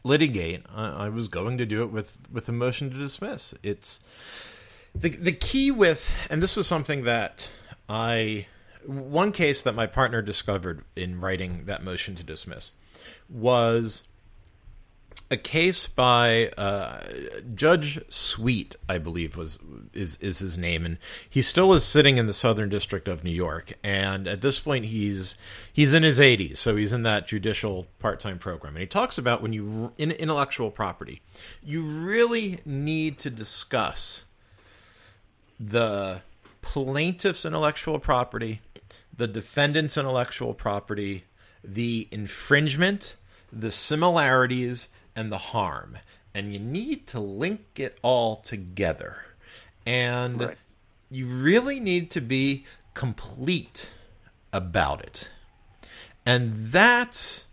litigate, 0.05 0.65
I, 0.75 1.07
I 1.07 1.09
was 1.09 1.29
going 1.29 1.59
to 1.59 1.67
do 1.67 1.83
it 1.83 1.91
with 1.91 2.17
with 2.31 2.49
a 2.49 2.53
motion 2.53 2.91
to 2.91 2.97
dismiss. 2.97 3.55
It's 3.63 4.01
the 4.95 5.11
the 5.11 5.33
key 5.33 5.71
with, 5.71 6.13
and 6.31 6.43
this 6.43 6.57
was 6.57 6.67
something 6.67 7.05
that 7.05 7.49
I 7.89 8.47
one 8.87 9.33
case 9.33 9.63
that 9.63 9.75
my 9.75 9.87
partner 9.87 10.23
discovered 10.23 10.85
in 10.95 11.21
writing 11.21 11.65
that 11.67 11.83
motion 11.83 12.15
to 12.17 12.23
dismiss 12.23 12.73
was 13.29 14.05
a 15.31 15.37
case 15.37 15.89
by 15.89 16.51
uh, 16.57 17.01
Judge 17.55 18.01
Sweet, 18.09 18.77
I 18.89 18.99
believe 18.99 19.37
was 19.37 19.59
is 19.93 20.17
is 20.19 20.39
his 20.39 20.57
name, 20.57 20.87
and 20.87 20.99
he 21.29 21.43
still 21.43 21.73
is 21.73 21.85
sitting 21.85 22.17
in 22.17 22.27
the 22.27 22.33
Southern 22.33 22.69
District 22.69 23.09
of 23.09 23.25
New 23.25 23.31
York. 23.31 23.73
And 23.83 24.29
at 24.29 24.41
this 24.41 24.61
point, 24.61 24.87
he's 24.87 25.37
he's 25.73 25.93
in 25.93 26.05
his 26.05 26.21
80s, 26.21 26.59
so 26.59 26.77
he's 26.77 26.93
in 26.93 27.03
that 27.03 27.27
judicial 27.27 27.89
part 27.99 28.21
time 28.21 28.39
program. 28.39 28.75
And 28.75 28.81
he 28.81 28.87
talks 28.87 29.19
about 29.19 29.43
when 29.43 29.53
you 29.53 29.93
in 29.99 30.13
intellectual 30.13 30.71
property, 30.71 31.23
you 31.63 31.83
really 31.83 32.61
need 32.65 33.19
to 33.19 33.31
discuss 33.31 34.27
the 35.59 36.23
plaintiff's 36.63 37.45
intellectual 37.45 37.99
property, 37.99 38.61
the 39.17 39.27
defendant's 39.27 39.97
intellectual 39.97 40.55
property, 40.55 41.25
the 41.63 42.09
infringement, 42.11 43.17
the 43.53 43.71
similarities 43.71 44.89
and 45.15 45.33
the 45.33 45.39
harm. 45.39 45.99
And 46.35 46.53
you 46.53 46.59
need 46.59 47.07
to 47.09 47.21
link 47.21 47.65
it 47.77 47.99
all 48.03 48.37
together. 48.37 49.23
And 49.87 50.41
right. 50.41 50.59
you 51.11 51.27
really 51.27 51.81
need 51.81 52.11
to 52.11 52.21
be 52.21 52.67
complete 52.93 53.91
about 54.53 55.03
it. 55.03 55.31
And 56.27 56.73
that's 56.73 57.47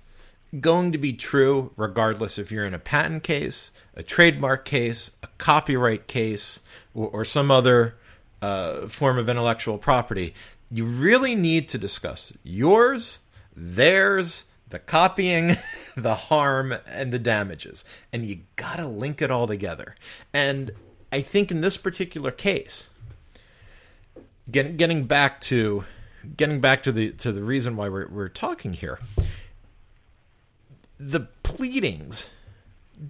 going 0.60 0.92
to 0.92 0.98
be 0.98 1.14
true 1.14 1.72
regardless 1.78 2.38
if 2.38 2.52
you're 2.52 2.66
in 2.66 2.74
a 2.74 2.80
patent 2.80 3.24
case, 3.24 3.72
a 3.96 4.04
trademark 4.04 4.66
case, 4.66 5.12
a 5.22 5.28
copyright 5.38 6.08
case, 6.08 6.60
or, 6.94 7.08
or 7.08 7.26
some 7.26 7.50
other 7.50 7.96
uh, 8.42 8.88
form 8.88 9.18
of 9.18 9.30
intellectual 9.30 9.78
property. 9.78 10.34
You 10.74 10.86
really 10.86 11.36
need 11.36 11.70
to 11.70 11.78
discuss 11.78 12.34
yours, 12.42 13.20
theirs, 13.56 14.46
the 14.70 14.80
copying, 14.80 15.58
the 15.96 16.16
harm, 16.16 16.74
and 16.88 17.14
the 17.14 17.20
damages. 17.20 17.86
And 18.12 18.26
you 18.26 18.40
gotta 18.56 18.88
link 18.88 19.22
it 19.22 19.30
all 19.30 19.46
together. 19.46 19.94
And 20.34 20.72
I 21.12 21.22
think 21.22 21.52
in 21.52 21.62
this 21.62 21.78
particular 21.78 22.32
case, 22.32 22.90
getting 24.50 25.06
back 25.06 25.42
to 25.42 25.84
getting 26.36 26.60
back 26.60 26.82
to 26.84 26.92
the 26.92 27.12
to 27.12 27.32
the 27.32 27.44
reason 27.44 27.76
why 27.76 27.88
we're 27.88 28.08
we're 28.08 28.28
talking 28.28 28.74
here, 28.74 29.00
the 31.00 31.28
pleadings 31.44 32.32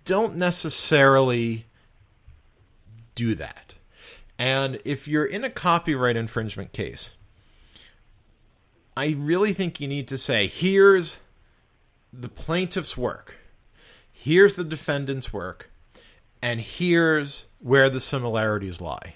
don't 0.03 0.35
necessarily 0.35 1.65
do 3.15 3.35
that. 3.35 3.75
And 4.37 4.81
if 4.83 5.07
you're 5.07 5.25
in 5.25 5.45
a 5.45 5.49
copyright 5.49 6.17
infringement 6.17 6.73
case, 6.73 7.11
I 8.95 9.15
really 9.17 9.53
think 9.53 9.79
you 9.79 9.87
need 9.87 10.07
to 10.09 10.17
say, 10.17 10.47
here's 10.47 11.19
the 12.11 12.29
plaintiff's 12.29 12.95
work, 12.95 13.35
here's 14.11 14.55
the 14.55 14.63
defendant's 14.63 15.33
work, 15.33 15.69
and 16.41 16.59
here's 16.59 17.47
where 17.59 17.89
the 17.89 17.99
similarities 17.99 18.79
lie. 18.79 19.15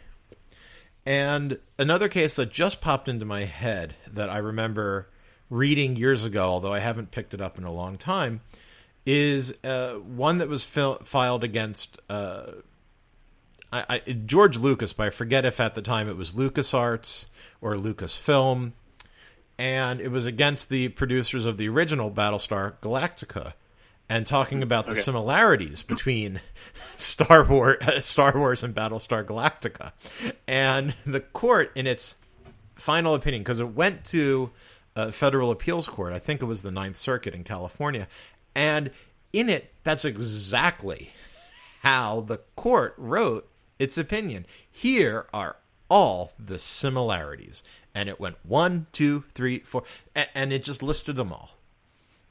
And 1.06 1.60
another 1.78 2.10
case 2.10 2.34
that 2.34 2.52
just 2.52 2.82
popped 2.82 3.08
into 3.08 3.26
my 3.26 3.46
head 3.46 3.96
that 4.12 4.30
I 4.30 4.40
remember 4.40 5.08
reading 5.50 5.96
years 5.96 6.26
ago, 6.26 6.44
although 6.44 6.74
I 6.74 6.80
haven't 6.80 7.12
picked 7.12 7.34
it 7.34 7.40
up 7.40 7.58
in 7.58 7.63
a 7.63 7.72
long 7.72 7.98
time, 7.98 8.42
is 9.06 9.54
uh, 9.63 9.94
one 9.94 10.40
that 10.40 10.50
was 10.50 10.66
fil- 10.66 11.00
filed 11.06 11.44
against 11.44 11.98
uh, 12.10 12.48
I, 13.72 13.86
I, 13.90 14.00
George 14.00 14.58
Lucas, 14.58 14.94
but 14.94 15.08
I 15.08 15.10
forget 15.10 15.46
if 15.46 15.60
at 15.60 15.76
the 15.76 15.82
time 15.82 16.10
it 16.10 16.18
was 16.18 16.34
LucasArts 16.34 17.28
or 17.62 17.76
Lucasfilm 17.76 18.74
and 19.58 20.00
it 20.00 20.10
was 20.10 20.26
against 20.26 20.70
the 20.70 20.89
producers 20.89 21.46
of 21.46 21.58
the 21.58 21.67
original 21.70 22.12
Battlestar 22.12 22.74
Galactica, 22.82 23.54
and 24.10 24.26
talking 24.26 24.63
about 24.63 24.86
the 24.86 24.91
Okay. 24.93 25.02
similarities 25.02 25.84
between 25.84 26.39
Star 26.95 27.43
Wars, 27.43 27.78
Star 28.05 28.38
Wars, 28.38 28.64
and 28.64 28.74
Battlestar 28.76 29.26
Galactica, 29.26 29.91
and 30.47 30.93
the 31.05 31.20
court, 31.20 31.72
in 31.76 31.88
its 31.88 32.18
final 32.76 33.14
opinion, 33.16 33.43
because 33.43 33.60
it 33.60 33.74
went 33.74 34.05
to 34.05 34.51
a 34.95 35.12
federal 35.12 35.51
appeals 35.51 35.88
court, 35.88 36.14
I 36.14 36.20
think 36.20 36.41
it 36.41 36.45
was 36.45 36.62
the 36.62 36.72
Ninth 36.72 36.97
Circuit 36.97 37.34
in 37.34 37.43
California, 37.43 38.08
and 38.55 38.91
in 39.34 39.49
it, 39.49 39.72
that's 39.84 40.05
exactly 40.05 41.12
how 41.82 42.22
the 42.22 42.39
court 42.55 42.93
wrote 42.97 43.47
its 43.78 43.97
opinion. 43.97 44.45
Here 44.72 45.28
are 45.34 45.58
all 45.89 46.34
the 46.39 46.58
similarities. 46.60 47.62
And 47.98 48.10
it 48.10 48.20
went 48.20 48.36
one, 48.43 48.86
two, 48.91 49.24
three, 49.34 49.60
four, 49.60 49.82
and, 50.14 50.30
and 50.36 50.54
it 50.54 50.64
just 50.64 50.84
listed 50.84 51.16
them 51.16 51.34
all. 51.34 51.50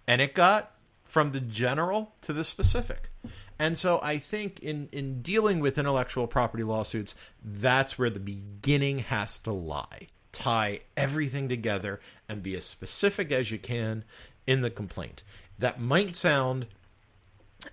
And 0.07 0.21
it 0.21 0.33
got 0.33 0.71
from 1.05 1.33
the 1.33 1.41
general 1.41 2.13
to 2.21 2.33
the 2.33 2.45
specific. 2.45 3.11
And 3.59 3.77
so 3.77 3.99
I 4.01 4.19
think 4.19 4.61
in, 4.61 4.89
in 4.93 5.23
dealing 5.23 5.59
with 5.59 5.77
intellectual 5.79 6.29
property 6.29 6.63
lawsuits, 6.63 7.17
that's 7.43 7.99
where 7.99 8.11
the 8.11 8.21
beginning 8.21 8.99
has 8.99 9.41
to 9.41 9.51
lie. 9.53 10.07
tie 10.37 10.81
everything 10.97 11.49
together 11.49 11.99
and 12.29 12.43
be 12.43 12.55
as 12.57 12.65
specific 12.65 13.33
as 13.33 13.51
you 13.51 13.59
can 13.59 14.05
in 14.47 14.61
the 14.61 14.71
complaint. 14.71 15.23
That 15.59 15.81
might 15.81 16.15
sound, 16.15 16.67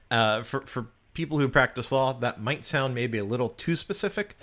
uh, 0.09 0.43
for 0.43 0.61
for 0.61 0.87
people 1.13 1.39
who 1.39 1.49
practice 1.49 1.91
law, 1.91 2.13
that 2.13 2.41
might 2.41 2.65
sound 2.65 2.95
maybe 2.95 3.17
a 3.17 3.23
little 3.23 3.49
too 3.49 3.75
specific 3.75 4.37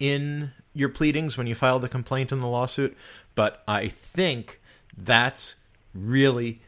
in 0.00 0.52
your 0.76 0.90
pleadings 0.90 1.36
when 1.38 1.46
you 1.46 1.54
file 1.54 1.78
the 1.78 1.88
complaint 1.88 2.30
in 2.30 2.40
the 2.40 2.46
lawsuit, 2.46 2.96
but 3.34 3.62
I 3.66 3.88
think 3.88 4.60
that's 4.96 5.56
really 5.94 6.60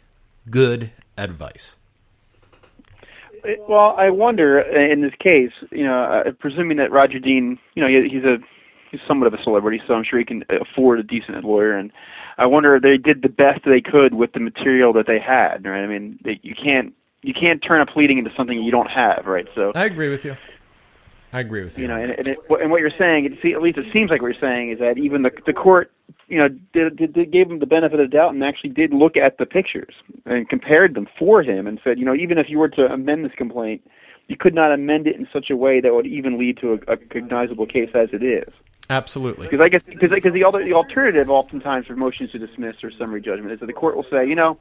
good 0.50 0.90
advice. 1.16 1.76
Well, 3.68 3.94
I 3.96 4.10
wonder 4.10 4.60
in 4.60 5.02
this 5.02 5.14
case, 5.20 5.52
you 5.70 5.84
know, 5.84 6.02
uh, 6.02 6.32
presuming 6.32 6.78
that 6.78 6.90
Roger 6.90 7.18
Dean, 7.18 7.58
you 7.74 7.82
know, 7.82 7.88
he, 7.88 8.08
he's 8.08 8.24
a 8.24 8.38
he's 8.90 9.00
somewhat 9.06 9.26
of 9.26 9.34
a 9.34 9.42
celebrity, 9.42 9.80
so 9.86 9.94
I'm 9.94 10.04
sure 10.04 10.18
he 10.18 10.24
can 10.24 10.44
afford 10.48 10.98
a 10.98 11.02
decent 11.02 11.44
lawyer. 11.44 11.76
And 11.76 11.92
I 12.38 12.46
wonder 12.46 12.76
if 12.76 12.82
they 12.82 12.96
did 12.96 13.22
the 13.22 13.28
best 13.28 13.60
they 13.64 13.80
could 13.80 14.14
with 14.14 14.32
the 14.32 14.40
material 14.40 14.92
that 14.94 15.06
they 15.06 15.20
had. 15.20 15.64
Right? 15.64 15.84
I 15.84 15.86
mean, 15.86 16.18
they, 16.24 16.40
you 16.42 16.54
can't 16.54 16.94
you 17.22 17.34
can't 17.34 17.62
turn 17.62 17.80
a 17.80 17.86
pleading 17.86 18.18
into 18.18 18.30
something 18.36 18.60
you 18.60 18.72
don't 18.72 18.90
have, 18.90 19.26
right? 19.26 19.46
So 19.54 19.72
I 19.74 19.84
agree 19.84 20.08
with 20.08 20.24
you. 20.24 20.36
I 21.32 21.40
agree 21.40 21.62
with 21.62 21.78
you. 21.78 21.82
You 21.82 21.88
know, 21.88 22.00
and, 22.00 22.12
and, 22.12 22.28
it, 22.28 22.38
and 22.48 22.70
what 22.70 22.80
you're 22.80 22.90
saying, 22.98 23.26
it, 23.26 23.54
at 23.54 23.62
least 23.62 23.78
it 23.78 23.86
seems 23.92 24.10
like 24.10 24.22
what 24.22 24.28
you're 24.28 24.40
saying 24.40 24.70
is 24.70 24.78
that 24.78 24.98
even 24.98 25.22
the 25.22 25.30
the 25.46 25.52
court, 25.52 25.92
you 26.28 26.38
know, 26.38 26.48
did, 26.72 26.96
did, 26.96 27.12
did 27.12 27.30
gave 27.30 27.50
him 27.50 27.58
the 27.58 27.66
benefit 27.66 28.00
of 28.00 28.10
the 28.10 28.16
doubt 28.16 28.34
and 28.34 28.42
actually 28.42 28.70
did 28.70 28.92
look 28.92 29.16
at 29.16 29.38
the 29.38 29.46
pictures 29.46 29.94
and 30.24 30.48
compared 30.48 30.94
them 30.94 31.06
for 31.18 31.42
him 31.42 31.66
and 31.66 31.80
said, 31.84 31.98
you 31.98 32.04
know, 32.04 32.14
even 32.14 32.38
if 32.38 32.48
you 32.48 32.58
were 32.58 32.68
to 32.68 32.86
amend 32.86 33.24
this 33.24 33.32
complaint, 33.36 33.82
you 34.28 34.36
could 34.36 34.54
not 34.54 34.72
amend 34.72 35.06
it 35.06 35.16
in 35.16 35.28
such 35.32 35.50
a 35.50 35.56
way 35.56 35.80
that 35.80 35.94
would 35.94 36.06
even 36.06 36.38
lead 36.38 36.58
to 36.58 36.72
a, 36.72 36.92
a 36.92 36.96
cognizable 36.96 37.66
case 37.66 37.90
as 37.94 38.08
it 38.12 38.22
is. 38.22 38.52
Absolutely. 38.90 39.48
Because 39.48 39.60
I 39.60 39.68
guess 39.68 39.82
because 39.86 40.10
because 40.10 40.32
the, 40.32 40.44
the 40.64 40.72
alternative 40.72 41.28
oftentimes 41.28 41.86
for 41.86 41.96
motions 41.96 42.30
to 42.32 42.38
dismiss 42.38 42.76
or 42.82 42.90
summary 42.90 43.20
judgment 43.20 43.52
is 43.52 43.60
that 43.60 43.66
the 43.66 43.74
court 43.74 43.96
will 43.96 44.06
say, 44.10 44.26
you 44.26 44.34
know, 44.34 44.58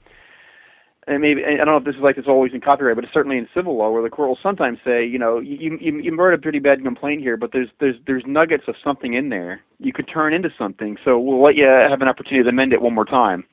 and 1.08 1.22
maybe 1.22 1.44
I 1.46 1.56
don't 1.56 1.68
know 1.68 1.78
if 1.78 1.86
this 1.86 1.96
is 1.96 2.02
like 2.02 2.18
this 2.18 2.26
always 2.28 2.54
in 2.54 2.62
copyright, 2.62 2.96
but 2.96 3.06
it's 3.06 3.14
certainly 3.14 3.38
in 3.38 3.48
civil 3.54 3.78
law 3.78 3.90
where 3.90 4.04
the 4.04 4.10
court 4.10 4.28
will 4.28 4.40
sometimes 4.44 4.78
say, 4.84 5.06
you 5.06 5.18
know, 5.18 5.40
you 5.40 5.78
you 5.80 6.00
you 6.00 6.16
wrote 6.16 6.34
a 6.34 6.38
pretty 6.38 6.60
bad 6.60 6.84
complaint 6.84 7.22
here, 7.22 7.38
but 7.38 7.52
there's 7.54 7.70
there's 7.80 7.96
there's 8.06 8.24
nuggets 8.28 8.66
of 8.68 8.76
something 8.84 9.14
in 9.14 9.30
there 9.30 9.62
you 9.80 9.94
could 9.94 10.08
turn 10.12 10.34
into 10.34 10.50
something, 10.58 10.98
so 11.06 11.18
we'll 11.18 11.42
let 11.42 11.56
you 11.56 11.66
have 11.66 12.02
an 12.02 12.08
opportunity 12.08 12.44
to 12.44 12.50
amend 12.50 12.74
it 12.74 12.82
one 12.82 12.94
more 12.94 13.06
time. 13.06 13.46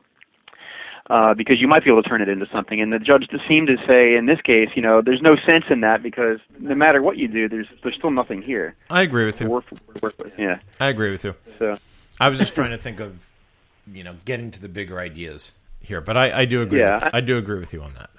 Uh, 1.11 1.35
because 1.35 1.61
you 1.61 1.69
might 1.69 1.85
be 1.85 1.91
able 1.91 2.03
to 2.03 2.09
turn 2.09 2.23
it 2.23 2.31
into 2.31 2.47
something, 2.51 2.81
and 2.81 2.91
the 2.91 2.99
judge 2.99 3.29
seemed 3.47 3.67
to 3.67 3.77
say 3.87 4.17
in 4.17 4.25
this 4.25 4.41
case, 4.41 4.71
you 4.75 4.81
know, 4.81 5.03
there's 5.03 5.21
no 5.21 5.37
sense 5.47 5.67
in 5.69 5.83
that 5.83 6.03
because 6.03 6.39
no 6.59 6.75
matter 6.75 7.03
what 7.03 7.19
you 7.19 7.29
do, 7.29 7.47
there's 7.47 7.67
there's 7.83 7.95
still 7.95 8.11
nothing 8.11 8.41
here. 8.41 8.75
I 8.89 9.03
agree 9.03 9.27
with 9.27 9.39
you. 9.39 9.51
Work, 9.51 9.67
work 10.01 10.19
with. 10.19 10.33
Yeah, 10.39 10.61
I 10.81 10.89
agree 10.89 11.11
with 11.11 11.25
you. 11.25 11.35
So 11.59 11.77
I 12.19 12.31
was 12.31 12.39
just 12.39 12.55
trying 12.55 12.71
to 12.71 12.79
think 12.79 13.01
of, 13.01 13.29
you 13.93 14.03
know, 14.03 14.17
getting 14.25 14.51
to 14.53 14.61
the 14.61 14.69
bigger 14.69 14.99
ideas 14.99 15.53
here, 15.85 16.01
but 16.01 16.17
I, 16.17 16.41
I 16.41 16.45
do 16.45 16.63
agree. 16.63 16.81
Yeah, 16.81 17.05
with, 17.05 17.15
I, 17.15 17.21
do 17.21 17.39
agree 17.39 17.59
with 17.59 17.73
you 17.73 17.83
on 17.83 17.95
that. 17.95 18.11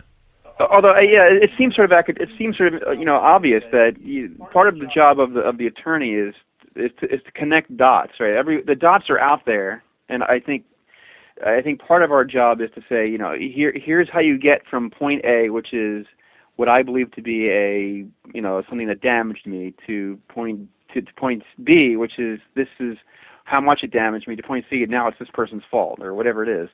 Although, 0.60 0.98
yeah, 1.00 1.24
it 1.24 1.50
seems 1.58 1.76
sort 1.76 1.92
of 1.92 2.06
it 2.08 2.30
seems 2.38 2.58
sort 2.58 2.76
of 2.76 2.84
uh, 2.88 2.92
you 2.92 3.06
know 3.06 3.16
obvious 3.16 3.64
that 3.72 4.00
you, 4.02 4.30
part 4.54 4.68
of 4.68 4.80
the 4.80 4.88
job 4.88 5.20
of 5.20 5.34
the 5.34 5.42
of 5.42 5.58
the 5.58 5.68
attorney 5.68 6.12
is 6.12 6.34
is 6.76 6.92
to, 7.00 7.14
is 7.14 7.22
to 7.26 7.32
connect 7.32 7.76
dots, 7.76 8.14
right? 8.20 8.34
Every 8.34 8.62
the 8.62 8.76
dots 8.76 9.10
are 9.10 9.20
out 9.20 9.46
there, 9.46 9.84
and 10.08 10.24
I 10.24 10.40
think 10.40 10.64
I 11.46 11.62
think 11.62 11.82
part 11.82 12.04
of 12.04 12.12
our 12.12 12.24
job 12.24 12.62
is 12.62 12.70
to 12.76 12.82
say, 12.88 13.08
you 13.08 13.18
know, 13.18 13.34
here 13.34 13.74
here's 13.76 14.10
how 14.10 14.22
you 14.22 14.38
get 14.38 14.66
from 14.70 14.90
point 14.90 15.26
A, 15.26 15.50
which 15.50 15.74
is 15.74 16.06
what 16.56 16.70
I 16.70 16.84
believe 16.84 17.12
to 17.14 17.22
be 17.22 17.50
a 17.50 18.06
you 18.34 18.42
know 18.42 18.64
something 18.70 18.88
that 18.88 19.02
damaged 19.02 19.46
me, 19.46 19.74
to 19.88 20.18
point 20.30 20.70
to, 20.94 21.02
to 21.02 21.14
point 21.16 21.44
B, 21.64 21.98
which 21.98 22.18
is 22.18 22.40
this 22.56 22.70
is 22.80 22.98
how 23.44 23.60
much 23.60 23.84
it 23.84 23.92
damaged 23.92 24.28
me, 24.28 24.36
to 24.38 24.44
point 24.44 24.66
C, 24.70 24.84
and 24.84 24.92
now 24.92 25.08
it's 25.08 25.20
this 25.20 25.28
person's 25.34 25.64
fault 25.70 26.00
or 26.02 26.14
whatever 26.14 26.44
it 26.44 26.50
is 26.50 26.70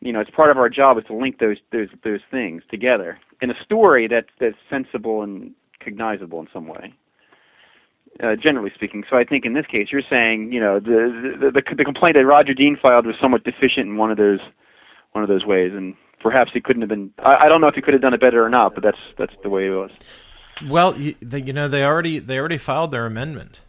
you 0.00 0.12
know, 0.12 0.20
it's 0.20 0.30
part 0.30 0.50
of 0.50 0.58
our 0.58 0.68
job 0.68 0.98
is 0.98 1.04
to 1.04 1.14
link 1.14 1.38
those 1.38 1.56
those 1.72 1.88
those 2.04 2.20
things 2.30 2.62
together 2.70 3.18
in 3.40 3.50
a 3.50 3.64
story 3.64 4.06
that's 4.08 4.28
that's 4.40 4.56
sensible 4.70 5.22
and 5.22 5.52
cognizable 5.80 6.40
in 6.40 6.48
some 6.52 6.66
way. 6.66 6.94
Uh, 8.22 8.34
generally 8.34 8.72
speaking, 8.74 9.04
so 9.08 9.16
I 9.16 9.24
think 9.24 9.44
in 9.44 9.52
this 9.52 9.66
case 9.66 9.88
you're 9.92 10.02
saying, 10.08 10.52
you 10.52 10.60
know, 10.60 10.80
the, 10.80 11.36
the 11.40 11.50
the 11.50 11.74
the 11.74 11.84
complaint 11.84 12.14
that 12.14 12.24
Roger 12.26 12.54
Dean 12.54 12.76
filed 12.80 13.06
was 13.06 13.16
somewhat 13.20 13.44
deficient 13.44 13.86
in 13.86 13.96
one 13.96 14.10
of 14.10 14.16
those 14.16 14.40
one 15.12 15.22
of 15.22 15.28
those 15.28 15.44
ways, 15.44 15.72
and 15.74 15.94
perhaps 16.20 16.50
he 16.52 16.60
couldn't 16.60 16.82
have 16.82 16.88
been. 16.88 17.12
I, 17.18 17.46
I 17.46 17.48
don't 17.48 17.60
know 17.60 17.68
if 17.68 17.74
he 17.74 17.82
could 17.82 17.94
have 17.94 18.02
done 18.02 18.14
it 18.14 18.20
better 18.20 18.44
or 18.44 18.48
not, 18.48 18.74
but 18.74 18.82
that's 18.82 18.98
that's 19.18 19.34
the 19.42 19.50
way 19.50 19.66
it 19.66 19.70
was. 19.70 19.90
Well, 20.66 20.98
you, 20.98 21.14
you 21.30 21.52
know, 21.52 21.68
they 21.68 21.84
already 21.84 22.18
they 22.18 22.38
already 22.38 22.58
filed 22.58 22.90
their 22.90 23.06
amendment 23.06 23.60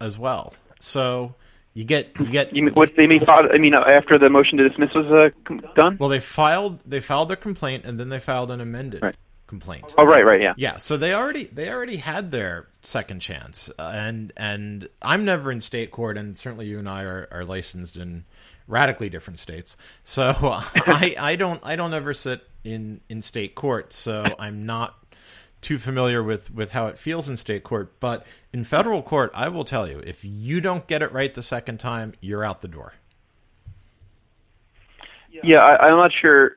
as 0.00 0.18
well, 0.18 0.54
so 0.80 1.34
you 1.74 1.84
get 1.84 2.10
you 2.18 2.26
get. 2.26 2.54
You 2.54 2.64
mean, 2.64 2.74
what 2.74 2.90
they 2.96 3.06
mean? 3.06 3.24
I 3.26 3.56
mean, 3.56 3.74
after 3.74 4.18
the 4.18 4.28
motion 4.28 4.58
to 4.58 4.68
dismiss 4.68 4.90
was 4.94 5.06
uh, 5.06 5.54
done. 5.74 5.96
Well, 5.98 6.10
they 6.10 6.20
filed 6.20 6.80
they 6.84 7.00
filed 7.00 7.28
their 7.28 7.36
complaint 7.36 7.84
and 7.84 7.98
then 7.98 8.10
they 8.10 8.20
filed 8.20 8.50
an 8.50 8.60
amended 8.60 9.02
right. 9.02 9.16
complaint. 9.46 9.94
Oh, 9.96 10.04
right, 10.04 10.24
right, 10.24 10.40
yeah, 10.40 10.52
yeah. 10.58 10.76
So 10.76 10.98
they 10.98 11.14
already 11.14 11.44
they 11.44 11.70
already 11.70 11.96
had 11.96 12.30
their 12.30 12.68
second 12.82 13.20
chance, 13.20 13.70
uh, 13.78 13.90
and 13.94 14.32
and 14.36 14.88
I'm 15.00 15.24
never 15.24 15.50
in 15.50 15.62
state 15.62 15.90
court, 15.90 16.18
and 16.18 16.36
certainly 16.36 16.66
you 16.66 16.78
and 16.78 16.88
I 16.88 17.04
are, 17.04 17.26
are 17.30 17.44
licensed 17.44 17.96
in 17.96 18.24
radically 18.68 19.08
different 19.08 19.40
states. 19.40 19.74
So 20.04 20.34
I 20.42 21.14
I 21.18 21.36
don't 21.36 21.60
I 21.64 21.76
don't 21.76 21.94
ever 21.94 22.12
sit 22.12 22.46
in 22.64 23.00
in 23.08 23.22
state 23.22 23.54
court, 23.54 23.94
so 23.94 24.26
I'm 24.38 24.66
not 24.66 25.01
too 25.62 25.78
familiar 25.78 26.22
with 26.22 26.52
with 26.52 26.72
how 26.72 26.86
it 26.88 26.98
feels 26.98 27.28
in 27.28 27.36
state 27.36 27.64
court, 27.64 27.98
but 28.00 28.26
in 28.52 28.64
federal 28.64 29.02
court, 29.02 29.30
I 29.34 29.48
will 29.48 29.64
tell 29.64 29.88
you, 29.88 30.00
if 30.00 30.24
you 30.24 30.60
don't 30.60 30.86
get 30.86 31.00
it 31.02 31.10
right 31.12 31.32
the 31.32 31.42
second 31.42 31.78
time, 31.78 32.12
you're 32.20 32.44
out 32.44 32.60
the 32.60 32.68
door. 32.68 32.94
Yeah, 35.42 35.60
I, 35.60 35.88
I'm 35.88 35.96
not 35.96 36.12
sure. 36.12 36.56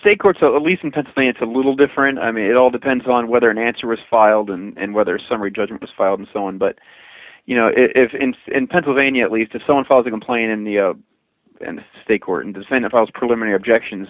State 0.00 0.18
courts, 0.18 0.40
at 0.42 0.48
least 0.62 0.82
in 0.82 0.90
Pennsylvania, 0.90 1.30
it's 1.30 1.40
a 1.40 1.44
little 1.44 1.76
different. 1.76 2.18
I 2.18 2.32
mean, 2.32 2.44
it 2.44 2.56
all 2.56 2.70
depends 2.70 3.06
on 3.06 3.28
whether 3.28 3.48
an 3.50 3.56
answer 3.56 3.86
was 3.86 4.00
filed 4.10 4.50
and, 4.50 4.76
and 4.76 4.94
whether 4.94 5.14
a 5.14 5.20
summary 5.28 5.50
judgment 5.50 5.80
was 5.80 5.90
filed 5.96 6.18
and 6.18 6.28
so 6.32 6.44
on. 6.44 6.58
But 6.58 6.78
you 7.46 7.56
know, 7.56 7.70
if 7.74 8.12
in 8.14 8.34
in 8.48 8.66
Pennsylvania 8.66 9.24
at 9.24 9.32
least, 9.32 9.54
if 9.54 9.62
someone 9.66 9.84
files 9.84 10.06
a 10.06 10.10
complaint 10.10 10.50
in 10.50 10.64
the 10.64 10.78
uh, 10.78 10.92
in 11.66 11.76
the 11.76 11.82
state 12.04 12.22
court 12.22 12.46
and 12.46 12.54
the 12.54 12.60
defendant 12.60 12.92
files 12.92 13.10
preliminary 13.12 13.54
objections, 13.54 14.08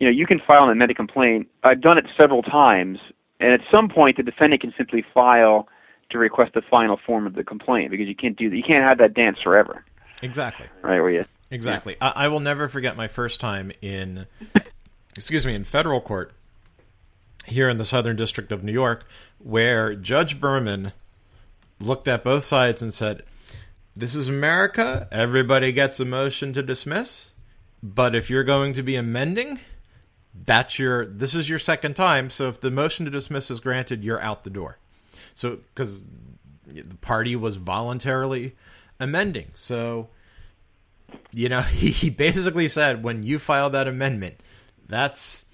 you 0.00 0.06
know, 0.06 0.12
you 0.12 0.26
can 0.26 0.40
file 0.46 0.64
an 0.64 0.70
amended 0.70 0.96
complaint. 0.96 1.48
I've 1.64 1.80
done 1.80 1.98
it 1.98 2.06
several 2.16 2.42
times, 2.42 2.98
and 3.40 3.52
at 3.52 3.60
some 3.70 3.88
point, 3.88 4.16
the 4.16 4.22
defendant 4.22 4.62
can 4.62 4.74
simply 4.76 5.04
file 5.14 5.68
to 6.10 6.18
request 6.18 6.54
the 6.54 6.62
final 6.62 6.98
form 7.06 7.26
of 7.26 7.34
the 7.34 7.44
complaint 7.44 7.90
because 7.90 8.08
you 8.08 8.14
can't 8.14 8.36
do 8.36 8.50
that. 8.50 8.56
You 8.56 8.62
can't 8.62 8.88
have 8.88 8.98
that 8.98 9.14
dance 9.14 9.38
forever. 9.42 9.84
Exactly. 10.22 10.66
Right 10.82 11.00
where 11.00 11.10
you. 11.10 11.24
Exactly. 11.50 11.96
Yeah. 12.00 12.12
I, 12.16 12.24
I 12.24 12.28
will 12.28 12.40
never 12.40 12.68
forget 12.68 12.96
my 12.96 13.08
first 13.08 13.40
time 13.40 13.72
in, 13.80 14.26
excuse 15.16 15.46
me, 15.46 15.54
in 15.54 15.64
federal 15.64 16.00
court 16.00 16.32
here 17.46 17.68
in 17.68 17.78
the 17.78 17.84
Southern 17.84 18.16
District 18.16 18.52
of 18.52 18.64
New 18.64 18.72
York, 18.72 19.06
where 19.38 19.94
Judge 19.94 20.40
Berman 20.40 20.92
looked 21.80 22.08
at 22.08 22.24
both 22.24 22.44
sides 22.44 22.82
and 22.82 22.92
said, 22.92 23.22
"This 23.94 24.14
is 24.14 24.28
America. 24.28 25.08
Everybody 25.10 25.72
gets 25.72 26.00
a 26.00 26.04
motion 26.04 26.52
to 26.54 26.62
dismiss, 26.62 27.32
but 27.82 28.14
if 28.14 28.28
you're 28.28 28.44
going 28.44 28.74
to 28.74 28.82
be 28.82 28.96
amending." 28.96 29.60
That's 30.44 30.78
your 30.78 31.06
this 31.06 31.34
is 31.34 31.48
your 31.48 31.58
second 31.58 31.94
time 31.94 32.30
so 32.30 32.48
if 32.48 32.60
the 32.60 32.70
motion 32.70 33.04
to 33.04 33.10
dismiss 33.10 33.50
is 33.50 33.60
granted 33.60 34.04
you're 34.04 34.20
out 34.20 34.44
the 34.44 34.50
door. 34.50 34.78
So 35.34 35.58
because 35.74 36.02
the 36.66 36.96
party 37.00 37.36
was 37.36 37.56
voluntarily 37.56 38.54
amending. 39.00 39.48
So 39.54 40.08
you 41.30 41.48
know 41.48 41.60
he 41.62 42.10
basically 42.10 42.68
said 42.68 43.02
when 43.02 43.22
you 43.22 43.38
file 43.38 43.70
that 43.70 43.88
amendment 43.88 44.36
that's 44.88 45.44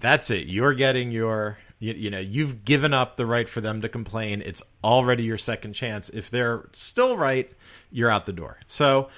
that's 0.00 0.30
it. 0.30 0.46
You're 0.46 0.74
getting 0.74 1.10
your 1.10 1.58
you, 1.78 1.94
you 1.94 2.10
know 2.10 2.20
you've 2.20 2.64
given 2.64 2.92
up 2.92 3.16
the 3.16 3.26
right 3.26 3.48
for 3.48 3.60
them 3.60 3.80
to 3.82 3.88
complain. 3.88 4.42
It's 4.44 4.62
already 4.82 5.24
your 5.24 5.38
second 5.38 5.72
chance. 5.74 6.08
If 6.08 6.30
they're 6.30 6.68
still 6.72 7.16
right 7.16 7.52
you're 7.92 8.10
out 8.10 8.26
the 8.26 8.32
door. 8.32 8.58
So 8.66 9.08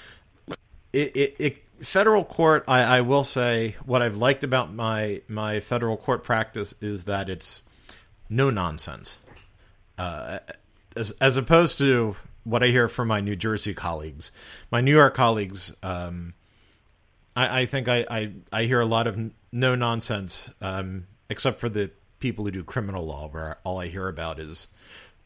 it, 0.93 1.17
it, 1.17 1.37
it 1.39 1.64
federal 1.83 2.25
court, 2.25 2.65
I, 2.69 2.83
I, 2.83 3.01
will 3.01 3.25
say 3.25 3.77
what 3.85 4.03
I've 4.03 4.17
liked 4.17 4.45
about 4.45 4.73
my 4.73 5.23
my 5.29 5.61
federal 5.61 5.97
court 5.97 6.25
practice 6.25 6.75
is 6.81 7.05
that 7.05 7.29
it's 7.29 7.63
no 8.29 8.51
nonsense, 8.51 9.19
uh, 9.99 10.39
as 10.97 11.11
as 11.13 11.37
opposed 11.37 11.79
to 11.79 12.17
what 12.45 12.63
I 12.63 12.69
hear 12.69 12.89
from 12.89 13.09
my 13.09 13.21
New 13.21 13.37
Jersey 13.37 13.75
colleagues. 13.75 14.31
My 14.71 14.81
New 14.81 14.95
York 14.95 15.15
colleagues, 15.15 15.75
um, 15.83 16.35
I, 17.35 17.63
I, 17.63 17.67
think 17.67 17.89
I, 17.89 18.05
I, 18.11 18.33
I 18.53 18.65
hear 18.65 18.81
a 18.81 18.87
lot 18.87 19.07
of 19.07 19.19
no 19.51 19.75
nonsense, 19.75 20.51
um, 20.61 21.07
except 21.31 21.59
for 21.59 21.71
the 21.71 21.91
people 22.21 22.45
who 22.45 22.51
do 22.51 22.63
criminal 22.63 23.07
law, 23.07 23.29
where 23.29 23.57
all 23.65 23.81
I 23.81 23.89
hear 23.89 24.09
about 24.09 24.39
is 24.39 24.69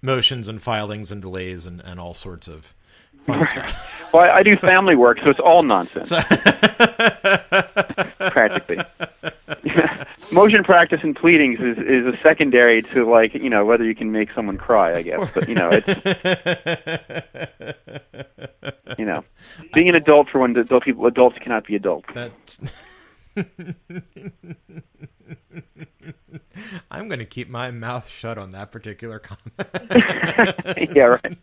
motions 0.01 0.49
and 0.49 0.62
filings 0.62 1.11
and 1.11 1.20
delays 1.20 1.66
and, 1.66 1.80
and 1.80 1.99
all 1.99 2.14
sorts 2.14 2.46
of 2.46 2.72
fun 3.29 3.45
stuff. 3.45 4.11
well, 4.12 4.31
I 4.31 4.43
do 4.43 4.57
family 4.57 4.97
work, 4.97 5.18
so 5.22 5.31
it's 5.31 5.41
all 5.41 5.62
nonsense. 5.62 6.09
Practically. 8.31 8.79
Motion 10.33 10.64
practice 10.64 11.01
and 11.03 11.16
pleadings 11.16 11.61
is, 11.61 11.79
is 11.79 12.05
a 12.07 12.14
secondary 12.22 12.83
to 12.83 13.09
like 13.09 13.33
you 13.35 13.49
know 13.49 13.64
whether 13.64 13.85
you 13.85 13.95
can 13.95 14.12
make 14.12 14.31
someone 14.35 14.59
cry, 14.59 14.95
I 14.95 15.01
guess. 15.03 15.31
But 15.33 15.49
you 15.49 15.55
know 15.55 15.70
it's 15.72 15.87
you 18.99 19.07
know, 19.07 19.24
being 19.72 19.89
an 19.89 19.95
adult 19.95 20.29
for 20.29 20.41
when 20.41 20.55
adult 20.57 20.83
people 20.85 21.07
adults 21.07 21.39
cannot 21.39 21.66
be 21.66 21.76
adults. 21.76 22.09
That. 22.14 22.33
I'm 26.91 27.07
going 27.09 27.20
to 27.20 27.26
keep 27.26 27.49
my 27.49 27.70
mouth 27.70 28.09
shut 28.09 28.39
on 28.39 28.51
that 28.53 28.72
particular 28.72 29.18
comment. 29.18 30.95
yeah, 30.95 31.05
right. 31.05 31.39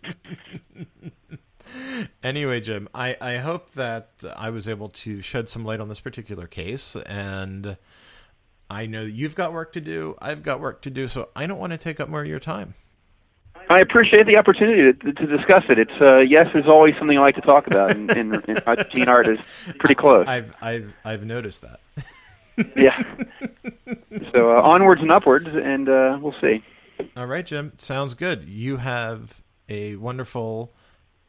anyway, 2.23 2.61
Jim, 2.61 2.87
I, 2.93 3.17
I 3.19 3.37
hope 3.37 3.73
that 3.73 4.09
I 4.35 4.49
was 4.49 4.67
able 4.67 4.89
to 4.89 5.21
shed 5.21 5.49
some 5.49 5.65
light 5.65 5.79
on 5.79 5.89
this 5.89 5.99
particular 5.99 6.47
case, 6.47 6.95
and 6.95 7.77
I 8.69 8.85
know 8.85 9.05
that 9.05 9.11
you've 9.11 9.35
got 9.35 9.53
work 9.53 9.73
to 9.73 9.81
do. 9.81 10.15
I've 10.21 10.43
got 10.43 10.59
work 10.59 10.81
to 10.83 10.89
do, 10.89 11.07
so 11.07 11.29
I 11.35 11.45
don't 11.45 11.59
want 11.59 11.71
to 11.71 11.77
take 11.77 11.99
up 11.99 12.09
more 12.09 12.21
of 12.21 12.27
your 12.27 12.39
time. 12.39 12.75
I 13.69 13.79
appreciate 13.79 14.27
the 14.27 14.37
opportunity 14.37 14.93
to, 14.93 15.13
to 15.13 15.25
discuss 15.25 15.63
it. 15.69 15.79
It's 15.79 16.01
uh, 16.01 16.17
yes, 16.19 16.47
there's 16.53 16.67
always 16.67 16.93
something 16.99 17.17
I 17.17 17.21
like 17.21 17.35
to 17.35 17.41
talk 17.41 17.67
about, 17.67 17.91
and, 17.91 18.11
and, 18.11 18.43
and 18.47 18.85
Gene 18.91 19.07
Art 19.07 19.27
is 19.27 19.39
pretty 19.79 19.95
close. 19.95 20.27
I've 20.27 20.53
I've 20.61 20.93
I've 21.03 21.25
noticed 21.25 21.63
that. 21.63 21.79
yeah. 22.75 23.01
So 24.33 24.55
uh, 24.55 24.61
onwards 24.61 25.01
and 25.01 25.11
upwards, 25.11 25.47
and 25.47 25.89
uh, 25.89 26.17
we'll 26.21 26.35
see. 26.39 26.63
All 27.17 27.25
right, 27.25 27.45
Jim. 27.45 27.73
Sounds 27.77 28.13
good. 28.13 28.47
You 28.47 28.77
have 28.77 29.41
a 29.67 29.95
wonderful 29.95 30.71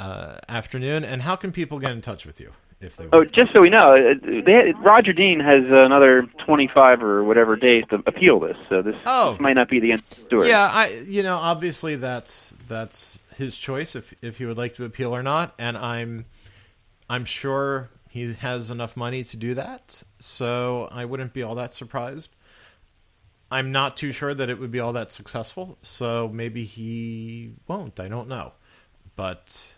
uh, 0.01 0.37
afternoon. 0.49 1.05
And 1.05 1.23
how 1.23 1.37
can 1.37 1.53
people 1.53 1.79
get 1.79 1.93
in 1.93 2.03
touch 2.03 2.27
with 2.27 2.41
you 2.41 2.53
if 2.81 2.97
they? 2.97 3.07
Oh, 3.13 3.25
just 3.25 3.53
so 3.53 3.61
we 3.61 3.69
know, 3.71 3.95
uh, 3.97 4.15
they, 4.45 4.73
Roger 4.79 5.13
Dean 5.13 5.41
has 5.41 5.65
another 5.69 6.27
25 6.45 7.03
or 7.03 7.25
whatever 7.25 7.57
days 7.57 7.85
to 7.91 8.03
appeal 8.07 8.41
this. 8.41 8.57
So 8.69 8.83
this, 8.83 8.95
Oh. 9.07 9.33
this 9.33 9.41
might 9.41 9.55
not 9.55 9.69
be 9.69 9.81
the 9.81 9.93
end 9.93 10.03
of 10.11 10.19
the 10.19 10.25
story. 10.27 10.49
Yeah, 10.49 10.71
I 10.73 10.89
you 11.07 11.23
know 11.23 11.37
obviously 11.37 11.97
that's 11.97 12.55
that's 12.69 13.21
his 13.37 13.57
choice 13.57 13.95
if 13.97 14.15
if 14.23 14.39
he 14.39 14.47
would 14.47 14.57
like 14.59 14.75
to 14.77 14.85
appeal 14.85 15.15
or 15.15 15.23
not, 15.23 15.55
and 15.59 15.77
I'm 15.77 16.27
I'm 17.09 17.25
sure 17.25 17.91
he 18.09 18.33
has 18.35 18.71
enough 18.71 18.97
money 18.97 19.23
to 19.25 19.37
do 19.37 19.55
that, 19.55 20.03
so 20.19 20.89
I 20.91 21.05
wouldn't 21.05 21.33
be 21.35 21.43
all 21.43 21.55
that 21.57 21.75
surprised. 21.75 22.31
I'm 23.51 23.71
not 23.71 23.97
too 23.97 24.11
sure 24.11 24.35
that 24.35 24.49
it 24.51 24.59
would 24.59 24.73
be 24.73 24.81
all 24.81 24.93
that 24.95 25.13
successful, 25.13 25.79
so 25.83 26.29
maybe 26.33 26.65
he 26.65 27.53
won't. 27.69 28.01
I 28.01 28.09
don't 28.09 28.27
know, 28.29 28.55
but 29.15 29.75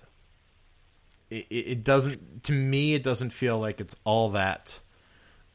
it, 1.31 1.47
it 1.51 1.85
doesn't 1.85 2.45
to 2.45 2.53
me. 2.53 2.95
It 2.95 3.03
doesn't 3.03 3.31
feel 3.31 3.59
like 3.59 3.81
it's 3.81 3.97
all 4.05 4.31
that 4.31 4.81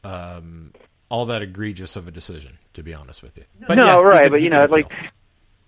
um, 0.04 0.74
all 1.10 1.26
that 1.28 1.42
egregious 1.42 1.96
of 1.96 2.08
a 2.08 2.12
decision, 2.12 2.58
to 2.74 2.84
be 2.84 2.94
honest 2.94 3.24
with 3.24 3.38
you. 3.38 3.44
But 3.68 3.76
no, 3.76 3.86
yeah, 3.86 4.08
right, 4.08 4.32
but 4.32 4.42
you 4.42 4.50
know, 4.50 4.64
appeal. 4.64 4.78
like 4.78 4.92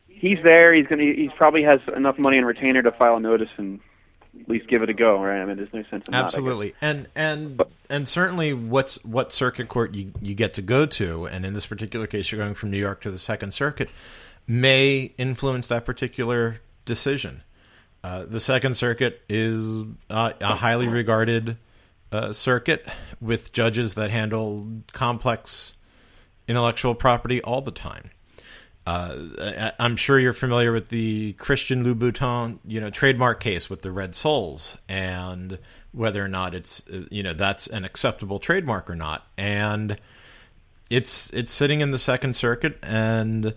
he's 0.08 0.39
there. 0.43 0.74
He's 0.74 0.88
gonna. 0.88 1.03
He's 1.03 1.32
probably 1.38 1.64
has 1.64 1.80
enough 1.95 2.18
money 2.18 2.38
in 2.38 2.45
retainer 2.45 2.82
to 2.82 2.91
file 2.91 3.18
a 3.18 3.20
notice 3.20 3.49
and 3.58 3.80
at 4.39 4.49
least 4.49 4.68
give 4.68 4.84
it 4.84 4.89
a 4.89 4.93
go, 4.93 5.22
right? 5.22 5.41
I 5.41 5.45
mean, 5.45 5.58
there's 5.58 5.74
no 5.74 5.84
sense 5.89 6.06
in 6.08 6.12
not, 6.12 6.26
absolutely 6.26 6.74
and 6.82 7.08
and 7.16 7.62
and 7.89 8.08
certainly 8.08 8.53
what's 8.53 9.03
what 9.06 9.32
circuit 9.32 9.70
court 9.70 9.93
you, 9.93 10.12
you 10.22 10.36
get 10.36 10.53
to 10.56 10.62
go 10.62 10.86
to 10.86 11.26
and 11.26 11.45
in 11.45 11.53
this 11.53 11.66
particular 11.66 12.08
case 12.08 12.32
you're 12.32 12.41
going 12.41 12.56
from 12.56 12.72
new 12.72 12.78
york 12.78 13.01
to 13.01 13.12
the 13.12 13.18
second 13.18 13.53
circuit 13.53 13.89
may 14.47 15.14
influence 15.18 15.68
that 15.68 15.86
particular 15.86 16.60
decision 16.84 17.43
uh, 18.06 18.26
the 18.26 18.39
second 18.39 18.76
circuit 18.76 19.22
is 19.28 19.84
uh, 20.10 20.34
a 20.39 20.56
highly 20.56 20.88
regarded 20.88 21.58
uh, 22.12 22.32
circuit 22.32 22.86
with 23.20 23.51
judges 23.51 23.95
that 23.95 24.12
handle 24.12 24.68
complex 24.93 25.76
intellectual 26.47 26.93
property 26.93 27.41
all 27.41 27.62
the 27.62 27.72
time 27.72 28.12
uh, 28.88 29.18
I- 29.41 29.72
I'm 29.80 29.95
sure 29.95 30.20
you're 30.20 30.34
familiar 30.34 30.72
with 30.72 30.89
the 30.89 31.34
Christian 31.34 31.84
Louboutin, 31.84 32.60
you 32.66 32.80
know, 32.80 32.89
trademark 32.91 33.39
case 33.39 33.70
with 33.70 33.82
the 33.82 33.91
red 33.91 34.16
soles, 34.16 34.78
and 34.88 35.58
whether 35.91 36.24
or 36.24 36.28
not 36.28 36.53
it's, 36.53 36.84
uh, 36.93 37.06
you 37.10 37.24
know, 37.24 37.34
that's 37.34 37.66
an 37.68 37.84
acceptable 37.84 38.38
trademark 38.38 38.89
or 38.89 38.95
not. 38.95 39.26
And 39.38 39.97
it's 40.91 41.32
it's 41.32 41.51
sitting 41.51 41.82
in 41.82 41.89
the 41.91 41.97
Second 41.97 42.36
Circuit, 42.36 42.78
and 42.84 43.56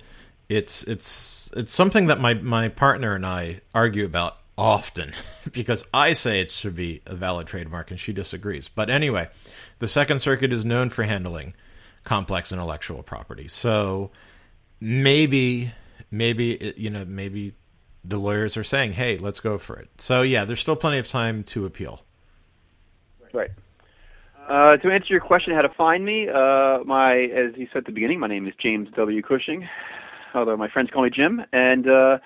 it's 0.49 0.83
it's 0.85 1.51
it's 1.57 1.73
something 1.73 2.07
that 2.07 2.21
my 2.21 2.35
my 2.35 2.69
partner 2.69 3.15
and 3.15 3.25
I 3.25 3.61
argue 3.75 4.05
about 4.05 4.39
often 4.57 5.13
because 5.53 5.87
I 5.93 6.13
say 6.13 6.41
it 6.41 6.51
should 6.51 6.75
be 6.75 7.03
a 7.07 7.15
valid 7.15 7.47
trademark 7.47 7.91
and 7.91 8.01
she 8.01 8.13
disagrees. 8.13 8.69
But 8.69 8.91
anyway, 8.91 9.29
the 9.79 9.89
Second 9.89 10.21
Circuit 10.21 10.53
is 10.53 10.65
known 10.65 10.91
for 10.91 11.05
handling 11.05 11.55
complex 12.05 12.53
intellectual 12.53 13.03
property, 13.03 13.49
so 13.49 14.11
maybe 14.81 15.73
maybe 16.11 16.53
it, 16.53 16.79
you 16.79 16.91
know 16.91 17.05
maybe 17.05 17.55
the 18.05 18.17
lawyers 18.17 18.57
are 18.57 18.65
saying 18.65 18.93
hey 18.93 19.19
let's 19.19 19.41
go 19.41 19.59
for 19.59 19.77
it 19.77 19.89
so 19.99 20.23
yeah 20.23 20.45
there's 20.45 20.61
still 20.61 20.77
plenty 20.77 20.97
of 20.97 21.07
time 21.09 21.43
to 21.43 21.67
appeal 21.67 22.01
Right. 23.33 23.51
Uh, 24.49 24.77
to 24.79 24.91
answer 24.91 25.09
your 25.11 25.21
question, 25.21 25.55
how 25.55 25.63
to 25.63 25.69
find 25.69 26.05
me, 26.05 26.29
uh, 26.29 26.79
my 26.85 27.17
as 27.17 27.57
you 27.57 27.69
said 27.73 27.81
at 27.81 27.87
the 27.87 27.93
beginning, 27.93 28.19
my 28.19 28.29
name 28.29 28.47
is 28.49 28.55
James 28.61 28.89
W. 28.97 29.23
Cushing, 29.23 29.69
although 30.39 30.57
my 30.57 30.69
friends 30.69 30.91
call 30.93 31.03
me 31.03 31.11
Jim, 31.11 31.43
and 31.53 31.89
uh, 31.89 32.19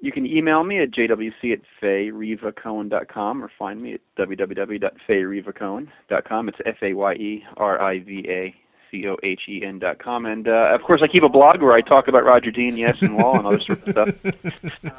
you 0.00 0.12
can 0.12 0.24
email 0.26 0.62
me 0.64 0.80
at 0.80 0.90
jwc 0.92 1.52
at 1.52 1.60
fayerivacohen.com 1.82 3.42
or 3.42 3.50
find 3.58 3.82
me 3.82 3.94
at 3.94 4.00
www.fayerivacohen.com. 4.18 6.48
It's 6.48 6.58
F 6.64 6.76
A 6.82 6.94
Y 6.94 7.12
E 7.14 7.42
R 7.56 7.82
I 7.82 7.98
V 8.00 8.24
A 8.28 8.54
C 8.90 9.06
O 9.06 9.16
H 9.22 9.42
E 9.48 9.62
N 9.64 9.78
dot 9.78 9.98
com, 9.98 10.26
and 10.26 10.46
uh, 10.48 10.70
of 10.74 10.82
course 10.82 11.00
I 11.02 11.06
keep 11.08 11.22
a 11.22 11.28
blog 11.28 11.60
where 11.62 11.72
I 11.72 11.80
talk 11.80 12.08
about 12.08 12.24
Roger 12.24 12.50
Dean, 12.50 12.76
yes, 12.76 12.96
and 13.00 13.16
law 13.16 13.34
and 13.36 13.46
other 13.46 13.60
sorts 13.60 13.82
of 13.84 13.90
stuff. 13.90 14.08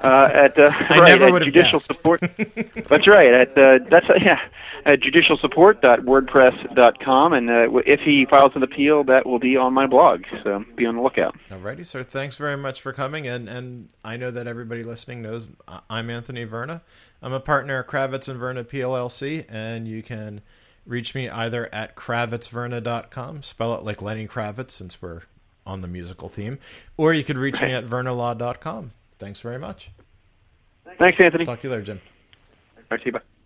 Uh, 0.01 0.29
at 0.33 0.57
uh, 0.57 0.71
I 0.89 0.99
right, 0.99 1.19
never 1.19 1.37
at 1.37 1.43
judicial 1.43 1.73
guessed. 1.79 1.85
support. 1.87 2.21
That's 2.89 3.05
right. 3.07 3.33
At 3.33 3.57
uh, 3.57 3.79
that's 3.89 4.09
uh, 4.09 4.13
yeah, 4.23 4.39
at 4.85 4.99
judicialsupport.wordpress.com, 5.01 7.33
and 7.33 7.49
uh, 7.49 7.65
w- 7.65 7.83
if 7.85 7.99
he 8.01 8.25
files 8.29 8.51
an 8.55 8.63
appeal, 8.63 9.03
that 9.05 9.25
will 9.25 9.39
be 9.39 9.57
on 9.57 9.73
my 9.73 9.87
blog. 9.87 10.23
So 10.43 10.63
be 10.75 10.85
on 10.85 10.95
the 10.95 11.01
lookout. 11.01 11.35
alrighty 11.51 11.85
sir 11.85 12.03
thanks 12.03 12.35
very 12.37 12.57
much 12.57 12.81
for 12.81 12.93
coming 12.93 13.27
and 13.27 13.49
and 13.49 13.89
i 14.03 14.15
know 14.15 14.31
that 14.31 14.47
everybody 14.47 14.83
listening 14.83 15.21
knows 15.21 15.49
I- 15.67 15.81
i'm 15.89 16.09
anthony 16.09 16.43
verna 16.45 16.81
i'm 17.21 17.33
a 17.33 17.39
partner 17.39 17.79
at 17.79 17.87
kravitz 17.87 18.29
and 18.29 18.39
verna 18.39 18.63
pllc 18.63 19.45
and 19.49 19.87
you 19.87 20.01
can 20.03 20.41
reach 20.89 21.13
me 21.15 21.29
either 21.29 21.69
at 21.71 21.95
kravitzverna.com 21.95 23.43
spell 23.43 23.73
it 23.75 23.83
like 23.83 24.01
lenny 24.01 24.27
kravitz 24.27 24.71
since 24.71 25.01
we're 25.01 25.21
on 25.65 25.81
the 25.81 25.87
musical 25.87 26.27
theme 26.27 26.57
or 26.97 27.13
you 27.13 27.23
could 27.23 27.37
reach 27.37 27.61
me 27.61 27.71
at 27.71 27.85
vernalaw.com 27.85 28.91
thanks 29.19 29.39
very 29.39 29.59
much 29.59 29.91
Thanks, 30.97 31.17
Anthony. 31.23 31.45
talk 31.45 31.61
to 31.61 31.67
you 31.67 31.71
later 31.71 31.83
jim 31.83 32.01
All 32.75 32.83
right, 32.91 32.99
see 32.99 33.05
you. 33.07 33.11
Bye. 33.13 33.38